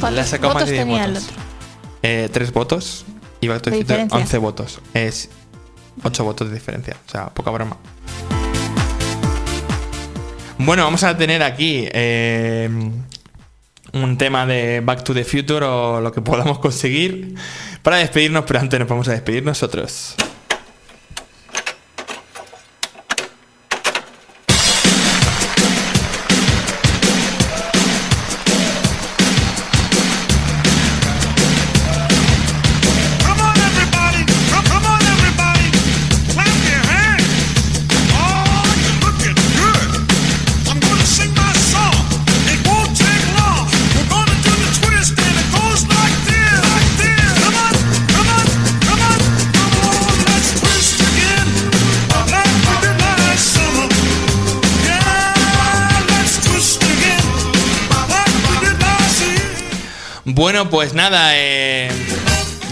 ¿Cuántos 0.00 0.26
sacado 0.26 0.54
más 0.54 0.62
votos 0.62 0.68
de 0.70 0.74
10 0.76 0.86
tenía 0.86 1.04
el 1.04 1.12
votos. 1.12 1.28
otro? 1.28 1.42
Eh, 2.02 2.28
tres 2.32 2.50
votos 2.50 3.04
y 3.42 3.48
Back 3.48 3.60
to 3.60 3.70
the 3.72 3.76
Future 3.76 3.82
diferencia. 3.82 4.18
11 4.18 4.38
votos. 4.38 4.80
Es 4.94 5.28
8 6.04 6.24
votos 6.24 6.48
de 6.48 6.54
diferencia. 6.54 6.96
O 7.06 7.10
sea, 7.10 7.26
poca 7.26 7.50
broma. 7.50 7.76
Bueno, 10.56 10.82
vamos 10.82 11.02
a 11.04 11.14
tener 11.18 11.42
aquí 11.42 11.86
eh, 11.92 12.70
un 13.92 14.18
tema 14.18 14.46
de 14.46 14.80
Back 14.80 15.04
to 15.04 15.14
the 15.14 15.24
Future 15.24 15.64
o 15.64 16.00
lo 16.00 16.12
que 16.12 16.20
podamos 16.20 16.58
conseguir 16.60 17.34
para 17.82 17.98
despedirnos, 17.98 18.44
pero 18.46 18.60
antes 18.60 18.78
nos 18.78 18.88
vamos 18.88 19.08
a 19.08 19.12
despedir 19.12 19.44
nosotros. 19.44 20.14
Bueno, 60.68 60.70
pues 60.70 60.92
nada, 60.92 61.30
eh, 61.34 61.88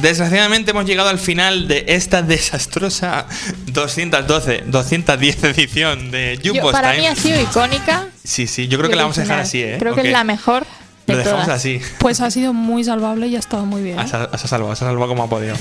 desgraciadamente 0.02 0.72
hemos 0.72 0.84
llegado 0.84 1.08
al 1.08 1.18
final 1.18 1.66
de 1.66 1.86
esta 1.88 2.20
desastrosa 2.20 3.26
212, 3.68 4.64
210 4.66 5.44
edición 5.44 6.10
de 6.10 6.38
Jukebox 6.44 6.72
para 6.72 6.90
Time. 6.90 7.00
mí 7.02 7.06
ha 7.06 7.16
sido 7.16 7.40
icónica. 7.40 8.06
Sí, 8.22 8.46
sí, 8.46 8.68
yo 8.68 8.76
creo 8.76 8.90
que 8.90 8.96
la 8.96 9.02
vamos 9.04 9.16
a 9.16 9.22
dejar 9.22 9.38
así, 9.40 9.62
¿eh? 9.62 9.76
Creo 9.78 9.94
que 9.94 10.02
es 10.02 10.12
la 10.12 10.24
mejor 10.24 10.66
de 11.06 11.12
Lo 11.14 11.18
dejamos 11.20 11.44
todas. 11.44 11.58
así. 11.58 11.80
Pues 11.98 12.20
ha 12.20 12.30
sido 12.30 12.52
muy 12.52 12.84
salvable 12.84 13.28
y 13.28 13.36
ha 13.36 13.38
estado 13.38 13.64
muy 13.64 13.82
bien. 13.82 13.98
¿eh? 13.98 14.02
Has, 14.02 14.12
has 14.12 14.40
salvado, 14.42 14.72
has 14.72 14.78
salvado 14.78 15.08
como 15.08 15.22
ha 15.22 15.28
podido. 15.30 15.56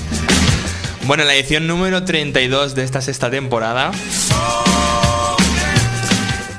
Bueno, 1.04 1.24
la 1.24 1.34
edición 1.34 1.66
número 1.66 2.04
32 2.04 2.74
de 2.74 2.84
esta 2.84 3.00
sexta 3.00 3.30
temporada. 3.30 3.92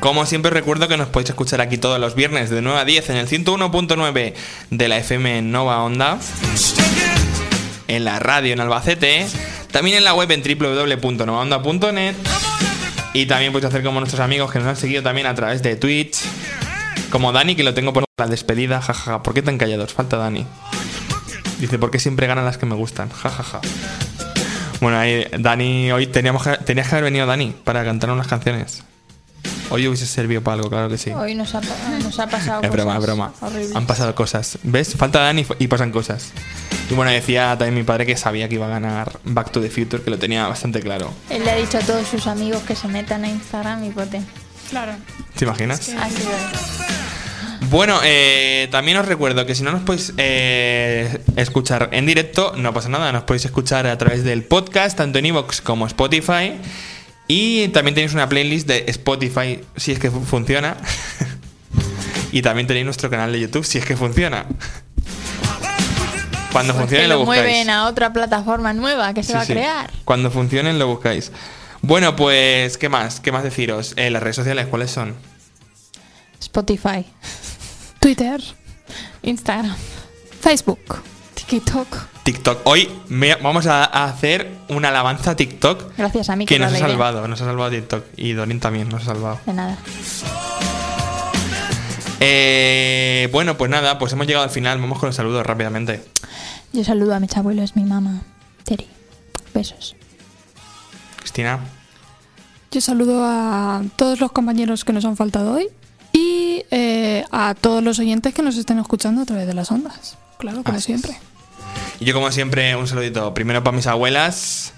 Como 0.07 0.25
siempre 0.25 0.51
recuerdo 0.51 0.87
que 0.87 0.95
nos 0.95 1.09
podéis 1.09 1.31
escuchar 1.31 1.59
aquí 1.59 1.77
todos 1.77 1.99
los 1.99 2.15
viernes 2.15 2.49
de 2.49 2.61
9 2.61 2.79
a 2.79 2.85
10 2.85 3.09
en 3.09 3.17
el 3.17 3.27
101.9 3.27 4.33
de 4.69 4.87
la 4.87 4.97
FM 4.99 5.41
Nova 5.41 5.83
Onda, 5.83 6.17
en 7.89 8.05
la 8.05 8.17
radio 8.17 8.53
en 8.53 8.61
Albacete, 8.61 9.27
también 9.69 9.97
en 9.97 10.05
la 10.05 10.13
web 10.13 10.31
en 10.31 10.41
www.novaonda.net 10.41 12.15
y 13.11 13.25
también 13.25 13.51
podéis 13.51 13.67
hacer 13.67 13.83
como 13.83 13.99
nuestros 13.99 14.21
amigos 14.21 14.49
que 14.49 14.59
nos 14.59 14.69
han 14.69 14.77
seguido 14.77 15.03
también 15.03 15.27
a 15.27 15.35
través 15.35 15.61
de 15.61 15.75
Twitch, 15.75 16.19
como 17.09 17.33
Dani 17.33 17.57
que 17.57 17.65
lo 17.65 17.73
tengo 17.73 17.91
por 17.91 18.05
la 18.17 18.27
despedida, 18.27 18.79
jajaja, 18.79 19.21
¿por 19.21 19.33
qué 19.33 19.41
tan 19.41 19.57
callados? 19.57 19.93
Falta 19.93 20.15
Dani. 20.15 20.47
Dice, 21.59 21.79
¿por 21.79 21.91
qué 21.91 21.99
siempre 21.99 22.27
ganan 22.27 22.45
las 22.45 22.57
que 22.57 22.65
me 22.65 22.75
gustan? 22.75 23.09
Ja, 23.09 23.29
ja, 23.29 23.43
ja. 23.43 23.59
Bueno, 24.79 24.99
ahí, 24.99 25.27
Dani, 25.37 25.91
hoy 25.91 26.07
teníamos 26.07 26.47
tenías 26.63 26.87
que 26.87 26.95
haber 26.95 27.03
venido 27.03 27.25
Dani 27.25 27.53
para 27.65 27.83
cantar 27.83 28.11
unas 28.11 28.27
canciones. 28.27 28.85
Hoy 29.69 29.87
hubiese 29.87 30.05
servido 30.05 30.41
para 30.41 30.55
algo, 30.55 30.69
claro 30.69 30.89
que 30.89 30.97
sí. 30.97 31.11
Hoy 31.11 31.35
nos 31.35 31.53
ha, 31.55 31.61
nos 32.01 32.19
ha 32.19 32.27
pasado 32.27 32.61
Es 32.63 32.71
broma, 32.71 32.95
es 32.97 33.01
broma. 33.03 33.33
horribles. 33.41 33.75
Han 33.75 33.85
pasado 33.85 34.15
cosas. 34.15 34.57
¿Ves? 34.63 34.95
Falta 34.95 35.19
Dani 35.19 35.45
y 35.59 35.67
pasan 35.67 35.91
cosas. 35.91 36.31
Y 36.89 36.93
bueno, 36.93 37.11
decía 37.11 37.49
también 37.57 37.75
mi 37.75 37.83
padre 37.83 38.05
que 38.05 38.15
sabía 38.15 38.47
que 38.47 38.55
iba 38.55 38.65
a 38.67 38.69
ganar 38.69 39.19
Back 39.25 39.51
to 39.51 39.59
the 39.59 39.69
Future, 39.69 40.01
que 40.01 40.09
lo 40.09 40.17
tenía 40.17 40.47
bastante 40.47 40.79
claro. 40.79 41.13
Él 41.29 41.43
le 41.43 41.51
ha 41.51 41.55
dicho 41.55 41.77
a 41.77 41.81
todos 41.81 42.07
sus 42.07 42.27
amigos 42.27 42.63
que 42.63 42.75
se 42.75 42.87
metan 42.87 43.25
a 43.25 43.27
Instagram 43.29 43.83
y 43.83 43.89
voten. 43.89 44.25
Claro. 44.69 44.93
¿Te 45.35 45.43
imaginas? 45.45 45.79
Sido 45.79 45.99
él. 46.01 47.67
Bueno, 47.69 47.99
eh, 48.03 48.69
también 48.71 48.97
os 48.97 49.05
recuerdo 49.05 49.45
que 49.45 49.53
si 49.53 49.63
no 49.63 49.71
nos 49.73 49.81
podéis 49.81 50.13
eh, 50.17 51.19
escuchar 51.35 51.89
en 51.91 52.05
directo, 52.05 52.53
no 52.55 52.73
pasa 52.73 52.87
nada, 52.87 53.11
nos 53.11 53.23
podéis 53.23 53.43
escuchar 53.45 53.85
a 53.87 53.97
través 53.97 54.23
del 54.23 54.43
podcast, 54.45 54.97
tanto 54.97 55.19
en 55.19 55.25
iVoox 55.25 55.59
como 55.61 55.85
Spotify. 55.87 56.53
Y 57.27 57.67
también 57.69 57.93
tenéis 57.95 58.13
una 58.13 58.29
playlist 58.29 58.67
de 58.67 58.85
Spotify, 58.87 59.61
si 59.75 59.91
es 59.91 59.99
que 59.99 60.09
fu- 60.09 60.23
funciona. 60.23 60.77
y 62.31 62.41
también 62.41 62.67
tenéis 62.67 62.85
nuestro 62.85 63.09
canal 63.09 63.31
de 63.31 63.39
YouTube, 63.41 63.65
si 63.65 63.77
es 63.77 63.85
que 63.85 63.97
funciona. 63.97 64.45
Cuando 66.51 66.73
Pues 66.73 66.83
funcione 66.83 67.07
lo 67.07 67.19
buscáis. 67.19 67.41
mueven 67.43 67.69
a 67.69 67.85
otra 67.87 68.13
plataforma 68.13 68.73
nueva 68.73 69.13
que 69.13 69.21
se 69.21 69.27
Sí, 69.27 69.33
va 69.33 69.41
a 69.41 69.45
sí. 69.45 69.53
crear. 69.53 69.91
Cuando 70.05 70.31
funcionen 70.31 70.79
lo 70.79 70.87
buscáis. 70.87 71.31
Bueno, 71.81 72.15
pues, 72.15 72.77
¿qué 72.77 72.89
más? 72.89 73.19
¿Qué 73.19 73.31
más 73.31 73.43
deciros? 73.43 73.93
Eh, 73.97 74.09
las 74.09 74.23
redes 74.23 74.37
sociales, 74.37 74.65
¿cuáles 74.67 74.89
son? 74.89 75.15
Spotify, 76.39 77.05
Twitter, 77.99 78.41
Instagram, 79.23 79.75
Facebook. 80.41 80.79
TikTok. 81.47 81.87
TikTok. 82.23 82.59
Hoy 82.65 82.89
me- 83.07 83.35
vamos 83.35 83.67
a, 83.67 83.83
a 83.85 84.05
hacer 84.05 84.51
una 84.69 84.89
alabanza 84.89 85.31
a 85.31 85.35
TikTok 85.35 85.95
Gracias 85.97 86.29
a 86.29 86.35
mí 86.35 86.45
que 86.45 86.55
que 86.55 86.59
nos 86.59 86.73
ha 86.73 86.77
salvado. 86.77 87.27
Nos 87.27 87.41
ha 87.41 87.45
salvado 87.45 87.71
TikTok. 87.71 88.03
Y 88.17 88.33
Dorin 88.33 88.59
también 88.59 88.89
nos 88.89 89.03
ha 89.03 89.05
salvado. 89.13 89.39
De 89.45 89.53
nada. 89.53 89.77
Eh, 92.19 93.29
bueno, 93.31 93.57
pues 93.57 93.69
nada, 93.69 93.99
pues 93.99 94.11
hemos 94.13 94.27
llegado 94.27 94.43
al 94.43 94.49
final. 94.49 94.79
Vamos 94.79 94.99
con 94.99 95.07
los 95.07 95.15
saludos 95.15 95.45
rápidamente. 95.45 96.03
Yo 96.73 96.83
saludo 96.83 97.15
a 97.15 97.19
mis 97.19 97.35
abuelos, 97.37 97.75
mi 97.75 97.83
mamá, 97.83 98.21
Terry. 98.63 98.87
Besos. 99.53 99.95
Cristina. 101.17 101.59
Yo 102.71 102.81
saludo 102.81 103.23
a 103.23 103.81
todos 103.95 104.19
los 104.19 104.31
compañeros 104.31 104.83
que 104.83 104.91
nos 104.93 105.05
han 105.05 105.15
faltado 105.15 105.53
hoy 105.53 105.69
y 106.11 106.63
eh, 106.71 107.23
a 107.31 107.55
todos 107.55 107.81
los 107.83 107.97
oyentes 107.99 108.33
que 108.33 108.41
nos 108.41 108.57
estén 108.57 108.79
escuchando 108.79 109.21
a 109.21 109.25
través 109.25 109.47
de 109.47 109.53
las 109.53 109.71
ondas. 109.71 110.17
Claro, 110.37 110.63
como 110.63 110.77
Así 110.77 110.93
es. 110.93 111.01
Y 111.99 112.05
yo, 112.05 112.13
como 112.13 112.31
siempre, 112.31 112.75
un 112.75 112.87
saludito. 112.87 113.33
Primero 113.33 113.63
para 113.63 113.75
mis 113.75 113.87
abuelas. 113.87 114.73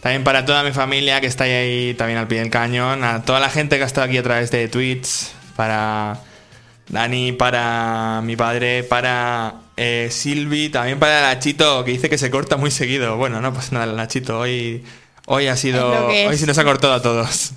También 0.00 0.24
para 0.24 0.44
toda 0.44 0.62
mi 0.62 0.72
familia 0.72 1.20
que 1.20 1.26
está 1.26 1.44
ahí 1.44 1.94
también 1.94 2.18
al 2.18 2.28
pie 2.28 2.40
del 2.40 2.50
cañón. 2.50 3.04
A 3.04 3.22
toda 3.22 3.40
la 3.40 3.48
gente 3.48 3.76
que 3.76 3.84
ha 3.84 3.86
estado 3.86 4.06
aquí 4.06 4.18
a 4.18 4.22
través 4.22 4.50
de 4.50 4.68
Twitch. 4.68 5.28
Para 5.56 6.20
Dani, 6.88 7.32
para 7.32 8.20
mi 8.22 8.36
padre, 8.36 8.82
para 8.82 9.54
eh, 9.76 10.08
Silvi. 10.10 10.68
También 10.68 10.98
para 10.98 11.22
Nachito, 11.22 11.84
que 11.84 11.92
dice 11.92 12.10
que 12.10 12.18
se 12.18 12.30
corta 12.30 12.56
muy 12.56 12.70
seguido. 12.70 13.16
Bueno, 13.16 13.40
no 13.40 13.54
pasa 13.54 13.74
nada, 13.74 13.92
Nachito. 13.92 14.38
Hoy, 14.38 14.84
hoy 15.26 15.46
ha 15.46 15.56
sido. 15.56 16.08
Hoy 16.08 16.36
sí 16.36 16.44
nos 16.46 16.58
ha 16.58 16.64
cortado 16.64 16.94
a 16.94 17.02
todos. 17.02 17.52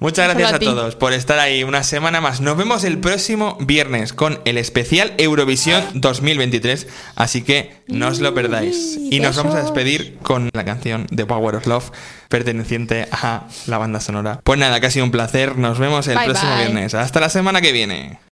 Muchas 0.00 0.28
gracias 0.28 0.52
a 0.52 0.58
todos 0.60 0.94
por 0.94 1.12
estar 1.12 1.38
ahí 1.40 1.64
una 1.64 1.82
semana 1.82 2.20
más. 2.20 2.40
Nos 2.40 2.56
vemos 2.56 2.84
el 2.84 2.98
próximo 2.98 3.56
viernes 3.60 4.12
con 4.12 4.40
el 4.44 4.56
especial 4.56 5.12
Eurovisión 5.18 5.82
2023. 5.94 6.86
Así 7.16 7.42
que 7.42 7.72
no 7.88 8.08
os 8.08 8.20
lo 8.20 8.32
perdáis. 8.32 8.96
Y 9.10 9.18
nos 9.18 9.36
vamos 9.36 9.56
a 9.56 9.62
despedir 9.62 10.16
con 10.22 10.50
la 10.52 10.64
canción 10.64 11.06
de 11.10 11.26
Power 11.26 11.56
of 11.56 11.66
Love 11.66 11.90
perteneciente 12.28 13.08
a 13.10 13.48
la 13.66 13.78
banda 13.78 14.00
sonora. 14.00 14.40
Pues 14.44 14.58
nada, 14.58 14.80
que 14.80 14.86
ha 14.86 14.90
sido 14.90 15.04
un 15.04 15.10
placer. 15.10 15.56
Nos 15.56 15.78
vemos 15.78 16.06
el 16.06 16.16
Bye, 16.16 16.26
próximo 16.26 16.52
bye. 16.52 16.64
viernes. 16.64 16.94
Hasta 16.94 17.18
la 17.18 17.28
semana 17.28 17.60
que 17.60 17.72
viene. 17.72 18.27